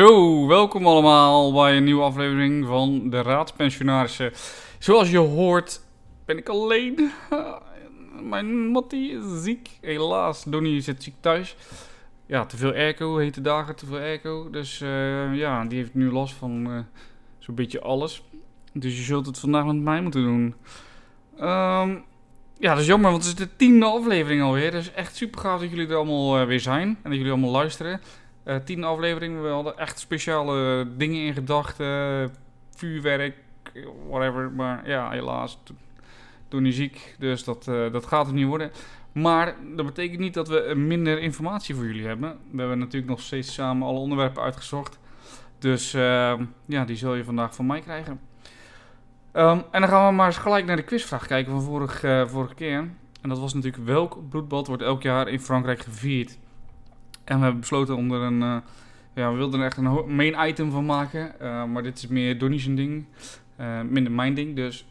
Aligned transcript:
Zo, 0.00 0.46
welkom 0.46 0.86
allemaal 0.86 1.52
bij 1.52 1.76
een 1.76 1.84
nieuwe 1.84 2.02
aflevering 2.02 2.66
van 2.66 3.10
de 3.10 3.22
Raadspensionarissen. 3.22 4.32
Zoals 4.78 5.10
je 5.10 5.18
hoort 5.18 5.80
ben 6.24 6.38
ik 6.38 6.48
alleen. 6.48 7.10
Mijn 8.30 8.66
Mattie 8.66 9.10
is 9.10 9.42
ziek. 9.42 9.70
Helaas, 9.80 10.44
Donnie 10.44 10.80
zit 10.80 11.02
ziek 11.02 11.14
thuis. 11.20 11.56
Ja, 12.26 12.46
te 12.46 12.56
veel 12.56 12.72
airco, 12.72 13.16
hete 13.16 13.40
dagen, 13.40 13.76
te 13.76 13.86
veel 13.86 13.98
airco. 13.98 14.50
Dus 14.50 14.80
eh, 14.80 15.34
ja, 15.34 15.64
die 15.64 15.78
heeft 15.78 15.94
nu 15.94 16.10
last 16.10 16.34
van 16.34 16.70
uh, 16.70 16.78
zo'n 17.38 17.54
beetje 17.54 17.80
alles. 17.80 18.22
Dus 18.72 18.96
je 18.96 19.02
zult 19.02 19.26
het 19.26 19.38
vandaag 19.38 19.64
met 19.64 19.76
mij 19.76 20.02
moeten 20.02 20.22
doen. 20.22 20.54
Um, 21.40 22.04
ja, 22.58 22.70
dat 22.70 22.78
is 22.78 22.86
jammer, 22.86 23.10
want 23.10 23.24
het 23.24 23.32
is 23.32 23.46
de 23.46 23.56
tiende 23.56 23.86
aflevering 23.86 24.42
alweer. 24.42 24.70
Dus 24.70 24.92
echt 24.92 25.16
super 25.16 25.40
gaaf 25.40 25.60
dat 25.60 25.70
jullie 25.70 25.88
er 25.88 25.96
allemaal 25.96 26.40
uh, 26.40 26.46
weer 26.46 26.60
zijn. 26.60 26.88
En 26.88 26.98
dat 27.02 27.14
jullie 27.14 27.30
allemaal 27.32 27.50
luisteren. 27.50 28.00
Uh, 28.44 28.56
tien 28.56 28.84
afleveringen. 28.84 29.42
We 29.42 29.48
hadden 29.48 29.78
echt 29.78 29.98
speciale 29.98 30.86
dingen 30.96 31.24
in 31.24 31.34
gedachten. 31.34 32.34
vuurwerk, 32.74 33.36
whatever. 34.08 34.50
Maar 34.50 34.88
ja, 34.88 35.10
helaas. 35.10 35.58
Toen 36.48 36.62
hij 36.62 36.72
ziek. 36.72 37.16
Dus 37.18 37.44
dat, 37.44 37.66
uh, 37.68 37.92
dat 37.92 38.06
gaat 38.06 38.26
het 38.26 38.34
niet 38.34 38.46
worden. 38.46 38.70
Maar 39.12 39.56
dat 39.76 39.86
betekent 39.86 40.18
niet 40.18 40.34
dat 40.34 40.48
we 40.48 40.72
minder 40.76 41.18
informatie 41.18 41.74
voor 41.74 41.84
jullie 41.84 42.06
hebben. 42.06 42.38
We 42.50 42.58
hebben 42.58 42.78
natuurlijk 42.78 43.10
nog 43.10 43.20
steeds 43.20 43.54
samen 43.54 43.86
alle 43.86 43.98
onderwerpen 43.98 44.42
uitgezocht. 44.42 44.98
Dus 45.58 45.94
uh, 45.94 46.34
ja, 46.64 46.84
die 46.84 46.96
zul 46.96 47.14
je 47.14 47.24
vandaag 47.24 47.54
van 47.54 47.66
mij 47.66 47.80
krijgen. 47.80 48.20
Um, 49.32 49.62
en 49.70 49.80
dan 49.80 49.88
gaan 49.88 50.06
we 50.08 50.14
maar 50.14 50.26
eens 50.26 50.38
gelijk 50.38 50.66
naar 50.66 50.76
de 50.76 50.82
quizvraag 50.82 51.26
kijken 51.26 51.52
van 51.52 51.62
vorig, 51.62 52.00
vorige 52.30 52.54
keer. 52.54 52.78
En 53.20 53.28
dat 53.28 53.38
was 53.38 53.54
natuurlijk 53.54 53.84
welk 53.84 54.28
bloedbad 54.28 54.66
wordt 54.66 54.82
elk 54.82 55.02
jaar 55.02 55.28
in 55.28 55.40
Frankrijk 55.40 55.80
gevierd? 55.80 56.38
En 57.30 57.36
we 57.36 57.42
hebben 57.42 57.60
besloten 57.60 57.96
om 57.96 58.12
er 58.12 58.20
een... 58.20 58.40
Uh, 58.40 58.56
ja, 59.14 59.30
we 59.30 59.36
wilden 59.36 59.60
er 59.60 59.66
echt 59.66 59.76
een 59.76 60.14
main 60.14 60.48
item 60.48 60.70
van 60.70 60.84
maken. 60.84 61.34
Uh, 61.42 61.64
maar 61.64 61.82
dit 61.82 61.96
is 61.96 62.06
meer 62.06 62.38
Donnie's 62.38 62.64
ding. 62.64 63.04
Uh, 63.60 63.80
minder 63.80 64.12
mijn 64.12 64.34
ding. 64.34 64.56
Dus 64.56 64.86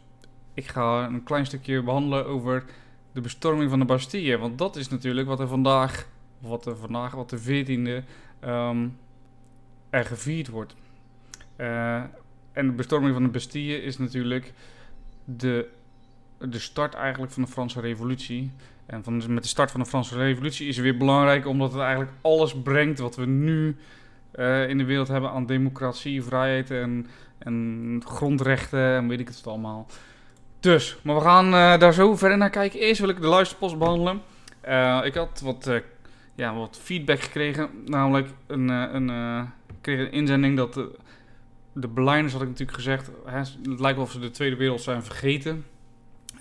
ik 0.53 0.67
ga 0.67 1.05
een 1.05 1.23
klein 1.23 1.45
stukje 1.45 1.83
behandelen 1.83 2.25
over 2.25 2.63
de 3.11 3.21
bestorming 3.21 3.69
van 3.69 3.79
de 3.79 3.85
Bastille. 3.85 4.37
Want 4.37 4.57
dat 4.57 4.75
is 4.75 4.89
natuurlijk 4.89 5.27
wat 5.27 5.39
er 5.39 5.47
vandaag... 5.47 6.07
Wat 6.39 6.65
er 6.65 6.77
vandaag, 6.77 7.11
wat 7.11 7.29
de 7.29 7.39
14e... 7.39 8.05
Um, 8.47 8.97
er 9.89 10.05
gevierd 10.05 10.47
wordt. 10.47 10.75
en 11.55 12.65
de 12.65 12.71
bestorming 12.75 13.13
van 13.13 13.23
de 13.23 13.29
Bastille 13.29 13.81
is 13.81 13.97
natuurlijk... 13.97 14.53
De, 15.25 15.69
de 16.39 16.59
start 16.59 16.93
eigenlijk 16.93 17.33
van 17.33 17.43
de 17.43 17.49
Franse 17.49 17.81
revolutie. 17.81 18.51
En 18.85 19.03
van, 19.03 19.33
met 19.33 19.43
de 19.43 19.49
start 19.49 19.71
van 19.71 19.79
de 19.79 19.85
Franse 19.85 20.17
Revolutie 20.17 20.67
is 20.67 20.75
het 20.75 20.85
weer 20.85 20.97
belangrijk 20.97 21.47
omdat 21.47 21.71
het 21.71 21.81
eigenlijk 21.81 22.11
alles 22.21 22.61
brengt 22.61 22.99
wat 22.99 23.15
we 23.15 23.25
nu 23.25 23.75
uh, 24.35 24.69
in 24.69 24.77
de 24.77 24.83
wereld 24.83 25.07
hebben 25.07 25.31
aan 25.31 25.45
democratie, 25.45 26.23
vrijheid 26.23 26.71
en, 26.71 27.07
en 27.37 28.01
grondrechten 28.05 28.95
en 28.95 29.07
weet 29.07 29.19
ik 29.19 29.27
het 29.27 29.47
allemaal. 29.47 29.87
Dus, 30.59 30.97
maar 31.01 31.15
we 31.15 31.21
gaan 31.21 31.45
uh, 31.45 31.77
daar 31.77 31.93
zo 31.93 32.15
verder 32.15 32.37
naar 32.37 32.49
kijken. 32.49 32.79
Eerst 32.79 32.99
wil 32.99 33.09
ik 33.09 33.21
de 33.21 33.27
luisterpost 33.27 33.77
behandelen. 33.77 34.21
Uh, 34.67 35.01
ik 35.03 35.13
had 35.13 35.41
wat, 35.43 35.81
ja, 36.35 36.55
wat 36.55 36.79
feedback 36.81 37.19
gekregen, 37.19 37.69
namelijk 37.85 38.29
een, 38.47 38.69
een, 38.69 39.09
ik 39.67 39.75
kreeg 39.81 39.99
een 39.99 40.11
inzending 40.11 40.57
dat 40.57 40.73
de, 40.73 40.95
de 41.73 41.87
Berlijners, 41.87 42.33
had 42.33 42.41
ik 42.41 42.47
natuurlijk 42.47 42.77
gezegd, 42.77 43.11
hè, 43.25 43.37
het 43.39 43.79
lijkt 43.79 43.95
wel 43.95 44.05
of 44.05 44.11
ze 44.11 44.19
de 44.19 44.31
Tweede 44.31 44.55
Wereld 44.55 44.81
zijn 44.81 45.03
vergeten. 45.03 45.65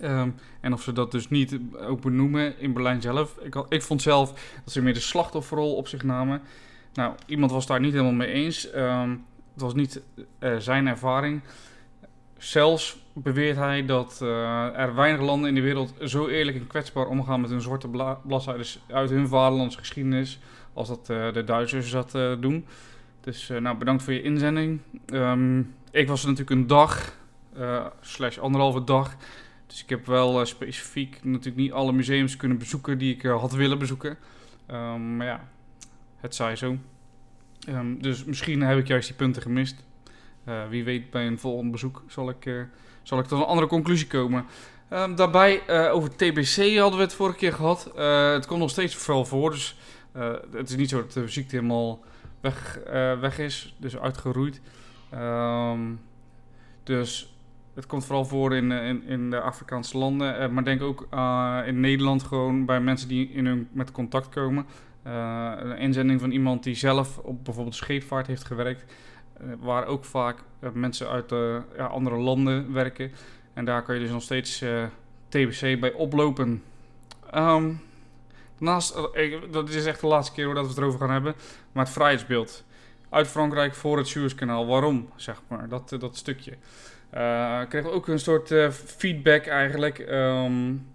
Um, 0.03 0.35
en 0.61 0.73
of 0.73 0.81
ze 0.81 0.91
dat 0.91 1.11
dus 1.11 1.29
niet 1.29 1.59
ook 1.81 2.01
benoemen 2.01 2.59
in 2.59 2.73
Berlijn 2.73 3.01
zelf. 3.01 3.37
Ik, 3.37 3.55
ik 3.69 3.81
vond 3.81 4.01
zelf 4.01 4.57
dat 4.63 4.73
ze 4.73 4.81
meer 4.81 4.93
de 4.93 4.99
slachtofferrol 4.99 5.75
op 5.75 5.87
zich 5.87 6.03
namen. 6.03 6.41
Nou, 6.93 7.13
iemand 7.25 7.51
was 7.51 7.65
daar 7.65 7.79
niet 7.79 7.91
helemaal 7.91 8.11
mee 8.11 8.31
eens. 8.31 8.75
Um, 8.75 9.25
het 9.53 9.61
was 9.61 9.73
niet 9.73 10.01
uh, 10.39 10.55
zijn 10.57 10.87
ervaring. 10.87 11.41
Zelfs 12.37 12.97
beweert 13.13 13.57
hij 13.57 13.85
dat 13.85 14.19
uh, 14.23 14.79
er 14.79 14.95
weinig 14.95 15.21
landen 15.21 15.49
in 15.49 15.55
de 15.55 15.61
wereld 15.61 15.93
zo 16.03 16.27
eerlijk 16.27 16.57
en 16.57 16.67
kwetsbaar 16.67 17.07
omgaan 17.07 17.41
met 17.41 17.49
hun 17.49 17.61
zwarte 17.61 17.87
bladzijden 18.23 18.65
uit 18.87 19.09
hun 19.09 19.27
vaderlandse 19.27 19.77
geschiedenis. 19.77 20.39
als 20.73 20.87
dat 20.87 21.05
de 21.05 21.43
Duitsers 21.45 21.91
dat 21.91 22.11
doen. 22.39 22.65
Dus 23.21 23.51
nou, 23.59 23.77
bedankt 23.77 24.03
voor 24.03 24.13
je 24.13 24.21
inzending. 24.21 24.79
Um, 25.13 25.73
ik 25.91 26.07
was 26.07 26.21
er 26.21 26.29
natuurlijk 26.29 26.59
een 26.59 26.67
dag, 26.67 27.17
slash 28.01 28.37
anderhalve 28.37 28.83
dag. 28.83 29.15
Dus 29.69 29.83
ik 29.83 29.89
heb 29.89 30.05
wel 30.05 30.39
uh, 30.39 30.45
specifiek 30.45 31.19
natuurlijk 31.23 31.55
niet 31.55 31.71
alle 31.71 31.91
museums 31.91 32.35
kunnen 32.35 32.57
bezoeken 32.57 32.97
die 32.97 33.13
ik 33.13 33.23
uh, 33.23 33.39
had 33.39 33.51
willen 33.51 33.79
bezoeken. 33.79 34.17
Um, 34.71 35.17
maar 35.17 35.27
ja, 35.27 35.47
het 36.17 36.35
zij 36.35 36.55
zo. 36.55 36.77
Um, 37.67 38.01
dus 38.01 38.23
misschien 38.23 38.61
heb 38.61 38.77
ik 38.77 38.87
juist 38.87 39.07
die 39.07 39.15
punten 39.15 39.41
gemist. 39.41 39.83
Uh, 40.45 40.67
wie 40.69 40.83
weet 40.83 41.09
bij 41.09 41.27
een 41.27 41.39
volgend 41.39 41.71
bezoek 41.71 42.03
zal 42.07 42.29
ik, 42.29 42.67
zal 43.03 43.19
ik 43.19 43.25
tot 43.25 43.39
een 43.39 43.45
andere 43.45 43.67
conclusie 43.67 44.07
komen. 44.07 44.45
Um, 44.93 45.15
daarbij 45.15 45.89
over 45.89 46.15
TBC 46.15 46.77
hadden 46.77 46.97
we 46.97 47.05
het 47.05 47.13
vorige 47.13 47.37
keer 47.37 47.53
gehad. 47.53 47.91
het 48.33 48.45
komt 48.45 48.59
nog 48.59 48.69
steeds 48.69 48.95
veel 48.95 49.25
voor. 49.25 49.51
Dus 49.51 49.77
het 50.51 50.69
is 50.69 50.75
niet 50.75 50.89
zo 50.89 51.01
dat 51.01 51.13
de 51.13 51.27
ziekte 51.27 51.55
helemaal 51.55 52.03
weg, 52.41 52.79
weg 53.19 53.39
is. 53.39 53.75
Dus 53.77 53.97
uitgeroeid. 53.97 54.61
dus 56.83 57.33
het 57.79 57.87
komt 57.87 58.05
vooral 58.05 58.25
voor 58.25 58.55
in, 58.55 58.71
in, 58.71 59.03
in 59.03 59.29
de 59.29 59.41
Afrikaanse 59.41 59.97
landen, 59.97 60.41
uh, 60.41 60.49
maar 60.49 60.63
denk 60.63 60.81
ook 60.81 61.07
uh, 61.13 61.59
in 61.65 61.79
Nederland 61.79 62.23
gewoon 62.23 62.65
bij 62.65 62.81
mensen 62.81 63.07
die 63.07 63.29
in 63.29 63.45
hun 63.45 63.67
met 63.71 63.91
contact 63.91 64.29
komen. 64.29 64.65
Een 65.03 65.77
inzending 65.77 66.19
van 66.19 66.31
iemand 66.31 66.63
die 66.63 66.75
zelf 66.75 67.17
op 67.17 67.45
bijvoorbeeld 67.45 67.75
scheepvaart 67.75 68.27
heeft 68.27 68.45
gewerkt, 68.45 68.93
waar 69.59 69.85
ook 69.85 70.05
vaak 70.05 70.37
mensen 70.73 71.09
uit 71.09 71.29
ja, 71.77 71.85
andere 71.85 72.15
landen 72.17 72.73
werken. 72.73 73.11
En 73.53 73.65
daar 73.65 73.83
kan 73.83 73.95
je 73.95 74.01
dus 74.01 74.11
nog 74.11 74.21
steeds 74.21 74.63
TBC 75.29 75.79
bij 75.79 75.91
oplopen. 75.91 76.63
Um, 77.35 77.81
daarnaast, 78.57 78.95
dat 79.51 79.69
is 79.69 79.85
echt 79.85 80.01
de 80.01 80.07
laatste 80.07 80.33
keer 80.33 80.53
dat 80.53 80.63
we 80.63 80.69
het 80.69 80.77
erover 80.77 80.99
gaan 80.99 81.11
hebben, 81.11 81.35
maar 81.71 81.83
het 81.83 81.93
vrijheidsbeeld. 81.93 82.63
Uit 83.09 83.27
Frankrijk 83.27 83.75
voor 83.75 83.97
het 83.97 84.07
Suezkanaal. 84.07 84.67
Waarom, 84.67 85.09
zeg 85.15 85.41
maar, 85.47 85.69
dat, 85.69 85.95
dat 85.99 86.17
stukje. 86.17 86.53
Uh, 87.13 87.61
kreeg 87.69 87.85
ook 87.85 88.07
een 88.07 88.19
soort 88.19 88.51
uh, 88.51 88.69
feedback 88.71 89.45
eigenlijk. 89.45 89.99
Um, 89.99 90.87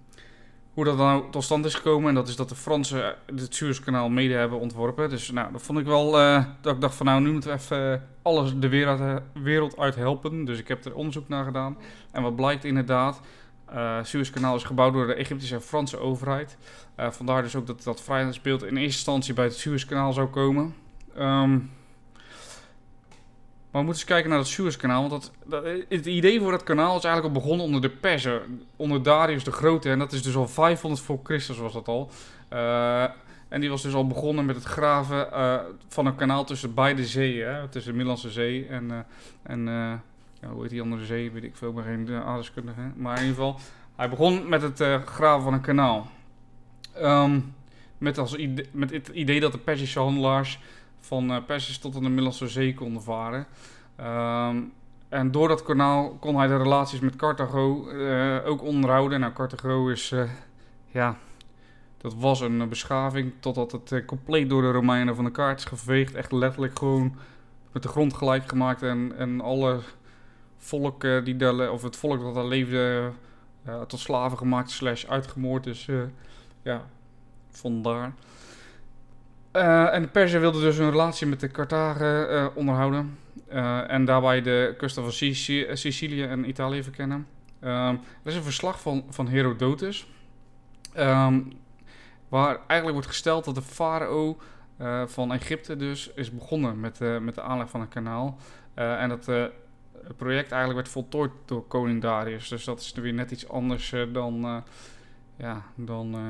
hoe 0.75 0.84
dat 0.84 0.97
nou 0.97 1.30
tot 1.30 1.44
stand 1.44 1.64
is 1.64 1.75
gekomen. 1.75 2.08
En 2.08 2.14
dat 2.14 2.28
is 2.28 2.36
dat 2.36 2.48
de 2.48 2.54
Fransen 2.54 3.14
het 3.36 3.54
Suezkanaal 3.54 4.08
mede 4.08 4.34
hebben 4.34 4.58
ontworpen. 4.58 5.10
Dus 5.10 5.30
nou, 5.30 5.52
dat 5.52 5.62
vond 5.62 5.78
ik 5.78 5.86
wel. 5.86 6.20
Uh, 6.20 6.44
dat 6.60 6.75
ik 6.75 6.80
dacht 6.80 6.94
van 6.94 7.06
nou, 7.06 7.20
nu 7.20 7.32
moeten 7.32 7.50
we 7.50 7.56
even 7.56 8.08
alles 8.22 8.52
de 8.58 8.69
wereld, 8.69 9.22
wereld 9.32 9.78
uit 9.78 9.94
helpen. 9.94 10.44
Dus 10.44 10.58
ik 10.58 10.69
heb 10.69 10.84
er 10.84 10.94
onderzoek 10.94 11.28
naar 11.28 11.44
gedaan. 11.44 11.78
En 12.10 12.22
wat 12.22 12.36
blijkt 12.36 12.64
inderdaad. 12.64 13.20
Het 13.70 14.08
Suezkanaal 14.08 14.56
is 14.56 14.64
gebouwd 14.64 14.92
door 14.92 15.06
de 15.06 15.14
Egyptische 15.14 15.54
en 15.54 15.62
Franse 15.62 15.98
overheid. 15.98 16.56
vandaar 16.96 17.42
dus 17.42 17.56
ook 17.56 17.66
dat 17.66 17.82
dat 17.82 18.02
vrijheidsbeeld 18.02 18.62
in 18.62 18.69
eerste 18.69 18.82
instantie 18.82 19.34
bij 19.34 19.44
het 19.44 19.56
Suezkanaal 19.56 20.12
zou 20.12 20.26
komen. 20.26 20.75
Um, 21.19 21.70
maar 23.75 23.83
we 23.83 23.89
moeten 23.89 24.05
eens 24.05 24.12
kijken 24.12 24.31
naar 24.31 24.39
het 24.39 24.49
Suezkanaal. 24.49 25.09
Want 25.09 25.33
dat, 25.45 25.65
het 25.89 26.07
idee 26.07 26.41
voor 26.41 26.51
dat 26.51 26.62
kanaal 26.62 26.97
is 26.97 27.05
eigenlijk 27.05 27.35
al 27.35 27.41
begonnen 27.41 27.67
onder 27.67 27.81
de 27.81 27.91
Persen. 27.91 28.67
Onder 28.77 29.03
Darius 29.03 29.45
de 29.45 29.53
Grote. 29.53 29.91
En 29.91 29.99
dat 29.99 30.12
is 30.12 30.23
dus 30.23 30.37
al 30.37 30.49
500 30.49 31.03
voor 31.03 31.21
Christus 31.23 31.59
was 31.59 31.73
dat 31.73 31.89
al. 31.89 32.11
Uh, 32.53 33.03
en 33.49 33.61
die 33.61 33.71
was 33.71 33.83
dus 33.83 33.95
al 33.95 34.07
begonnen 34.07 34.45
met 34.45 34.57
het 34.57 34.65
graven 34.65 35.29
uh, 35.33 35.57
van 35.89 36.07
een 36.07 36.15
kanaal 36.15 36.45
tussen 36.45 36.75
beide 36.75 37.05
zeeën. 37.05 37.69
Tussen 37.71 37.91
de 37.91 37.97
Middellandse 37.97 38.31
Zee 38.31 38.67
en... 38.67 38.85
Uh, 38.91 38.99
en 39.43 39.67
ja, 40.41 40.49
hoe 40.49 40.62
heet 40.62 40.71
die 40.71 40.83
andere 40.83 41.05
zee? 41.05 41.31
Weet 41.31 41.45
ik 41.45 41.56
veel, 41.56 41.73
maar 41.73 41.85
geen 41.85 42.11
aardeskundige. 42.11 42.81
Maar 42.97 43.17
in 43.17 43.23
ieder 43.23 43.37
geval, 43.37 43.61
hij 43.97 44.09
begon 44.09 44.49
met 44.49 44.62
het 44.62 45.05
graven 45.05 45.43
van 45.43 45.53
een 45.53 45.61
kanaal. 45.61 46.11
Um, 47.03 47.55
met, 47.99 48.19
als 48.19 48.35
idee, 48.35 48.67
met 48.73 48.91
het 48.91 49.09
idee 49.09 49.41
dat 49.41 49.53
de 49.53 49.59
Persische 49.59 49.99
handelaars 49.99 50.59
van 51.05 51.31
uh, 51.31 51.37
Persisch 51.47 51.79
tot 51.79 51.95
aan 51.95 52.03
de 52.03 52.09
Middellandse 52.09 52.49
Zee 52.49 52.75
konden 52.75 53.03
varen. 53.03 53.47
Um, 54.01 54.73
en 55.09 55.31
door 55.31 55.49
dat 55.49 55.62
kanaal 55.62 56.17
kon 56.21 56.37
hij 56.37 56.47
de 56.47 56.56
relaties 56.56 57.01
met 57.01 57.17
Carthago 57.17 57.91
uh, 57.91 58.47
ook 58.47 58.62
onderhouden. 58.62 59.21
Nou, 59.21 59.33
Carthago 59.33 59.89
is, 59.89 60.11
uh, 60.11 60.31
ja, 60.87 61.17
dat 61.97 62.15
was 62.15 62.41
een 62.41 62.69
beschaving 62.69 63.33
totdat 63.41 63.73
het 63.73 64.05
compleet 64.06 64.49
door 64.49 64.62
de 64.62 64.71
Romeinen 64.71 65.15
van 65.15 65.25
de 65.25 65.31
kaart 65.31 65.59
is 65.59 65.65
geveegd. 65.65 66.15
Echt 66.15 66.33
letterlijk 66.33 66.79
gewoon 66.79 67.15
met 67.73 67.83
de 67.83 67.89
grond 67.89 68.15
gelijk 68.15 68.49
gemaakt 68.49 68.83
en, 68.83 69.12
en 69.19 69.41
alle 69.41 69.81
volk 70.59 71.01
die 71.25 71.37
daar, 71.37 71.71
of 71.71 71.83
het 71.83 71.97
volk 71.97 72.21
dat 72.21 72.35
daar 72.35 72.47
leefde, 72.47 73.11
tot 73.87 74.01
slaven 74.01 74.39
gemaakt 74.39 74.71
slash 74.71 75.05
uitgemoord. 75.05 75.65
Dus 75.65 75.89
ja, 76.62 76.83
vandaar. 77.51 78.12
Uh, 79.56 79.95
en 79.95 80.03
de 80.03 80.09
Persen 80.09 80.41
wilden 80.41 80.61
dus 80.61 80.79
een 80.79 80.91
relatie 80.91 81.27
met 81.27 81.41
de 81.41 81.51
Carthagen 81.51 82.33
uh, 82.33 82.47
onderhouden. 82.55 83.19
Uh, 83.53 83.91
en 83.91 84.05
daarbij 84.05 84.43
de 84.43 84.75
kusten 84.79 85.03
van 85.03 85.12
Sicilië 85.77 86.23
en 86.23 86.49
Italië 86.49 86.83
verkennen. 86.83 87.27
er 87.61 87.99
is 88.25 88.35
een 88.35 88.43
verslag 88.43 88.81
van, 88.81 89.05
van 89.09 89.29
Herodotus. 89.29 90.06
Um, 90.99 91.53
waar 92.29 92.59
eigenlijk 92.67 92.93
wordt 92.93 93.06
gesteld 93.06 93.45
dat 93.45 93.55
de 93.55 93.62
farao 93.62 94.39
eh, 94.77 95.06
van 95.06 95.33
Egypte 95.33 95.77
dus 95.77 96.12
is 96.15 96.31
begonnen 96.31 96.81
met, 96.81 97.01
eh, 97.01 97.19
met 97.19 97.35
de 97.35 97.43
aanleg 97.43 97.71
van 97.71 97.81
een 97.81 97.89
kanaal. 97.89 98.37
Eh, 98.75 99.03
en 99.03 99.09
dat 99.09 99.29
eh, 99.29 99.45
project 100.17 100.51
eigenlijk 100.51 100.75
werd 100.75 100.89
voltooid 100.89 101.31
door 101.45 101.67
koning 101.67 102.03
Darius. 102.03 102.49
Dus 102.49 102.65
dat 102.65 102.81
is 102.81 102.93
weer 102.93 103.12
net 103.12 103.31
iets 103.31 103.49
anders 103.49 103.93
eh, 103.93 104.03
dan, 104.12 104.45
eh, 104.45 104.56
ja, 105.37 105.62
dan, 105.75 106.15
eh, 106.15 106.21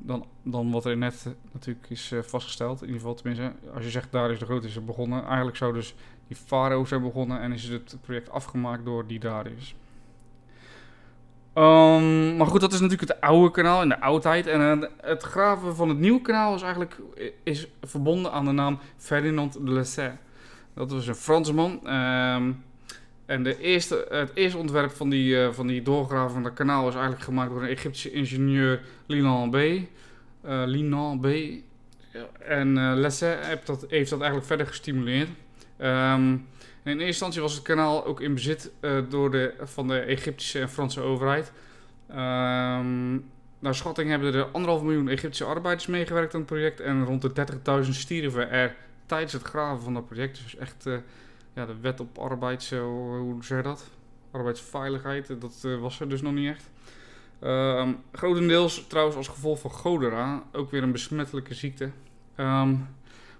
dan, 0.00 0.26
dan 0.42 0.70
wat 0.70 0.84
er 0.84 0.96
net 0.96 1.26
natuurlijk 1.52 1.90
is 1.90 2.12
eh, 2.12 2.22
vastgesteld. 2.22 2.80
In 2.80 2.86
ieder 2.86 3.00
geval 3.00 3.14
tenminste, 3.14 3.52
als 3.74 3.84
je 3.84 3.90
zegt 3.90 4.12
Darius 4.12 4.38
de 4.38 4.44
Grote 4.44 4.66
is 4.66 4.84
begonnen. 4.84 5.24
Eigenlijk 5.24 5.56
zou 5.56 5.72
dus 5.72 5.94
die 6.26 6.36
farao 6.36 6.84
zijn 6.84 7.02
begonnen 7.02 7.40
en 7.40 7.52
is 7.52 7.68
het 7.68 7.96
project 8.00 8.30
afgemaakt 8.30 8.84
door 8.84 9.06
die 9.06 9.18
Darius. 9.18 9.74
Ehm, 11.52 12.36
maar 12.36 12.46
goed, 12.46 12.60
dat 12.60 12.72
is 12.72 12.80
natuurlijk 12.80 13.10
het 13.10 13.20
oude 13.20 13.50
kanaal 13.50 13.82
in 13.82 13.88
de 13.88 14.00
oudheid. 14.00 14.46
En 14.46 14.82
eh, 14.82 14.88
het 15.00 15.22
graven 15.22 15.76
van 15.76 15.88
het 15.88 15.98
nieuwe 15.98 16.20
kanaal 16.20 16.54
is 16.54 16.62
eigenlijk 16.62 17.00
is 17.42 17.68
verbonden 17.82 18.32
aan 18.32 18.44
de 18.44 18.52
naam 18.52 18.78
Ferdinand 18.96 19.52
de 19.52 19.72
Lesseps. 19.72 20.16
Dat 20.74 20.90
was 20.90 21.06
een 21.06 21.14
Fransman. 21.14 21.86
ehm, 21.86 22.52
en 23.26 23.42
de 23.42 23.58
eerste, 23.58 24.06
het 24.08 24.30
eerste 24.34 24.58
ontwerp 24.58 24.90
van 24.90 25.10
die, 25.10 25.42
eh, 25.42 25.52
van 25.52 25.66
die 25.66 25.82
doorgraven 25.82 26.32
van 26.32 26.42
dat 26.42 26.52
kanaal 26.52 26.88
is 26.88 26.94
eigenlijk 26.94 27.24
gemaakt 27.24 27.50
door 27.50 27.62
een 27.62 27.68
Egyptische 27.68 28.12
ingenieur 28.12 28.80
Linan 29.06 29.50
B. 29.50 29.56
Eh 29.56 29.82
Linan 30.66 31.20
B. 31.20 31.26
Ja, 32.12 32.26
En 32.38 32.78
eh 32.78 32.92
Lesseps 32.94 33.46
heeft 33.46 33.66
dat, 33.66 33.86
heeft 33.88 34.10
dat 34.10 34.18
eigenlijk 34.18 34.48
verder 34.48 34.66
gestimuleerd. 34.66 35.28
Ehm, 35.76 36.30
in 36.32 36.40
eerste 36.84 37.04
instantie 37.04 37.40
was 37.40 37.54
het 37.54 37.62
kanaal 37.62 38.04
ook 38.04 38.20
in 38.20 38.34
bezit 38.34 38.70
door 39.08 39.30
de, 39.30 39.54
van 39.60 39.88
de 39.88 39.98
Egyptische 39.98 40.60
en 40.60 40.68
Franse 40.68 41.00
overheid. 41.00 41.52
Ehm, 42.08 43.12
naar 43.58 43.74
schatting 43.74 44.10
hebben 44.10 44.34
er 44.34 44.44
anderhalf 44.44 44.82
miljoen 44.82 45.08
Egyptische 45.08 45.44
arbeiders 45.44 45.86
meegewerkt 45.86 46.34
aan 46.34 46.40
het 46.40 46.48
project. 46.48 46.80
En 46.80 47.04
rond 47.04 47.22
de 47.22 47.32
30.000 47.32 47.94
stierven 47.94 48.50
er 48.50 48.76
tijdens 49.06 49.32
het 49.32 49.42
graven 49.42 49.82
van 49.82 49.94
dat 49.94 50.06
project. 50.06 50.40
Dus 50.44 50.56
echt 50.56 50.86
ja, 51.54 51.66
de 51.66 51.80
wet 51.80 52.00
op 52.00 52.18
arbeids... 52.18 52.70
eh, 52.70 52.80
hoe 52.80 53.44
zeg 53.44 53.56
je 53.56 53.64
dat? 53.64 53.90
Arbeidsveiligheid, 54.30 55.30
eh, 55.30 55.36
dat 55.40 55.62
eh, 55.64 55.80
was 55.80 56.00
er 56.00 56.08
dus 56.08 56.22
nog 56.22 56.32
niet 56.32 56.48
echt. 56.48 56.70
Ehm, 57.40 57.92
grotendeels 58.12 58.86
trouwens 58.86 59.16
als 59.16 59.28
gevolg 59.28 59.60
van 59.60 59.70
cholera, 59.70 60.42
ook 60.52 60.70
weer 60.70 60.82
een 60.82 60.92
besmettelijke 60.92 61.54
ziekte. 61.54 61.90
Ehm, 62.34 62.74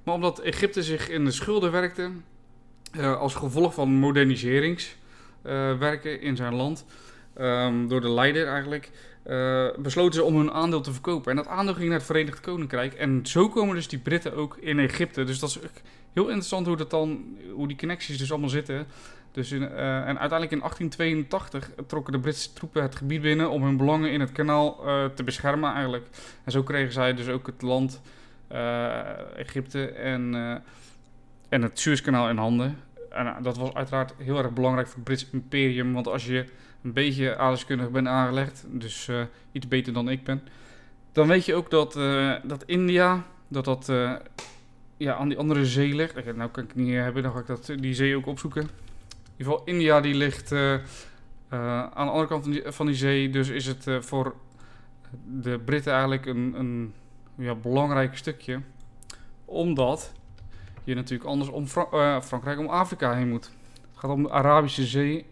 maar 0.03 0.14
omdat 0.14 0.41
Egypte 0.41 0.82
zich 0.82 1.09
in 1.09 1.25
de 1.25 1.31
schulden 1.31 1.73
werkte, 1.73 2.11
als 3.19 3.35
gevolg 3.35 3.75
van 3.75 3.91
moderniseringswerken 3.91 6.20
in 6.20 6.37
zijn 6.37 6.55
land, 6.55 6.85
ehm, 7.35 7.87
door 7.87 8.00
de 8.00 8.11
leider 8.11 8.47
eigenlijk, 8.47 8.91
eh, 9.22 9.69
besloten 9.78 10.14
ze 10.14 10.22
om 10.22 10.36
hun 10.36 10.52
aandeel 10.52 10.80
te 10.80 10.92
verkopen. 10.92 11.30
En 11.30 11.36
dat 11.36 11.46
aandeel 11.46 11.74
ging 11.74 11.88
naar 11.88 11.96
het 11.96 12.06
Verenigd 12.06 12.40
Koninkrijk. 12.40 12.94
En 12.94 13.26
zo 13.26 13.48
komen 13.48 13.74
dus 13.74 13.88
die 13.88 13.98
Britten 13.98 14.34
ook 14.34 14.56
in 14.56 14.78
Egypte. 14.78 15.24
Dus 15.24 15.38
dat 15.38 15.48
is 15.48 15.58
heel 16.12 16.26
interessant 16.26 16.66
hoe, 16.66 16.76
dat 16.76 16.90
dan, 16.90 17.24
hoe 17.54 17.69
die 17.69 17.76
connecties 17.76 18.19
dus 18.19 18.30
allemaal 18.30 18.48
zitten. 18.48 18.86
Dus 19.32 19.50
eh, 19.50 19.60
en 19.60 20.19
uiteindelijk 20.19 20.50
in 20.50 20.58
1882 20.58 21.70
trokken 21.86 22.12
de 22.12 22.19
Britse 22.19 22.52
troepen 22.52 22.82
het 22.82 22.96
gebied 22.96 23.22
binnen 23.22 23.50
om 23.50 23.62
hun 23.62 23.76
belangen 23.76 24.10
in 24.10 24.20
het 24.20 24.32
kanaal 24.32 24.86
eh, 24.86 25.04
te 25.04 25.22
beschermen 25.22 25.72
eigenlijk. 25.72 26.06
En 26.44 26.52
zo 26.52 26.62
kregen 26.62 26.92
zij 26.92 27.14
dus 27.14 27.28
ook 27.28 27.46
het 27.46 27.62
land 27.62 28.00
Egypte 29.36 29.88
en, 29.88 30.34
en 31.48 31.62
het 31.62 31.78
Suezkanaal 31.78 32.28
in 32.28 32.36
handen. 32.36 32.78
En 33.10 33.36
dat 33.42 33.56
was 33.56 33.74
uiteraard 33.74 34.14
heel 34.19 34.38
erg 34.38 34.50
belangrijk 34.50 34.86
voor 34.86 34.96
het 34.96 35.04
Britse 35.04 35.26
imperium. 35.32 35.92
Want 35.92 36.08
als 36.08 36.26
je 36.26 36.44
een 36.82 36.93
beetje 36.93 37.37
aardeskundig 37.37 37.90
bent 37.90 38.06
aangelegd, 38.06 38.64
dus 38.69 39.08
eh, 39.08 39.23
iets 39.52 39.69
beter 39.69 39.93
dan 39.93 40.08
ik 40.08 40.25
ben, 40.25 40.43
dan 41.12 41.26
weet 41.26 41.44
je 41.44 41.55
ook 41.55 41.70
dat, 41.70 41.96
eh, 41.96 42.34
dat 42.43 42.62
India, 42.67 43.25
dat 43.49 43.64
dat 43.64 43.88
eh, 43.88 44.14
ja, 44.96 45.14
aan 45.14 45.29
die 45.29 45.38
andere 45.38 45.67
zee 45.67 45.94
ligt. 45.94 46.34
Nou 46.37 46.50
kan 46.50 46.64
ik 46.64 46.75
niet 46.75 46.94
hebben, 46.94 47.23
dan 47.23 47.32
ga 47.32 47.38
ik 47.38 47.46
dat, 47.46 47.75
die 47.79 47.94
zee 47.94 48.17
ook 48.17 48.26
opzoeken. 48.26 48.62
In 48.62 48.69
ieder 49.37 49.52
geval, 49.52 49.62
India 49.64 50.00
die 50.00 50.14
ligt 50.14 50.52
aan 50.52 52.06
de 52.06 52.11
andere 52.11 52.26
kant 52.26 52.43
van 52.43 52.52
die, 52.52 52.62
van 52.67 52.87
die 52.87 52.94
zee. 52.94 53.31
Dus 53.31 53.49
is 53.49 53.67
het 53.67 53.87
voor 54.00 54.34
de 55.40 55.58
Britten 55.64 55.93
eigenlijk 55.93 56.26
een, 56.26 56.55
een 56.58 56.94
ja, 57.34 57.55
belangrijk 57.55 58.17
stukje. 58.17 58.61
Omdat 59.44 60.12
je 60.84 60.94
natuurlijk 60.94 61.31
anders 61.31 61.50
om 61.50 61.67
Fra- 61.67 62.23
Frankrijk, 62.23 62.58
om 62.58 62.67
Afrika 62.67 63.14
heen 63.14 63.29
moet. 63.29 63.44
Het 63.90 64.00
gaat 64.00 64.11
om 64.11 64.23
de 64.23 64.31
Arabische 64.31 64.87
Zee 64.87 65.26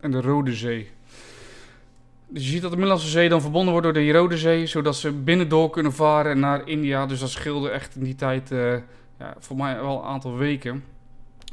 en 0.00 0.10
de 0.10 0.20
Rode 0.20 0.54
Zee. 0.54 0.90
Dus 2.28 2.44
je 2.44 2.50
ziet 2.50 2.62
dat 2.62 2.70
de 2.70 2.76
Middellandse 2.76 3.10
Zee 3.10 3.28
dan 3.28 3.40
verbonden 3.40 3.70
wordt 3.70 3.86
door 3.86 4.04
de 4.04 4.12
Rode 4.12 4.38
Zee, 4.38 4.66
zodat 4.66 4.96
ze 4.96 5.12
binnendoor 5.12 5.70
kunnen 5.70 5.92
varen 5.92 6.38
naar 6.38 6.68
India. 6.68 7.06
Dus 7.06 7.20
dat 7.20 7.30
scheelde 7.30 7.70
echt 7.70 7.96
in 7.96 8.04
die 8.04 8.14
tijd, 8.14 8.50
eh, 8.50 8.72
ja, 9.18 9.34
voor 9.38 9.56
mij 9.56 9.80
wel 9.80 9.98
een 9.98 10.04
aantal 10.04 10.36
weken. 10.36 10.84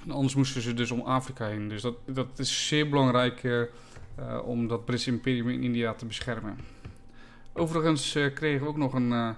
En 0.06 0.12
anders 0.12 0.36
moesten 0.36 0.62
ze 0.62 0.74
dus 0.74 0.92
om 0.92 1.02
Afrika 1.02 1.48
heen. 1.48 1.70
Dus 1.70 1.82
dat, 1.82 1.96
dat 2.06 2.40
is 2.40 2.68
zeer 2.68 2.90
belangrijk 2.90 3.44
eh, 3.44 3.62
eh, 3.62 3.68
om 4.46 4.68
dat 4.68 4.86
Britse 4.86 5.10
imperium 5.10 5.50
in 5.50 5.64
India 5.64 5.94
te 5.94 6.06
beschermen. 6.06 6.58
Overigens 7.54 8.16
eh, 8.16 8.34
kregen 8.34 8.62
we 8.62 8.68
ook 8.68 8.78
nog 8.78 8.94
een, 8.94 9.12
eh, 9.12 9.30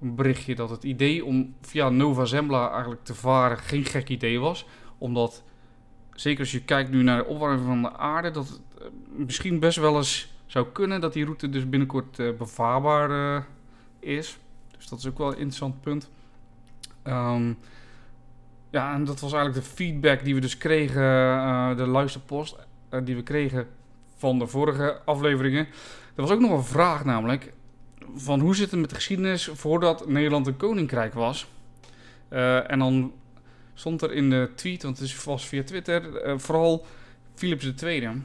een 0.00 0.14
berichtje 0.14 0.54
dat 0.54 0.70
het 0.70 0.84
idee 0.84 1.24
om 1.24 1.54
via 1.60 1.88
Nova 1.88 2.24
Zembla 2.24 2.70
eigenlijk 2.70 3.04
te 3.04 3.14
varen 3.14 3.58
geen 3.58 3.84
gek 3.84 4.08
idee 4.08 4.40
was. 4.40 4.66
Omdat, 4.98 5.42
zeker 6.12 6.40
als 6.40 6.52
je 6.52 6.62
kijkt 6.62 6.90
nu 6.90 7.02
naar 7.02 7.18
de 7.18 7.24
opwarming 7.24 7.66
van 7.66 7.82
de 7.82 7.92
aarde, 7.92 8.30
dat 8.30 8.48
het 8.48 8.60
misschien 9.16 9.58
best 9.58 9.78
wel 9.78 9.96
eens 9.96 10.33
zou 10.54 10.66
kunnen 10.72 11.00
dat 11.00 11.12
die 11.12 11.24
route 11.24 11.48
dus 11.48 11.68
binnenkort 11.68 12.18
eh, 12.18 12.30
bevaarbaar 12.38 13.10
eh, 13.10 13.42
is. 14.00 14.38
Dus 14.76 14.88
dat 14.88 14.98
is 14.98 15.06
ook 15.06 15.18
wel 15.18 15.26
een 15.26 15.38
interessant 15.38 15.80
punt. 15.80 16.10
Ehm, 17.02 17.52
ja, 18.70 18.94
en 18.94 19.04
dat 19.04 19.20
was 19.20 19.32
eigenlijk 19.32 19.64
de 19.64 19.72
feedback 19.72 20.24
die 20.24 20.34
we 20.34 20.40
dus 20.40 20.58
kregen, 20.58 21.02
eh, 21.02 21.76
de 21.76 21.86
luisterpost 21.86 22.56
die 23.04 23.16
we 23.16 23.22
kregen 23.22 23.66
van 24.16 24.38
de 24.38 24.46
vorige 24.46 25.00
afleveringen. 25.04 25.66
Er 26.14 26.22
was 26.22 26.30
ook 26.30 26.40
nog 26.40 26.50
een 26.50 26.64
vraag 26.64 27.04
namelijk, 27.04 27.52
van 28.14 28.40
hoe 28.40 28.56
zit 28.56 28.70
het 28.70 28.80
met 28.80 28.88
de 28.88 28.94
geschiedenis 28.94 29.50
voordat 29.52 30.08
Nederland 30.08 30.46
een 30.46 30.56
koninkrijk 30.56 31.14
was? 31.14 31.46
En 32.68 32.78
dan 32.78 33.12
stond 33.74 34.02
er 34.02 34.12
in 34.12 34.30
de 34.30 34.50
tweet, 34.54 34.82
want 34.82 34.98
het 34.98 35.12
vast 35.12 35.46
via 35.46 35.62
Twitter, 35.62 36.02
vooral 36.40 36.86
Philips 37.34 37.74
II. 37.82 38.22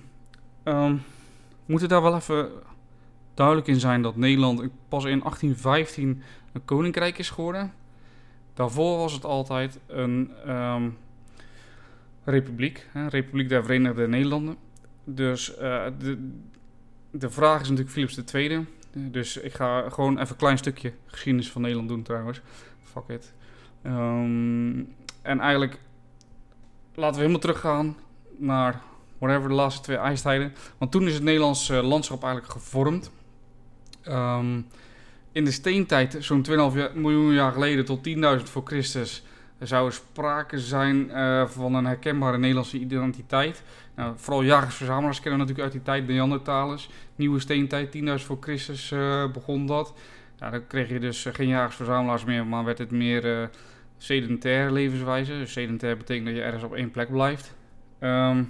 Moet 1.69 1.81
het 1.81 1.89
daar 1.89 2.01
wel 2.01 2.16
even 2.16 2.50
duidelijk 3.33 3.68
in 3.68 3.80
zijn 3.80 4.02
dat 4.02 4.16
Nederland 4.16 4.59
pas 4.88 5.04
in 5.04 5.19
1815 5.19 6.21
een 6.54 6.66
koninkrijk 6.66 7.18
is 7.18 7.30
geworden? 7.30 7.73
Daarvoor 8.54 8.97
was 8.97 9.14
het 9.14 9.26
altijd 9.26 9.80
een 9.88 10.31
ehm, 10.45 10.90
republiek, 12.23 12.88
hè, 12.92 13.07
Republiek 13.07 13.49
der 13.49 13.64
Verenigde 13.64 14.07
Nederlanden. 14.07 14.56
Dus 15.04 15.56
eh, 15.56 15.85
de, 15.99 16.31
de 17.11 17.30
vraag 17.30 17.61
is 17.61 17.69
natuurlijk 17.69 17.95
Philips 17.95 18.33
II. 18.33 18.66
Dus 18.94 19.38
ik 19.38 19.54
ga 19.54 19.90
gewoon 19.90 20.18
even 20.18 20.30
een 20.30 20.35
klein 20.35 20.57
stukje 20.57 20.94
geschiedenis 21.06 21.52
van 21.52 21.61
Nederland 21.61 21.90
doen 21.90 22.04
trouwens. 22.04 22.42
Fuck 22.83 23.07
it. 23.07 23.33
Ehm, 23.81 24.83
en 25.21 25.40
eigenlijk 25.40 25.80
laten 26.94 27.16
we 27.16 27.19
helemaal 27.19 27.40
teruggaan 27.40 27.97
naar 28.38 28.81
whatever 29.19 29.49
de 29.49 29.56
laatste 29.56 29.81
twee 29.81 29.97
ijstijden. 29.97 30.54
Want 30.78 30.92
toen 30.92 31.07
is 31.07 31.14
het 31.14 31.23
Nederlandse 31.23 31.73
landschap 31.73 32.23
eigenlijk 32.23 32.54
gevormd. 32.54 33.11
Ehm, 34.04 34.61
in 35.31 35.45
de 35.45 35.52
steentijd, 35.52 36.16
zo'n 36.19 36.42
2,5 36.42 36.76
jaar- 36.76 36.97
miljoen 36.97 37.33
jaar 37.33 37.52
geleden 37.52 37.85
tot 37.85 38.04
10.000 38.04 38.49
voor 38.49 38.64
Christus, 38.66 39.23
zou 39.59 39.85
er 39.85 39.94
sprake 39.94 40.59
zijn 40.59 41.11
eh, 41.11 41.47
van 41.47 41.73
een 41.73 41.85
herkenbare 41.85 42.38
Nederlandse 42.38 42.78
identiteit. 42.78 43.64
Nou, 43.95 44.14
vooral 44.16 44.44
jagers-verzamelaars 44.44 45.19
kennen 45.19 45.40
we 45.40 45.45
natuurlijk 45.45 45.73
uit 45.73 45.85
die 45.85 45.94
tijd, 45.94 46.07
Neandertalers. 46.07 46.90
Nieuwe 47.16 47.40
steentijd, 47.40 47.92
10.000 47.92 48.26
voor 48.26 48.38
Christus 48.40 48.92
eh, 48.92 49.31
begon 49.31 49.66
dat. 49.66 49.94
Dan 50.38 50.68
kreeg 50.68 50.90
je 50.90 50.99
dus 50.99 51.26
eh, 51.26 51.33
geen 51.33 51.47
jagers-verzamelaars 51.47 52.23
meer, 52.23 52.45
maar 52.45 52.64
werd 52.64 52.78
het 52.78 52.92
meer 52.92 53.42
eh 53.42 53.47
sedentaire 53.99 54.71
levenswijze. 54.71 55.31
Dus 55.31 55.52
sedentair 55.52 55.97
betekent 55.97 56.26
dat 56.26 56.35
je 56.35 56.42
ergens 56.42 56.64
op 56.64 56.73
één 56.73 56.92
plek 56.92 57.11
blijft. 57.11 57.56
Ehm, 57.99 58.44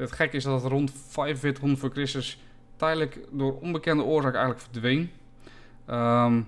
het 0.00 0.12
gekke 0.12 0.36
is 0.36 0.44
dat 0.44 0.62
het 0.62 0.72
rond 0.72 0.92
4500 0.92 1.80
voor 1.80 1.90
Christus 1.90 2.42
tijdelijk 2.76 3.18
door 3.30 3.60
onbekende 3.60 4.02
oorzaak 4.02 4.34
eigenlijk 4.34 4.64
verdween. 4.64 5.10
Ehm, 5.86 6.42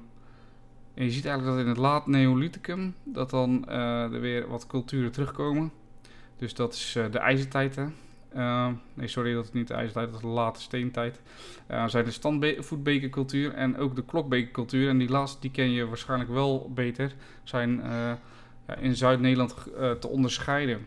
en 0.94 1.04
je 1.04 1.10
ziet 1.10 1.24
eigenlijk 1.24 1.56
dat 1.56 1.64
in 1.64 1.70
het 1.70 1.80
laat 1.80 2.06
Neolithicum 2.06 2.94
dat 3.04 3.30
dan 3.30 3.68
eh, 3.68 4.02
er 4.02 4.20
weer 4.20 4.48
wat 4.48 4.66
culturen 4.66 5.12
terugkomen. 5.12 5.72
Dus 6.36 6.54
dat 6.54 6.74
is 6.74 6.96
eh, 6.96 7.04
de 7.10 7.18
ijzertijd. 7.18 7.76
Hè? 7.76 7.86
Ehm, 8.34 8.72
nee, 8.94 9.08
sorry, 9.08 9.34
dat 9.34 9.44
is 9.44 9.52
niet 9.52 9.68
de 9.68 9.74
ijzertijd, 9.74 10.06
dat 10.06 10.14
is 10.14 10.20
de 10.20 10.26
late 10.26 10.60
steentijd. 10.60 11.20
Uh, 11.70 11.88
zijn 11.88 12.04
de 12.04 12.10
standvoetbekercultuur 12.10 13.54
en 13.54 13.76
ook 13.76 13.96
de 13.96 14.04
klokbekercultuur. 14.04 14.88
En 14.88 14.98
die 14.98 15.08
laatste 15.08 15.40
die 15.40 15.50
ken 15.50 15.70
je 15.70 15.86
waarschijnlijk 15.86 16.30
wel 16.30 16.70
beter. 16.74 17.14
Zijn 17.42 17.82
eh, 17.82 18.12
ja, 18.66 18.74
in 18.76 18.96
Zuid-Nederland 18.96 19.54
eh, 19.78 19.90
te 19.90 20.08
onderscheiden. 20.08 20.86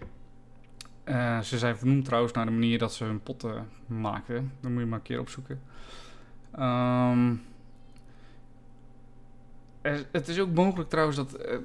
Eh, 1.04 1.40
ze 1.40 1.58
zijn 1.58 1.78
vernoemd 1.78 2.06
trouwens 2.06 2.34
naar 2.34 2.46
de 2.46 2.52
manier 2.52 2.78
dat 2.78 2.94
ze 2.94 3.04
hun 3.04 3.24
potten 3.24 3.70
maakten. 3.86 4.52
Dat 4.60 4.72
moet 4.72 4.80
je 4.80 4.86
maar 4.86 4.98
een 4.98 5.04
keer 5.04 5.20
opzoeken. 5.20 5.62
Ehm, 6.52 7.36
het 10.12 10.28
is 10.28 10.40
ook 10.40 10.54
mogelijk 10.54 10.90
trouwens 10.90 11.18
dat 11.18 11.34
eh, 11.34 11.58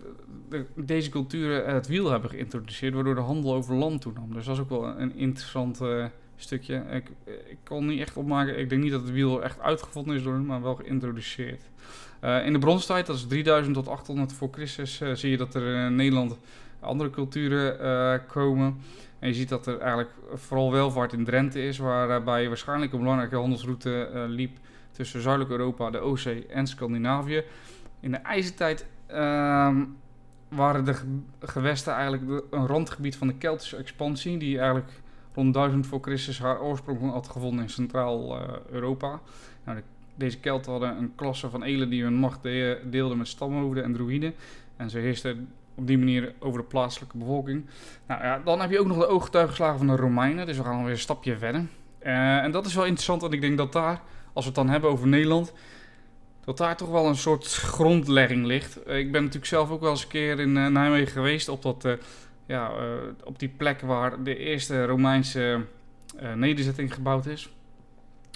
de, 0.49 0.66
deze 0.75 1.11
culturen 1.11 1.75
het 1.75 1.87
wiel 1.87 2.11
hebben 2.11 2.30
geïntroduceerd, 2.30 2.95
waardoor 2.95 3.14
de 3.14 3.21
handel 3.21 3.54
over 3.54 3.75
land 3.75 4.00
toenam. 4.00 4.33
Dus 4.33 4.45
dat 4.45 4.54
is 4.54 4.61
ook 4.61 4.68
wel 4.68 4.87
een 4.99 5.16
interessant 5.16 5.80
uh, 5.80 6.07
stukje. 6.37 6.85
Ik, 6.90 7.11
ik 7.25 7.59
kon 7.64 7.87
niet 7.87 8.00
echt 8.00 8.16
opmaken, 8.16 8.59
ik 8.59 8.68
denk 8.68 8.83
niet 8.83 8.92
dat 8.92 9.02
het 9.02 9.11
wiel 9.11 9.42
echt 9.42 9.61
uitgevonden 9.61 10.16
is 10.16 10.23
door 10.23 10.35
hem, 10.35 10.47
maar 10.47 10.62
wel 10.62 10.75
geïntroduceerd. 10.75 11.62
In 12.45 12.52
de 12.52 12.59
bronstijd, 12.59 13.07
dat 13.07 13.16
is 13.16 13.26
3000 13.26 13.75
tot 13.75 13.88
800 13.88 14.33
voor 14.33 14.49
Christus, 14.52 15.02
zie 15.12 15.30
je 15.30 15.37
dat 15.37 15.54
er 15.54 15.85
in 15.87 15.95
Nederland 15.95 16.38
andere 16.80 17.11
culturen 17.11 18.26
komen. 18.26 18.80
En 19.19 19.29
je 19.29 19.35
ziet 19.35 19.49
dat 19.49 19.67
er 19.67 19.79
eigenlijk 19.79 20.11
vooral 20.35 20.73
welvaart 20.73 21.13
in 21.13 21.25
Drenthe 21.25 21.63
is, 21.63 21.79
waarbij 21.79 22.49
waarschijnlijk 22.49 22.93
een 22.93 22.99
belangrijke 22.99 23.37
handelsroute 23.37 24.25
liep 24.29 24.57
tussen 24.91 25.21
zuidelijk 25.21 25.53
Europa, 25.53 25.91
de 25.91 25.99
Oostzee 25.99 26.47
en 26.47 26.67
Scandinavië. 26.67 27.45
In 28.01 28.11
de 28.11 28.17
ijzertijd 28.17 28.87
ehm, 29.07 29.85
waren 30.49 30.85
de 30.85 30.95
gewesten 31.41 31.93
eigenlijk 31.93 32.45
een 32.51 32.67
randgebied 32.67 33.17
van 33.17 33.27
de 33.27 33.35
Keltische 33.35 33.77
expansie, 33.77 34.39
die 34.39 34.59
eigenlijk 34.59 34.91
rond 35.35 35.55
1000 35.55 35.87
voor 35.87 36.01
Christus 36.01 36.39
haar 36.39 36.61
oorsprong 36.61 37.11
had 37.11 37.29
gevonden 37.29 37.63
in 37.63 37.71
Centraal-Europa. 37.71 39.21
nou, 39.65 39.83
deze 40.15 40.39
Kelten 40.39 40.71
hadden 40.73 40.97
een 40.97 41.15
klasse 41.15 41.51
van 41.51 41.63
elen 41.63 41.91
die 41.91 42.03
hun 42.03 42.15
macht 42.15 42.43
deelden 42.91 43.19
met 43.19 43.29
stamhoofden 43.29 43.85
en 43.85 43.93
druïden. 43.93 44.35
En 44.77 44.91
ze 44.91 44.99
heersten 44.99 45.49
op 45.78 45.87
die 45.87 45.99
manier 45.99 46.35
over 46.38 46.61
de 46.61 46.66
plaatselijke 46.66 47.18
bevolking. 47.18 47.66
Nou 48.06 48.23
ja, 48.23 48.40
dan 48.44 48.61
heb 48.61 48.70
je 48.70 48.80
ook 48.80 48.87
nog 48.87 48.99
de 48.99 49.06
ooggetuigen 49.06 49.50
geslagen 49.54 49.78
van 49.78 49.87
de 49.87 49.97
Romeinen, 49.97 50.47
dus 50.47 50.56
we 50.56 50.64
gaan 50.64 50.82
weer 50.82 50.92
een 50.92 50.99
stapje 50.99 51.37
verder. 51.37 51.66
Uh, 52.02 52.37
en 52.37 52.50
dat 52.50 52.66
is 52.66 52.75
wel 52.75 52.85
interessant, 52.85 53.20
want 53.20 53.32
ik 53.32 53.40
denk 53.40 53.56
dat 53.56 53.73
daar, 53.73 54.00
als 54.32 54.44
we 54.44 54.50
het 54.50 54.61
dan 54.61 54.68
hebben 54.68 54.90
over 54.90 55.08
Nederland, 55.08 55.52
dat 56.44 56.56
daar 56.56 56.76
toch 56.76 56.90
wel 56.90 57.06
een 57.06 57.16
soort 57.16 57.47
grondlegging 57.47 58.47
ligt. 58.47 58.82
Eh, 58.82 58.99
ik 58.99 59.12
ben 59.12 59.20
natuurlijk 59.20 59.50
zelf 59.50 59.70
ook 59.70 59.80
wel 59.80 59.90
eens 59.90 60.02
een 60.02 60.08
keer 60.08 60.40
in 60.40 60.56
uh, 60.56 60.66
Nijmegen 60.66 61.12
geweest 61.12 61.49
op, 61.49 61.62
dat, 61.62 61.88
ja, 62.47 62.70
op 63.25 63.38
die 63.38 63.49
plek 63.49 63.80
waar 63.80 64.23
de 64.23 64.37
eerste 64.37 64.85
Romeinse 64.85 65.64
nederzetting 66.35 66.94
gebouwd 66.94 67.26
is. 67.26 67.52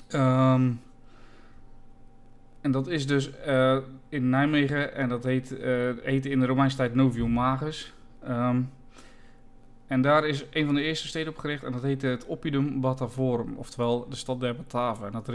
Um, 0.08 0.80
en 2.62 2.70
dat 2.70 2.88
is 2.88 3.06
dus 3.06 3.30
in 4.08 4.28
Nijmegen 4.28 4.94
en 4.94 5.08
dat 5.08 5.24
heet, 5.24 5.56
heette 6.02 6.30
in 6.30 6.40
de 6.40 6.46
Romeinse 6.46 6.76
tijd 6.76 6.94
Novium 6.94 7.30
Magus. 7.30 7.92
Um, 8.28 8.70
en 9.92 10.00
daar 10.00 10.26
is 10.26 10.44
een 10.50 10.66
van 10.66 10.74
de 10.74 10.82
eerste 10.82 11.06
steden 11.06 11.32
opgericht 11.32 11.64
en 11.64 11.72
dat 11.72 11.82
heette 11.82 12.06
het 12.06 12.26
Oppidum 12.26 12.80
Batavorum, 12.80 13.54
oftewel 13.56 14.08
de 14.08 14.16
stad 14.16 14.40
der 14.40 14.56
Bataven. 14.56 15.06
En 15.06 15.12
dat 15.12 15.28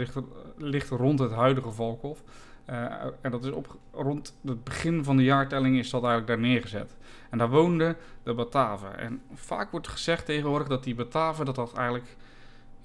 ligt, 0.56 0.88
rond 0.88 1.18
het 1.18 1.32
huidige 1.32 1.70
Valkhof. 1.70 2.22
Uh, 2.70 2.84
en 3.20 3.30
dat 3.30 3.44
is 3.44 3.50
op, 3.50 3.76
rond 3.92 4.36
het 4.44 4.64
begin 4.64 5.04
van 5.04 5.16
de 5.16 5.22
jaartelling 5.24 5.78
is 5.78 5.90
dat 5.90 6.02
eigenlijk 6.04 6.32
daar 6.32 6.50
neergezet. 6.50 6.96
En 7.30 7.38
daar 7.38 7.48
woonden 7.48 7.96
de 8.22 8.34
Bataven. 8.34 8.98
En 8.98 9.22
vaak 9.34 9.70
wordt 9.70 9.88
gezegd 9.88 10.26
tegenwoordig 10.26 10.68
dat 10.68 10.84
die 10.84 10.94
Bataven, 10.94 11.44
dat 11.44 11.54
dat 11.54 11.72
eigenlijk 11.74 12.16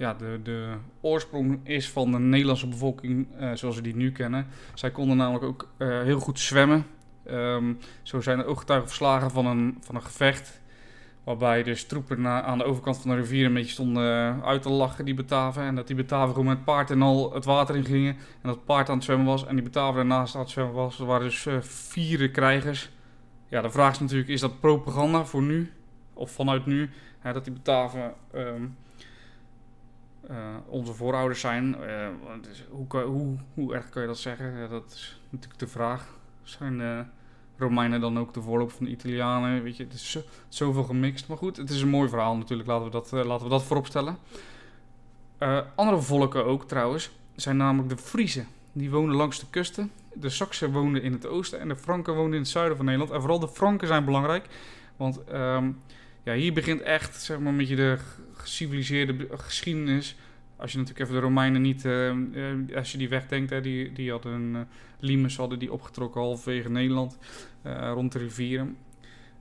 ja, 0.03 0.13
de, 0.13 0.39
de 0.43 0.73
oorsprong 1.01 1.59
is 1.63 1.89
van 1.89 2.11
de 2.11 2.19
Nederlandse 2.19 2.67
bevolking 2.67 3.27
uh, 3.39 3.51
zoals 3.53 3.75
we 3.75 3.81
die 3.81 3.95
nu 3.95 4.11
kennen. 4.11 4.47
Zij 4.73 4.91
konden 4.91 5.17
namelijk 5.17 5.43
ook 5.43 5.69
uh, 5.77 6.01
heel 6.01 6.19
goed 6.19 6.39
zwemmen. 6.39 6.85
Um, 7.27 7.79
zo 8.01 8.21
zijn 8.21 8.39
er 8.39 8.45
ooggetuigen 8.45 8.87
verslagen 8.87 9.31
van 9.31 9.45
een, 9.45 9.77
van 9.81 9.95
een 9.95 10.01
gevecht 10.01 10.61
Waarbij 11.23 11.63
dus 11.63 11.85
troepen 11.85 12.27
aan 12.27 12.57
de 12.57 12.63
overkant 12.63 12.97
van 12.97 13.09
de 13.09 13.15
rivier 13.15 13.45
een 13.45 13.53
beetje 13.53 13.71
stonden 13.71 14.03
eh, 14.03 14.43
uit 14.43 14.61
te 14.61 14.69
lachen, 14.69 15.05
die 15.05 15.13
Bataven. 15.13 15.63
En 15.63 15.75
dat 15.75 15.87
die 15.87 15.95
Bataven 15.95 16.33
gewoon 16.33 16.47
met 16.47 16.63
paard 16.63 16.91
en 16.91 17.01
al 17.01 17.33
het 17.33 17.45
water 17.45 17.75
in 17.75 17.85
gingen. 17.85 18.15
En 18.41 18.49
dat 18.49 18.65
paard 18.65 18.89
aan 18.89 18.95
het 18.95 19.03
zwemmen 19.03 19.27
was 19.27 19.45
en 19.45 19.55
die 19.55 19.63
Bataven 19.63 19.99
ernaast 19.99 20.35
aan 20.35 20.41
het 20.41 20.49
zwemmen 20.49 20.75
was. 20.75 20.99
Er 20.99 21.05
waren 21.05 21.25
dus 21.25 21.45
uh, 21.45 21.61
vier 21.61 22.29
krijgers. 22.29 22.91
Ja, 23.47 23.61
de 23.61 23.69
vraag 23.69 23.91
is 23.91 23.99
natuurlijk, 23.99 24.29
is 24.29 24.41
dat 24.41 24.59
propaganda 24.59 25.25
voor 25.25 25.41
nu? 25.41 25.71
Of 26.13 26.31
vanuit 26.31 26.65
nu? 26.65 26.89
Hè, 27.19 27.33
dat 27.33 27.43
die 27.43 27.53
Bataven 27.53 28.13
um, 28.35 28.75
uh, 30.29 30.37
onze 30.67 30.93
voorouders 30.93 31.39
zijn. 31.39 31.75
Dus 32.41 32.65
hoe, 32.69 33.01
hoe, 33.01 33.37
hoe 33.53 33.73
erg 33.73 33.89
kan 33.89 34.01
je 34.01 34.07
dat 34.07 34.17
zeggen? 34.17 34.69
dat 34.69 34.91
is 34.93 35.21
natuurlijk 35.29 35.59
de 35.59 35.67
vraag. 35.67 36.07
Zijn 36.43 37.07
Romeinen 37.57 38.01
dan 38.01 38.19
ook 38.19 38.33
de 38.33 38.41
voorloper 38.41 38.75
van 38.75 38.85
de 38.85 38.91
Italianen. 38.91 39.63
Weet 39.63 39.77
je, 39.77 39.83
het 39.83 39.93
is 39.93 40.11
zo, 40.11 40.21
zoveel 40.47 40.83
gemixt. 40.83 41.27
Maar 41.27 41.37
goed, 41.37 41.57
het 41.57 41.69
is 41.69 41.81
een 41.81 41.89
mooi 41.89 42.09
verhaal 42.09 42.37
natuurlijk. 42.37 42.69
Laten 42.69 42.85
we 42.85 42.91
dat, 42.91 43.11
uh, 43.13 43.25
laten 43.25 43.43
we 43.45 43.51
dat 43.51 43.63
voorop 43.63 43.85
stellen. 43.85 44.17
Uh, 45.39 45.59
andere 45.75 46.01
volken 46.01 46.45
ook 46.45 46.67
trouwens 46.67 47.11
zijn 47.35 47.57
namelijk 47.57 47.89
de 47.89 47.97
Friezen. 47.97 48.47
Die 48.71 48.91
wonen 48.91 49.15
langs 49.15 49.39
de 49.39 49.45
kusten. 49.49 49.91
De 50.13 50.29
Saksen 50.29 50.71
woonden 50.71 51.01
in 51.01 51.11
het 51.11 51.25
oosten 51.25 51.59
en 51.59 51.67
de 51.67 51.75
Franken 51.75 52.13
woonden 52.13 52.33
in 52.33 52.41
het 52.41 52.49
zuiden 52.49 52.77
van 52.77 52.85
Nederland. 52.85 53.13
En 53.13 53.19
vooral 53.19 53.39
de 53.39 53.47
Franken 53.47 53.87
zijn 53.87 54.05
belangrijk. 54.05 54.47
Want 54.95 55.21
um, 55.33 55.79
ja, 56.23 56.33
hier 56.33 56.53
begint 56.53 56.81
echt 56.81 57.21
zeg 57.21 57.39
maar, 57.39 57.51
een 57.51 57.57
beetje 57.57 57.75
de 57.75 57.97
geciviliseerde 58.43 59.27
geschiedenis 59.31 60.15
als 60.63 60.71
je 60.71 60.77
natuurlijk 60.77 61.05
even 61.05 61.21
de 61.21 61.27
Romeinen 61.27 61.61
niet, 61.61 61.85
uh, 61.85 62.75
als 62.75 62.91
je 62.91 62.97
die 62.97 63.09
wegdenkt, 63.09 63.49
hè, 63.49 63.61
die, 63.61 63.91
die 63.91 64.11
hadden 64.11 64.53
uh, 64.53 64.59
Limes 64.99 65.37
hadden 65.37 65.59
die 65.59 65.73
opgetrokken 65.73 66.21
halverwege 66.21 66.69
Nederland, 66.69 67.17
uh, 67.65 67.91
rond 67.93 68.11
de 68.11 68.19
rivieren. 68.19 68.77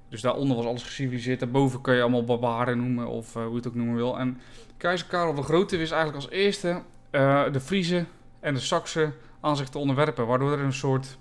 Dus 0.09 0.21
daaronder 0.21 0.57
was 0.57 0.67
alles 0.67 0.83
geciviliseerd. 0.83 1.41
Daarboven 1.41 1.81
kan 1.81 1.95
je 1.95 2.01
allemaal 2.01 2.25
barbaren 2.25 2.79
noemen 2.79 3.07
of 3.07 3.33
hoe 3.33 3.49
je 3.51 3.57
het 3.57 3.67
ook 3.67 3.75
noemen 3.75 3.95
wil. 3.95 4.19
En 4.19 4.41
keizer 4.77 5.07
Karel 5.07 5.35
de 5.35 5.43
Grote 5.43 5.77
wist 5.77 5.93
eigenlijk 5.93 6.25
als 6.25 6.35
eerste 6.35 6.83
de 7.53 7.61
Friezen 7.61 8.09
en 8.41 8.55
de 8.55 8.61
Saksen 8.61 9.15
aan 9.41 9.57
zich 9.57 9.69
te 9.69 9.79
onderwerpen. 9.79 10.27
Waardoor 10.27 10.53
er 10.53 10.65
een 10.65 10.73
soort, 10.73 11.19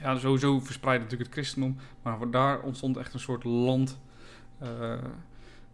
ja 0.00 0.18
sowieso 0.18 0.60
verspreidde 0.60 1.02
natuurlijk 1.04 1.30
het 1.30 1.38
christendom, 1.38 1.76
maar 2.02 2.30
daar 2.30 2.60
ontstond 2.60 2.96
echt 2.96 3.14
een 3.14 3.20
soort 3.20 3.44
land 3.44 3.98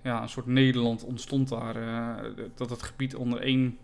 ja, 0.02 0.22
een 0.22 0.28
soort 0.28 0.46
Nederland 0.46 1.04
ontstond 1.04 1.48
daar. 1.48 1.76
Uh, 1.76 2.44
dat 2.54 2.70
het 2.70 2.82
gebied 2.82 3.14
onder 3.14 3.40
één 3.40 3.78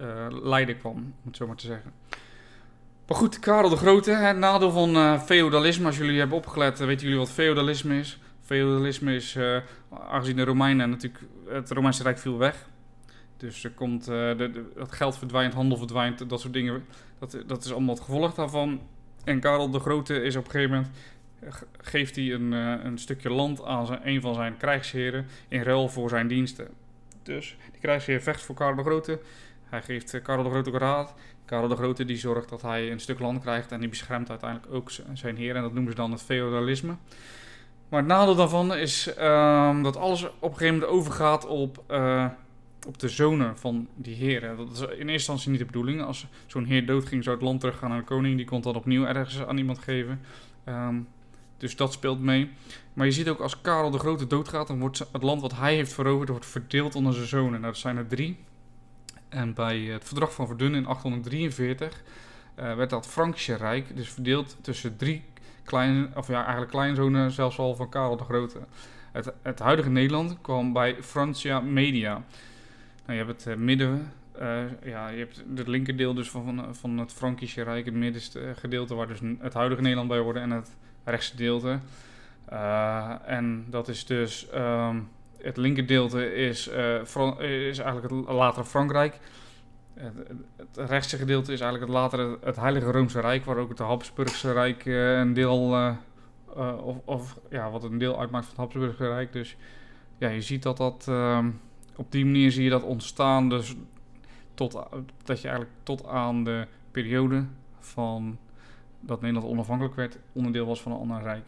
uh, 0.00 0.26
leider 0.30 0.74
kwam, 0.74 0.96
om 0.96 1.14
het 1.24 1.36
zo 1.36 1.46
maar 1.46 1.56
te 1.56 1.66
zeggen. 1.66 1.92
Maar 3.06 3.16
goed, 3.16 3.38
Karel 3.38 3.68
de 3.68 3.76
Grote, 3.76 4.10
het 4.10 4.36
nadeel 4.36 4.70
van 4.70 4.96
uh, 4.96 5.20
feodalisme. 5.20 5.86
Als 5.86 5.96
jullie 5.96 6.18
hebben 6.18 6.36
opgelet, 6.36 6.78
weten 6.78 7.02
jullie 7.02 7.18
wat 7.18 7.30
feodalisme 7.30 7.98
is. 7.98 8.18
Feodalisme 8.42 9.14
is, 9.14 9.38
aangezien 9.90 10.36
de 10.36 10.44
Romeinen 10.44 10.90
natuurlijk, 10.90 11.24
het 11.48 11.70
Romeinse 11.70 12.02
Rijk 12.02 12.18
viel 12.18 12.38
weg. 12.38 12.68
Dus 13.36 13.64
er 13.64 13.70
komt, 13.70 14.04
de, 14.04 14.34
de, 14.36 14.64
het 14.78 14.92
geld 14.92 15.18
verdwijnt, 15.18 15.54
handel 15.54 15.78
verdwijnt, 15.78 16.28
dat 16.28 16.40
soort 16.40 16.52
dingen. 16.52 16.84
Dat, 17.18 17.38
dat 17.46 17.64
is 17.64 17.72
allemaal 17.72 17.94
het 17.94 18.04
gevolg 18.04 18.34
daarvan. 18.34 18.80
En 19.24 19.40
Karel 19.40 19.70
de 19.70 19.78
Grote 19.78 20.22
is 20.22 20.36
op 20.36 20.44
een 20.44 20.50
gegeven 20.50 20.74
moment 20.74 20.92
geeft 21.80 22.16
hij 22.16 22.32
een, 22.32 22.52
uh, 22.52 22.84
een 22.84 22.98
stukje 22.98 23.30
land 23.30 23.64
aan 23.64 23.86
zijn, 23.86 24.00
een 24.04 24.20
van 24.20 24.34
zijn 24.34 24.56
krijgsheren 24.56 25.26
in 25.48 25.62
ruil 25.62 25.88
voor 25.88 26.08
zijn 26.08 26.28
diensten. 26.28 26.68
Dus 27.22 27.56
die 27.70 27.80
krijgsheer 27.80 28.20
vecht 28.20 28.42
voor 28.42 28.54
Karel 28.54 28.76
de 28.76 28.82
Grote. 28.82 29.20
Hij 29.64 29.82
geeft 29.82 30.14
uh, 30.14 30.22
Karel 30.22 30.42
de 30.42 30.50
Grote 30.50 30.70
raad. 30.70 31.14
Karel 31.44 31.68
de 31.68 31.76
Grote 31.76 32.04
die 32.04 32.16
zorgt 32.16 32.48
dat 32.48 32.62
hij 32.62 32.90
een 32.90 33.00
stuk 33.00 33.18
land 33.18 33.40
krijgt 33.40 33.72
en 33.72 33.80
die 33.80 33.88
beschermt 33.88 34.30
uiteindelijk 34.30 34.72
ook 34.72 34.90
zijn 35.12 35.36
heer. 35.36 35.56
En 35.56 35.62
dat 35.62 35.72
noemen 35.72 35.90
ze 35.92 35.96
dan 35.96 36.10
het 36.10 36.22
feudalisme. 36.22 36.96
Maar 37.88 38.00
het 38.00 38.08
nadeel 38.08 38.34
daarvan 38.34 38.74
is 38.74 39.14
uh, 39.18 39.82
dat 39.82 39.96
alles 39.96 40.24
op 40.24 40.50
een 40.50 40.56
gegeven 40.56 40.74
moment 40.74 40.92
overgaat 40.92 41.46
op, 41.46 41.84
uh, 41.90 42.26
op 42.86 42.98
de 42.98 43.08
zonen 43.08 43.58
van 43.58 43.88
die 43.94 44.14
heren. 44.14 44.56
Dat 44.56 44.70
is 44.70 44.80
in 44.80 44.88
eerste 44.88 45.12
instantie 45.12 45.50
niet 45.50 45.58
de 45.58 45.66
bedoeling. 45.66 46.02
Als 46.02 46.26
zo'n 46.46 46.64
heer 46.64 46.86
doodging, 46.86 47.24
zou 47.24 47.36
het 47.36 47.44
land 47.44 47.60
teruggaan 47.60 47.88
naar 47.88 47.98
de 47.98 48.04
koning. 48.04 48.36
Die 48.36 48.46
kon 48.46 48.60
dat 48.60 48.76
opnieuw 48.76 49.04
ergens 49.04 49.44
aan 49.44 49.58
iemand 49.58 49.78
geven. 49.78 50.20
Um, 50.68 51.08
dus 51.58 51.76
dat 51.76 51.92
speelt 51.92 52.20
mee. 52.20 52.50
Maar 52.92 53.06
je 53.06 53.12
ziet 53.12 53.28
ook 53.28 53.40
als 53.40 53.60
Karel 53.60 53.90
de 53.90 53.98
Grote 53.98 54.26
doodgaat, 54.26 54.66
dan 54.66 54.78
wordt 54.78 54.98
het 55.12 55.22
land 55.22 55.40
wat 55.40 55.56
hij 55.56 55.74
heeft 55.74 55.92
veroverd, 55.92 56.28
wordt 56.28 56.46
verdeeld 56.46 56.94
onder 56.94 57.12
zijn 57.12 57.26
zonen. 57.26 57.60
Nou, 57.60 57.62
dat 57.62 57.76
zijn 57.76 57.96
er 57.96 58.06
drie. 58.06 58.38
En 59.28 59.54
bij 59.54 59.78
het 59.78 60.04
verdrag 60.04 60.34
van 60.34 60.46
Verdun 60.46 60.74
in 60.74 60.86
843 60.86 62.02
uh, 62.58 62.74
werd 62.74 62.90
dat 62.90 63.06
Frankische 63.06 63.54
Rijk 63.54 63.96
dus 63.96 64.08
verdeeld 64.08 64.56
tussen 64.60 64.96
drie 64.96 65.24
kleine, 65.64 66.08
of 66.14 66.28
ja, 66.28 66.42
eigenlijk 66.42 66.70
kleinzonen 66.70 67.30
zelfs 67.30 67.58
al 67.58 67.74
van 67.74 67.88
Karel 67.88 68.16
de 68.16 68.24
Grote. 68.24 68.58
Het, 69.12 69.32
het 69.42 69.58
huidige 69.58 69.90
Nederland 69.90 70.40
kwam 70.40 70.72
bij 70.72 70.96
Francia 71.02 71.60
Media. 71.60 72.12
Nou, 73.06 73.18
je 73.18 73.24
hebt 73.24 73.44
het 73.44 73.56
uh, 73.56 73.64
midden, 73.64 74.12
uh, 74.40 74.60
ja, 74.84 75.08
je 75.08 75.18
hebt 75.18 75.44
het 75.56 75.68
linkerdeel 75.68 76.14
dus 76.14 76.30
van, 76.30 76.44
van, 76.44 76.74
van 76.74 76.98
het 76.98 77.12
Frankische 77.12 77.62
Rijk, 77.62 77.84
het 77.84 77.94
middenste 77.94 78.52
gedeelte 78.56 78.94
waar 78.94 79.06
dus 79.06 79.20
het 79.38 79.54
huidige 79.54 79.80
Nederland 79.80 80.08
bij 80.08 80.18
hoorde 80.18 80.40
en 80.40 80.50
het 80.50 80.76
rechtsgedeelte. 81.10 81.78
Uh, 82.52 83.14
en 83.26 83.66
dat 83.70 83.88
is 83.88 84.06
dus 84.06 84.48
um, 84.54 85.08
het 85.36 85.56
linkerdeelte 85.56 86.34
is, 86.34 86.68
uh, 86.68 87.40
is 87.40 87.78
eigenlijk 87.78 88.26
het 88.26 88.34
latere 88.34 88.64
Frankrijk. 88.64 89.18
Het, 89.94 90.14
het, 90.56 90.90
rechtse 90.90 91.16
gedeelte 91.16 91.52
is 91.52 91.60
eigenlijk 91.60 91.92
het 91.92 92.00
latere 92.00 92.38
het 92.44 92.56
Heilige 92.56 92.90
Roomse 92.90 93.20
Rijk, 93.20 93.44
waar 93.44 93.56
ook 93.56 93.68
het 93.68 93.78
Habsburgse 93.78 94.52
Rijk 94.52 94.84
uh, 94.84 95.18
een 95.18 95.34
deel, 95.34 95.94
of, 96.80 96.96
of, 97.04 97.38
ja, 97.50 97.70
wat 97.70 97.84
een 97.84 97.98
deel 97.98 98.18
uitmaakt 98.20 98.46
van 98.46 98.54
het 98.54 98.64
Habsburgse 98.64 99.14
Rijk. 99.14 99.32
Dus 99.32 99.56
ja, 100.18 100.28
je 100.28 100.40
ziet 100.40 100.62
dat 100.62 100.76
dat 100.76 101.04
ehm, 101.08 101.50
op 101.96 102.12
die 102.12 102.24
manier 102.24 102.52
zie 102.52 102.64
je 102.64 102.70
dat 102.70 102.82
ontstaan, 102.82 103.48
dus 103.48 103.74
tot, 104.54 104.72
dat 105.24 105.40
je 105.40 105.48
eigenlijk 105.48 105.78
tot 105.82 106.06
aan 106.06 106.44
de 106.44 106.66
periode 106.90 107.44
van 107.78 108.38
dat 109.00 109.20
Nederland 109.20 109.50
onafhankelijk 109.52 109.94
werd, 109.94 110.18
onderdeel 110.32 110.66
was 110.66 110.82
van 110.82 110.92
een 110.92 110.98
ander 110.98 111.22
rijk. 111.22 111.46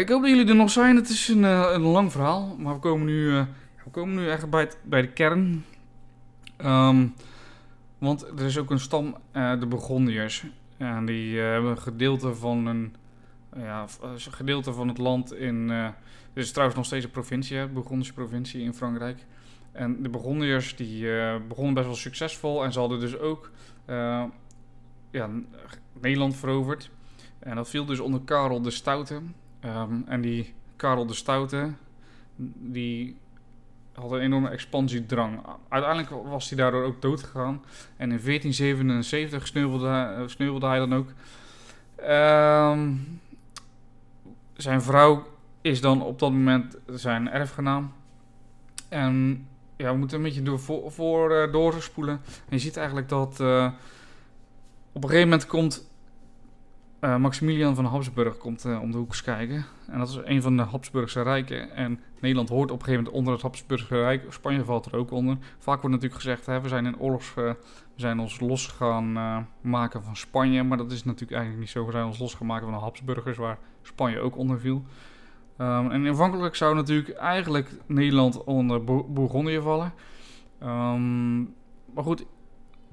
ik 0.00 0.08
hoop 0.08 0.20
dat 0.20 0.30
jullie 0.30 0.48
er 0.48 0.54
nog 0.54 0.70
zijn. 0.70 0.96
Het 0.96 1.08
is 1.08 1.28
een, 1.28 1.42
een 1.42 1.80
lang 1.80 2.12
verhaal, 2.12 2.56
maar 2.58 2.74
we 2.74 2.80
komen 2.80 3.06
nu, 3.06 3.28
we 3.84 3.90
komen 3.90 4.14
nu 4.14 4.28
echt 4.28 4.50
bij, 4.50 4.70
bij 4.82 5.00
de 5.00 5.12
kern. 5.12 5.64
Ehm, 6.56 7.06
want 7.98 8.22
er 8.22 8.44
is 8.44 8.58
ook 8.58 8.70
een 8.70 8.80
stam, 8.80 9.16
de 9.32 9.66
Burgondiërs. 9.68 10.44
En 10.76 11.06
die 11.06 11.38
hebben 11.38 11.70
een 11.70 11.78
gedeelte 11.78 12.34
van 12.34 12.66
een 12.66 12.94
ja, 13.56 13.86
gedeelte 14.16 14.72
van 14.72 14.88
het 14.88 14.98
land 14.98 15.34
in. 15.34 15.68
Uh, 15.68 15.88
dit 16.32 16.44
is 16.44 16.50
trouwens 16.50 16.76
nog 16.76 16.86
steeds 16.86 17.04
een 17.04 17.10
provincie, 17.10 17.56
de 17.56 17.68
Burgondische 17.72 18.14
provincie 18.14 18.62
in 18.62 18.74
Frankrijk. 18.74 19.24
En 19.72 20.02
de 20.02 20.08
Burgondiërs 20.08 20.76
die 20.76 21.02
uh, 21.02 21.34
begonnen 21.48 21.74
best 21.74 21.86
wel 21.86 21.94
succesvol 21.94 22.64
en 22.64 22.72
ze 22.72 22.78
hadden 22.78 23.00
dus 23.00 23.18
ook 23.18 23.50
uh, 23.86 24.24
Nederland 26.00 26.36
veroverd. 26.36 26.90
En 27.38 27.56
dat 27.56 27.68
viel 27.68 27.84
dus 27.84 28.00
onder 28.00 28.20
Karel 28.20 28.62
de 28.62 28.70
Stoute. 28.70 29.20
Um, 29.64 30.04
en 30.06 30.20
die 30.20 30.54
Karel 30.76 31.06
de 31.06 31.14
Stoute, 31.14 31.72
die 32.56 33.16
had 33.92 34.12
een 34.12 34.20
enorme 34.20 34.48
expansiedrang. 34.48 35.40
Uiteindelijk 35.68 36.28
was 36.28 36.48
hij 36.48 36.58
daardoor 36.58 36.84
ook 36.84 37.02
dood 37.02 37.22
gegaan. 37.22 37.62
En 37.96 38.10
in 38.10 38.20
1477 38.24 39.46
sneuvelde, 39.46 40.24
sneuvelde 40.26 40.66
hij 40.66 40.78
dan 40.78 40.94
ook. 40.94 41.08
Um, 42.10 43.20
zijn 44.56 44.82
vrouw 44.82 45.26
is 45.60 45.80
dan 45.80 46.02
op 46.02 46.18
dat 46.18 46.30
moment 46.30 46.76
zijn 46.86 47.30
erfgenaam. 47.30 47.92
En 48.88 49.46
ja, 49.76 49.92
we 49.92 49.98
moeten 49.98 50.16
een 50.16 50.22
beetje 50.22 50.42
door, 50.42 50.60
voor, 50.60 50.92
voor 50.92 51.48
doorspoelen. 51.52 52.20
En 52.24 52.56
je 52.56 52.58
ziet 52.58 52.76
eigenlijk 52.76 53.08
dat 53.08 53.40
uh, 53.40 53.70
op 54.94 55.02
een 55.02 55.08
gegeven 55.08 55.28
moment 55.28 55.46
komt 55.46 55.92
uh, 57.00 57.16
Maximilian 57.16 57.74
van 57.74 57.84
Habsburg 57.84 58.36
komt, 58.36 58.64
om 58.64 58.90
de 58.90 58.96
hoek 58.96 59.16
kijken. 59.24 59.64
En 59.86 59.98
dat 59.98 60.08
is 60.08 60.18
een 60.24 60.42
van 60.42 60.56
de 60.56 60.62
Habsburgse 60.62 61.22
rijken. 61.22 61.70
En 61.70 62.00
Nederland 62.20 62.48
hoort 62.48 62.70
op 62.70 62.78
een 62.78 62.84
gegeven 62.84 63.04
moment 63.04 63.18
onder 63.18 63.32
het 63.32 63.42
Habsburgse 63.42 63.94
Rijk. 63.94 64.32
Spanje 64.32 64.64
valt 64.64 64.86
er 64.86 64.96
ook 64.96 65.10
onder. 65.10 65.36
Vaak 65.58 65.80
wordt 65.80 65.94
natuurlijk 65.96 66.22
gezegd, 66.22 66.46
hè, 66.46 66.60
we 66.60 66.68
zijn 66.68 66.86
in 66.86 66.98
oorlogs... 66.98 67.34
we 67.34 67.56
zijn 67.96 68.18
ons 68.18 68.40
los 68.40 68.66
gaan 68.66 69.12
maken 69.60 70.02
van 70.02 70.16
Spanje. 70.16 70.62
Maar 70.62 70.78
dat 70.78 70.92
is 70.92 71.04
natuurlijk 71.04 71.32
eigenlijk 71.32 71.60
niet 71.60 71.70
zo. 71.70 71.86
We 71.86 71.92
zijn 71.92 72.06
ons 72.06 72.18
los 72.18 72.34
gaan 72.34 72.46
maken 72.46 72.64
van 72.64 72.74
de 72.74 72.80
Habsburgers, 72.80 73.36
waar 73.36 73.58
Spanje 73.82 74.20
ook 74.20 74.36
onder 74.36 74.60
viel. 74.60 74.82
Um, 75.58 75.90
en 75.90 76.06
aanvankelijk 76.06 76.54
zou 76.54 76.74
natuurlijk 76.74 77.10
eigenlijk 77.10 77.70
Nederland 77.86 78.44
onder 78.44 78.84
Bourgondië 78.84 79.60
vallen. 79.60 79.92
Um, 80.62 81.54
maar 81.94 82.04
goed, 82.04 82.26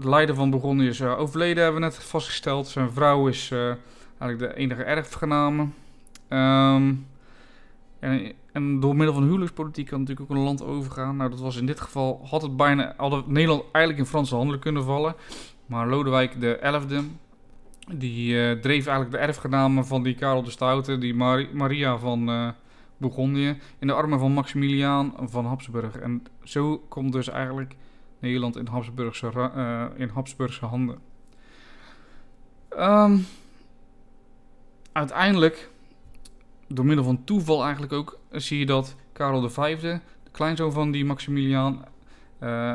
de 0.01 0.09
leider 0.09 0.35
van 0.35 0.49
Bourgondië 0.49 0.87
is 0.87 0.99
uh, 0.99 1.19
overleden, 1.19 1.63
hebben 1.63 1.81
we 1.81 1.87
net 1.87 2.03
vastgesteld. 2.03 2.67
Zijn 2.67 2.91
vrouw 2.91 3.27
is 3.27 3.49
uh, 3.49 3.73
eigenlijk 4.17 4.53
de 4.53 4.59
enige 4.59 4.83
erfgename. 4.83 5.61
Um, 6.29 7.07
en, 7.99 8.33
en, 8.51 8.79
door 8.79 8.95
middel 8.95 9.13
van 9.13 9.23
huwelijkspolitiek 9.23 9.87
kan 9.87 9.99
natuurlijk 9.99 10.31
ook 10.31 10.37
een 10.37 10.43
land 10.43 10.63
overgaan. 10.63 11.17
Nou, 11.17 11.29
dat 11.29 11.39
was 11.39 11.55
in 11.55 11.65
dit 11.65 11.81
geval, 11.81 12.21
had 12.29 12.41
het 12.41 12.57
bijna, 12.57 12.93
had 12.97 13.27
Nederland 13.27 13.63
eigenlijk 13.71 14.05
in 14.05 14.11
Franse 14.11 14.35
handen 14.35 14.59
kunnen 14.59 14.83
vallen. 14.83 15.15
Maar 15.65 15.87
Lodewijk 15.87 16.39
de 16.39 16.81
11e, 16.81 17.03
die 17.95 18.33
uh, 18.33 18.51
dreef 18.51 18.85
eigenlijk 18.85 19.11
de 19.11 19.17
erfgenamen 19.17 19.85
van 19.85 20.03
die 20.03 20.15
Karel 20.15 20.43
de 20.43 20.49
Stoute, 20.49 20.97
die 20.97 21.13
Maria 21.53 21.97
van 21.97 22.29
uh, 22.29 22.49
Bourgondië, 22.97 23.57
in 23.79 23.87
de 23.87 23.93
armen 23.93 24.19
van 24.19 24.31
Maximiliaan 24.31 25.13
van 25.19 25.45
Habsburg. 25.45 25.97
En 25.97 26.23
zo 26.43 26.77
komt 26.87 27.11
dus 27.11 27.29
eigenlijk 27.29 27.75
Nederland 28.21 28.57
in 28.57 28.67
Habsburgse, 28.67 29.31
uh, 29.35 29.85
in 29.95 30.09
Habsburgse 30.09 30.65
handen. 30.65 30.99
Um, 32.77 33.25
uiteindelijk, 34.91 35.69
door 36.67 36.85
middel 36.85 37.05
van 37.05 37.23
toeval 37.23 37.63
eigenlijk 37.63 37.93
ook, 37.93 38.19
zie 38.31 38.59
je 38.59 38.65
dat 38.65 38.95
Karel 39.13 39.49
V, 39.49 39.79
de 39.79 39.99
kleinzoon 40.31 40.71
van 40.71 40.91
die 40.91 41.05
Maximiliaan, 41.05 41.85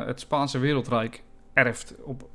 het 0.05 0.19
Spaanse 0.19 0.59
wereldrijk 0.59 1.23
erft 1.53 1.95
op 2.03 2.29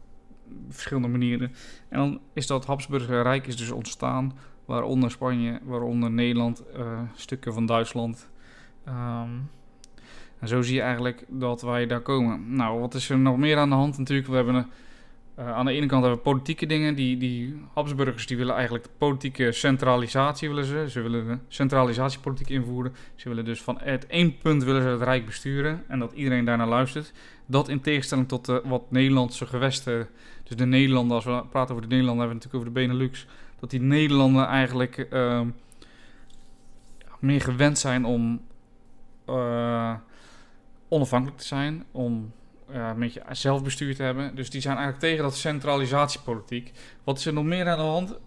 verschillende 0.68 1.08
manieren. 1.08 1.52
En 1.88 1.98
dan 1.98 2.20
is 2.32 2.46
dat 2.46 2.66
Habsburger 2.66 3.22
Rijk 3.22 3.46
is 3.46 3.56
dus 3.56 3.70
ontstaan, 3.70 4.38
waaronder 4.64 5.10
Spanje, 5.10 5.60
waaronder 5.64 6.10
Nederland, 6.10 6.62
uh, 6.76 7.00
stukken 7.14 7.52
van 7.52 7.66
Duitsland. 7.66 8.28
Um, 8.88 9.50
en 10.42 10.48
zo 10.48 10.62
zie 10.62 10.74
je 10.74 10.80
eigenlijk 10.80 11.24
dat 11.28 11.62
wij 11.62 11.86
daar 11.86 12.00
komen. 12.00 12.56
Nou, 12.56 12.80
wat 12.80 12.94
is 12.94 13.10
er 13.10 13.18
nog 13.18 13.36
meer 13.36 13.56
aan 13.56 13.68
de 13.68 13.74
hand 13.74 13.98
natuurlijk? 13.98 14.28
We 14.28 14.34
hebben 14.34 14.70
uh, 15.38 15.52
aan 15.52 15.64
de 15.64 15.72
ene 15.72 15.86
kant 15.86 16.02
hebben 16.02 16.22
we 16.22 16.30
politieke 16.30 16.66
dingen. 16.66 16.94
Die, 16.94 17.16
die 17.16 17.62
Habsburgers 17.74 18.26
die 18.26 18.36
willen 18.36 18.54
eigenlijk 18.54 18.84
de 18.84 18.90
politieke 18.98 19.52
centralisatie 19.52 20.48
willen 20.48 20.64
ze. 20.64 20.84
Ze 20.88 21.00
willen 21.00 21.42
centralisatiepolitiek 21.48 22.48
invoeren. 22.48 22.94
Ze 23.14 23.28
willen 23.28 23.44
dus 23.44 23.62
van 23.62 23.78
het 23.80 24.06
één 24.06 24.38
punt 24.38 24.64
willen 24.64 24.82
ze 24.82 24.88
het 24.88 25.02
Rijk 25.02 25.26
besturen. 25.26 25.84
En 25.88 25.98
dat 25.98 26.12
iedereen 26.12 26.44
daarnaar 26.44 26.68
luistert. 26.68 27.12
Dat 27.46 27.68
in 27.68 27.80
tegenstelling 27.80 28.28
tot 28.28 28.46
wat 28.64 28.90
Nederlandse 28.90 29.46
gewesten 29.46 30.08
dus 30.44 30.56
de 30.56 30.66
Nederlanden, 30.66 31.16
als 31.16 31.24
we 31.24 31.42
praten 31.50 31.74
over 31.74 31.88
de 31.88 31.94
Nederlanden, 31.94 32.26
hebben 32.26 32.38
we 32.38 32.48
natuurlijk 32.48 32.54
over 32.54 32.74
de 32.74 32.86
Benelux. 32.86 33.26
Dat 33.60 33.70
die 33.70 33.80
Nederlanden 33.80 34.46
eigenlijk 34.46 35.06
uh, 35.12 35.40
meer 37.18 37.40
gewend 37.40 37.78
zijn 37.78 38.04
om 38.04 38.40
uh, 39.28 39.94
onafhankelijk 40.92 41.38
te 41.38 41.46
zijn. 41.46 41.84
Om 41.90 42.32
een 42.66 42.98
beetje 42.98 43.22
zelfbestuur 43.30 43.94
te 43.94 44.02
hebben. 44.02 44.34
Dus 44.34 44.50
die 44.50 44.60
zijn 44.60 44.76
eigenlijk 44.76 45.04
tegen 45.04 45.24
dat 45.24 45.36
centralisatiepolitiek. 45.36 46.72
Wat 47.04 47.18
is 47.18 47.26
er 47.26 47.32
nog 47.32 47.44
meer 47.44 47.68
aan 47.68 47.78
de 47.78 47.84
hand? 47.84 48.18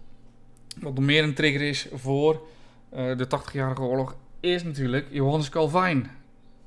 Wat 0.80 0.94
nog 0.94 1.04
meer 1.04 1.24
een 1.24 1.34
trigger 1.34 1.60
is 1.60 1.88
voor 1.92 2.46
uh, 2.94 3.16
de 3.16 3.26
80-jarige 3.26 3.82
oorlog, 3.82 4.16
is 4.40 4.62
natuurlijk 4.62 5.06
Johannes 5.10 5.48
Calvijn. 5.48 6.10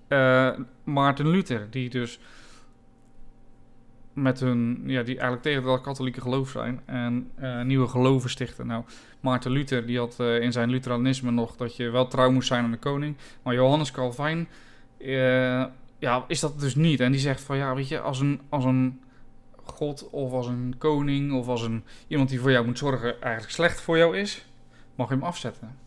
Uh, 0.07 0.49
Maarten 0.83 1.27
Luther, 1.27 1.67
die 1.69 1.89
dus 1.89 2.19
met 4.13 4.39
hun, 4.39 4.83
ja, 4.85 5.03
die 5.03 5.13
eigenlijk 5.13 5.41
tegen 5.41 5.63
dat 5.63 5.81
katholieke 5.81 6.21
geloof 6.21 6.49
zijn 6.49 6.81
en 6.85 7.31
nieuwe 7.67 7.87
geloven 7.87 8.29
stichten. 8.29 8.67
Nou, 8.67 8.83
Maarten 9.19 9.51
Luther, 9.51 9.85
die 9.85 9.97
had 9.97 10.19
in 10.19 10.51
zijn 10.51 10.69
Lutheranisme 10.69 11.31
nog 11.31 11.55
dat 11.55 11.75
je 11.75 11.89
wel 11.89 12.07
trouw 12.07 12.31
moest 12.31 12.47
zijn 12.47 12.63
aan 12.63 12.71
de 12.71 12.77
koning. 12.77 13.15
Maar 13.43 13.53
Johannes 13.53 13.91
Calvijn, 13.91 14.47
ja, 15.99 16.25
is 16.27 16.39
dat 16.39 16.59
dus 16.59 16.75
niet. 16.75 16.99
En 16.99 17.11
die 17.11 17.21
zegt 17.21 17.41
van, 17.41 17.57
ja, 17.57 17.75
weet 17.75 17.87
je, 17.87 17.99
als 17.99 18.19
een, 18.19 18.41
als 18.49 18.65
een 18.65 19.01
god 19.63 20.09
of 20.09 20.31
als 20.31 20.47
een 20.47 20.75
koning 20.77 21.33
of 21.33 21.47
als 21.47 21.61
een, 21.61 21.83
iemand 22.07 22.29
die 22.29 22.39
voor 22.39 22.51
jou 22.51 22.65
moet 22.65 22.77
zorgen 22.77 23.21
eigenlijk 23.21 23.53
slecht 23.53 23.81
voor 23.81 23.97
jou 23.97 24.17
is, 24.17 24.45
mag 24.95 25.07
je 25.07 25.13
hem 25.13 25.23
afzetten. 25.23 25.77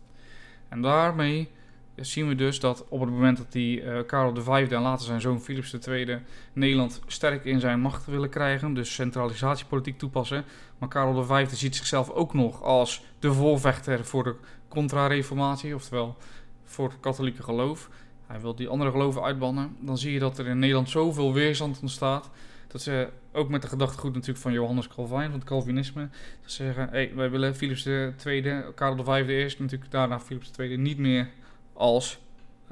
En 0.68 0.82
daarmee 0.82 1.48
zien 1.96 2.28
we 2.28 2.34
dus 2.34 2.60
dat 2.60 2.84
op 2.88 3.00
het 3.00 3.10
moment 3.10 3.36
dat 3.36 3.52
die 3.52 3.82
uh, 3.82 3.98
Karel 4.06 4.42
V 4.42 4.48
en 4.48 4.82
later 4.82 5.06
zijn 5.06 5.20
zoon 5.20 5.40
Philips 5.40 5.74
II 5.86 6.18
Nederland 6.52 7.00
sterk 7.06 7.44
in 7.44 7.60
zijn 7.60 7.80
macht 7.80 8.06
willen 8.06 8.28
krijgen, 8.28 8.74
dus 8.74 8.94
centralisatiepolitiek 8.94 9.98
toepassen. 9.98 10.44
Maar 10.78 10.88
Karel 10.88 11.24
V 11.24 11.48
ziet 11.50 11.76
zichzelf 11.76 12.10
ook 12.10 12.34
nog 12.34 12.62
als 12.62 13.04
de 13.18 13.32
voorvechter 13.32 14.04
voor 14.04 14.24
de 14.24 14.34
contra-reformatie, 14.68 15.74
oftewel 15.74 16.16
voor 16.64 16.88
het 16.88 17.00
katholieke 17.00 17.42
geloof. 17.42 17.88
Hij 18.32 18.40
wil 18.40 18.54
die 18.54 18.68
andere 18.68 18.90
geloven 18.90 19.22
uitbannen. 19.22 19.76
Dan 19.80 19.98
zie 19.98 20.12
je 20.12 20.18
dat 20.18 20.38
er 20.38 20.46
in 20.46 20.58
Nederland 20.58 20.90
zoveel 20.90 21.32
weerstand 21.32 21.78
ontstaat. 21.80 22.30
Dat 22.68 22.82
ze 22.82 23.08
ook 23.32 23.48
met 23.48 23.62
de 23.62 23.68
gedachtegoed 23.68 24.12
natuurlijk 24.12 24.38
van 24.38 24.52
Johannes 24.52 24.88
Calvijn, 24.88 25.30
van 25.30 25.38
het 25.38 25.48
Calvinisme. 25.48 26.08
Dat 26.42 26.50
ze 26.50 26.64
zeggen, 26.64 26.88
hey, 26.88 27.12
wij 27.14 27.30
willen 27.30 27.56
Philips 27.56 27.86
II, 27.86 28.64
Karel 28.74 29.04
V 29.04 29.28
eerst, 29.28 29.58
natuurlijk 29.58 29.90
daarna 29.90 30.20
Philips 30.20 30.50
II 30.58 30.76
niet 30.76 30.98
meer 30.98 31.28
als, 31.72 32.18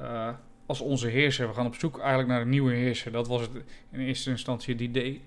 uh, 0.01 0.29
als 0.65 0.81
onze 0.81 1.07
heerser. 1.07 1.47
We 1.47 1.53
gaan 1.53 1.65
op 1.65 1.75
zoek 1.75 1.99
eigenlijk 1.99 2.29
naar 2.29 2.41
een 2.41 2.49
nieuwe 2.49 2.73
heerser. 2.73 3.11
Dat 3.11 3.27
was 3.27 3.41
het 3.41 3.49
in 3.91 3.99
eerste 3.99 4.29
instantie 4.29 4.73
het 4.73 4.83
idee. 4.83 5.21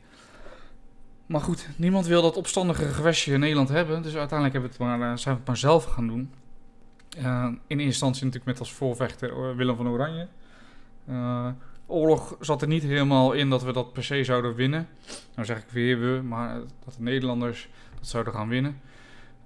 Maar 1.27 1.41
goed, 1.41 1.69
niemand 1.77 2.07
wil 2.07 2.23
dat 2.23 2.37
opstandige 2.37 2.85
gewestje 2.85 3.33
in 3.33 3.41
Nederland 3.41 3.69
hebben. 3.69 4.03
Dus 4.03 4.17
uiteindelijk 4.17 4.53
hebben 4.53 4.71
het 4.71 4.81
maar, 4.81 4.99
uh, 5.11 5.17
zijn 5.17 5.35
we 5.35 5.41
het 5.41 5.49
maar 5.49 5.57
zelf 5.57 5.85
gaan 5.85 6.07
doen. 6.07 6.31
Uh, 7.19 7.45
in 7.45 7.57
eerste 7.67 7.85
instantie 7.85 8.25
natuurlijk 8.25 8.51
met 8.51 8.59
als 8.59 8.73
voorvechter 8.73 9.57
Willem 9.57 9.77
van 9.77 9.89
Oranje. 9.89 10.29
oorlog 11.87 12.37
zat 12.41 12.63
er 12.63 12.69
niet 12.69 12.83
helemaal 12.83 13.33
in 13.33 13.51
dat 13.51 13.63
we 13.63 13.73
dat 13.73 13.93
per 13.93 14.05
se 14.05 14.25
zouden 14.25 14.55
winnen. 14.55 14.89
Nou 15.35 15.47
zeg 15.47 15.59
ik 15.59 15.69
weer 15.71 16.01
we, 16.01 16.23
maar 16.23 16.61
dat 16.85 16.95
de 16.97 17.03
Nederlanders 17.03 17.69
dat 17.99 18.09
zouden 18.09 18.33
gaan 18.33 18.49
winnen. 18.49 18.81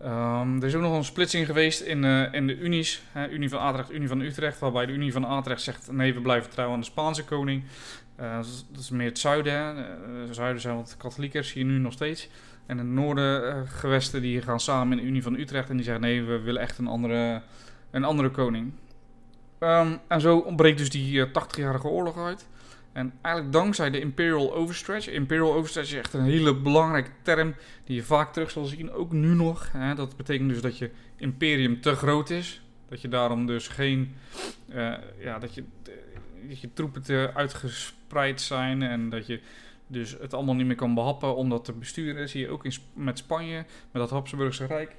Um, 0.03 0.57
er 0.57 0.65
is 0.65 0.75
ook 0.75 0.83
nog 0.83 0.97
een 0.97 1.05
splitsing 1.05 1.47
geweest 1.47 1.81
in, 1.81 2.03
uh, 2.03 2.33
in 2.33 2.47
de 2.47 2.59
unies. 2.59 3.03
Hè, 3.13 3.29
Unie 3.29 3.49
van 3.49 3.59
Atrecht, 3.59 3.93
Unie 3.93 4.09
van 4.09 4.21
Utrecht. 4.21 4.59
Waarbij 4.59 4.87
de 4.87 4.93
Unie 4.93 5.13
van 5.13 5.25
Atrecht 5.25 5.63
zegt: 5.63 5.93
nee, 5.93 6.15
we 6.15 6.21
blijven 6.21 6.51
trouwen 6.51 6.75
aan 6.75 6.81
de 6.81 6.87
Spaanse 6.87 7.25
koning. 7.25 7.65
Uh, 8.21 8.37
dat 8.71 8.81
is 8.81 8.91
meer 8.91 9.09
het 9.09 9.19
zuiden. 9.19 9.77
Het 10.27 10.35
zuiden 10.35 10.61
zijn 10.61 10.77
wat 10.77 10.97
katholiekers, 10.99 11.53
hier 11.53 11.65
nu 11.65 11.79
nog 11.79 11.93
steeds. 11.93 12.29
En 12.67 12.77
de 12.77 12.83
noorden 12.83 13.67
gewesten 13.69 14.23
die 14.23 14.43
gaan 14.43 14.61
samen 14.61 14.99
in 14.99 15.05
de 15.05 15.11
Unie 15.11 15.23
van 15.23 15.35
Utrecht. 15.35 15.71
En 15.71 15.77
die 15.77 15.85
zeggen: 15.85 16.03
nee, 16.03 16.23
we 16.23 16.41
willen 16.41 16.61
echt 16.61 16.79
een 16.79 16.87
andere, 16.87 17.43
een 17.91 18.05
andere 18.05 18.31
koning. 18.31 18.73
Um, 19.61 19.99
en 20.09 20.21
zo 20.21 20.39
ontbreekt 20.39 20.79
dus 20.79 20.91
die 20.91 21.27
80-jarige 21.27 21.87
oorlog 21.87 22.19
uit. 22.19 22.47
En 22.93 23.13
eigenlijk 23.23 23.55
dankzij 23.55 23.91
de 23.91 24.01
Imperial 24.01 24.55
Overstretch. 24.55 25.09
Imperial 25.09 25.55
Overstretch 25.55 25.91
is 25.91 25.99
echt 25.99 26.15
een 26.15 26.25
hele 26.25 26.55
belangrijke 26.55 27.11
term 27.23 27.55
die 27.85 27.97
je 27.97 28.03
vaak 28.03 28.33
terug 28.33 28.51
zal 28.51 28.65
zien, 28.65 28.93
ook 28.93 29.13
nu 29.13 29.35
nog. 29.35 29.73
Hè. 29.73 29.95
Dat 29.95 30.17
betekent 30.17 30.49
dus 30.49 30.61
dat 30.61 30.79
je 30.79 30.91
imperium 31.17 31.81
te 31.81 31.95
groot 31.95 32.31
is. 32.31 32.63
Dat 32.89 33.01
je 33.01 33.09
daarom 33.09 33.47
dus 33.47 33.69
geen, 33.69 34.15
ja, 35.19 35.39
dat 35.39 35.55
je, 35.55 35.65
dat 36.49 36.61
je 36.61 36.73
troepen 36.73 37.03
te 37.03 37.31
uitgespreid 37.35 38.41
zijn 38.41 38.83
en 38.83 39.09
dat 39.09 39.27
je 39.27 39.41
dus 39.89 40.17
het 40.21 40.35
allemaal 40.35 40.55
niet 40.55 40.67
meer 40.67 40.77
kan 40.77 40.95
behappen 40.95 41.37
om 41.37 41.49
dat 41.49 41.65
te 41.65 41.73
besturen. 41.73 42.29
Zie 42.29 42.41
je 42.41 42.49
ook 42.49 42.65
in, 42.65 42.73
met 42.93 43.19
Spanje, 43.19 43.57
met 43.57 44.03
dat 44.03 44.11
Habsburgse 44.11 44.67
Rijk. 44.67 44.97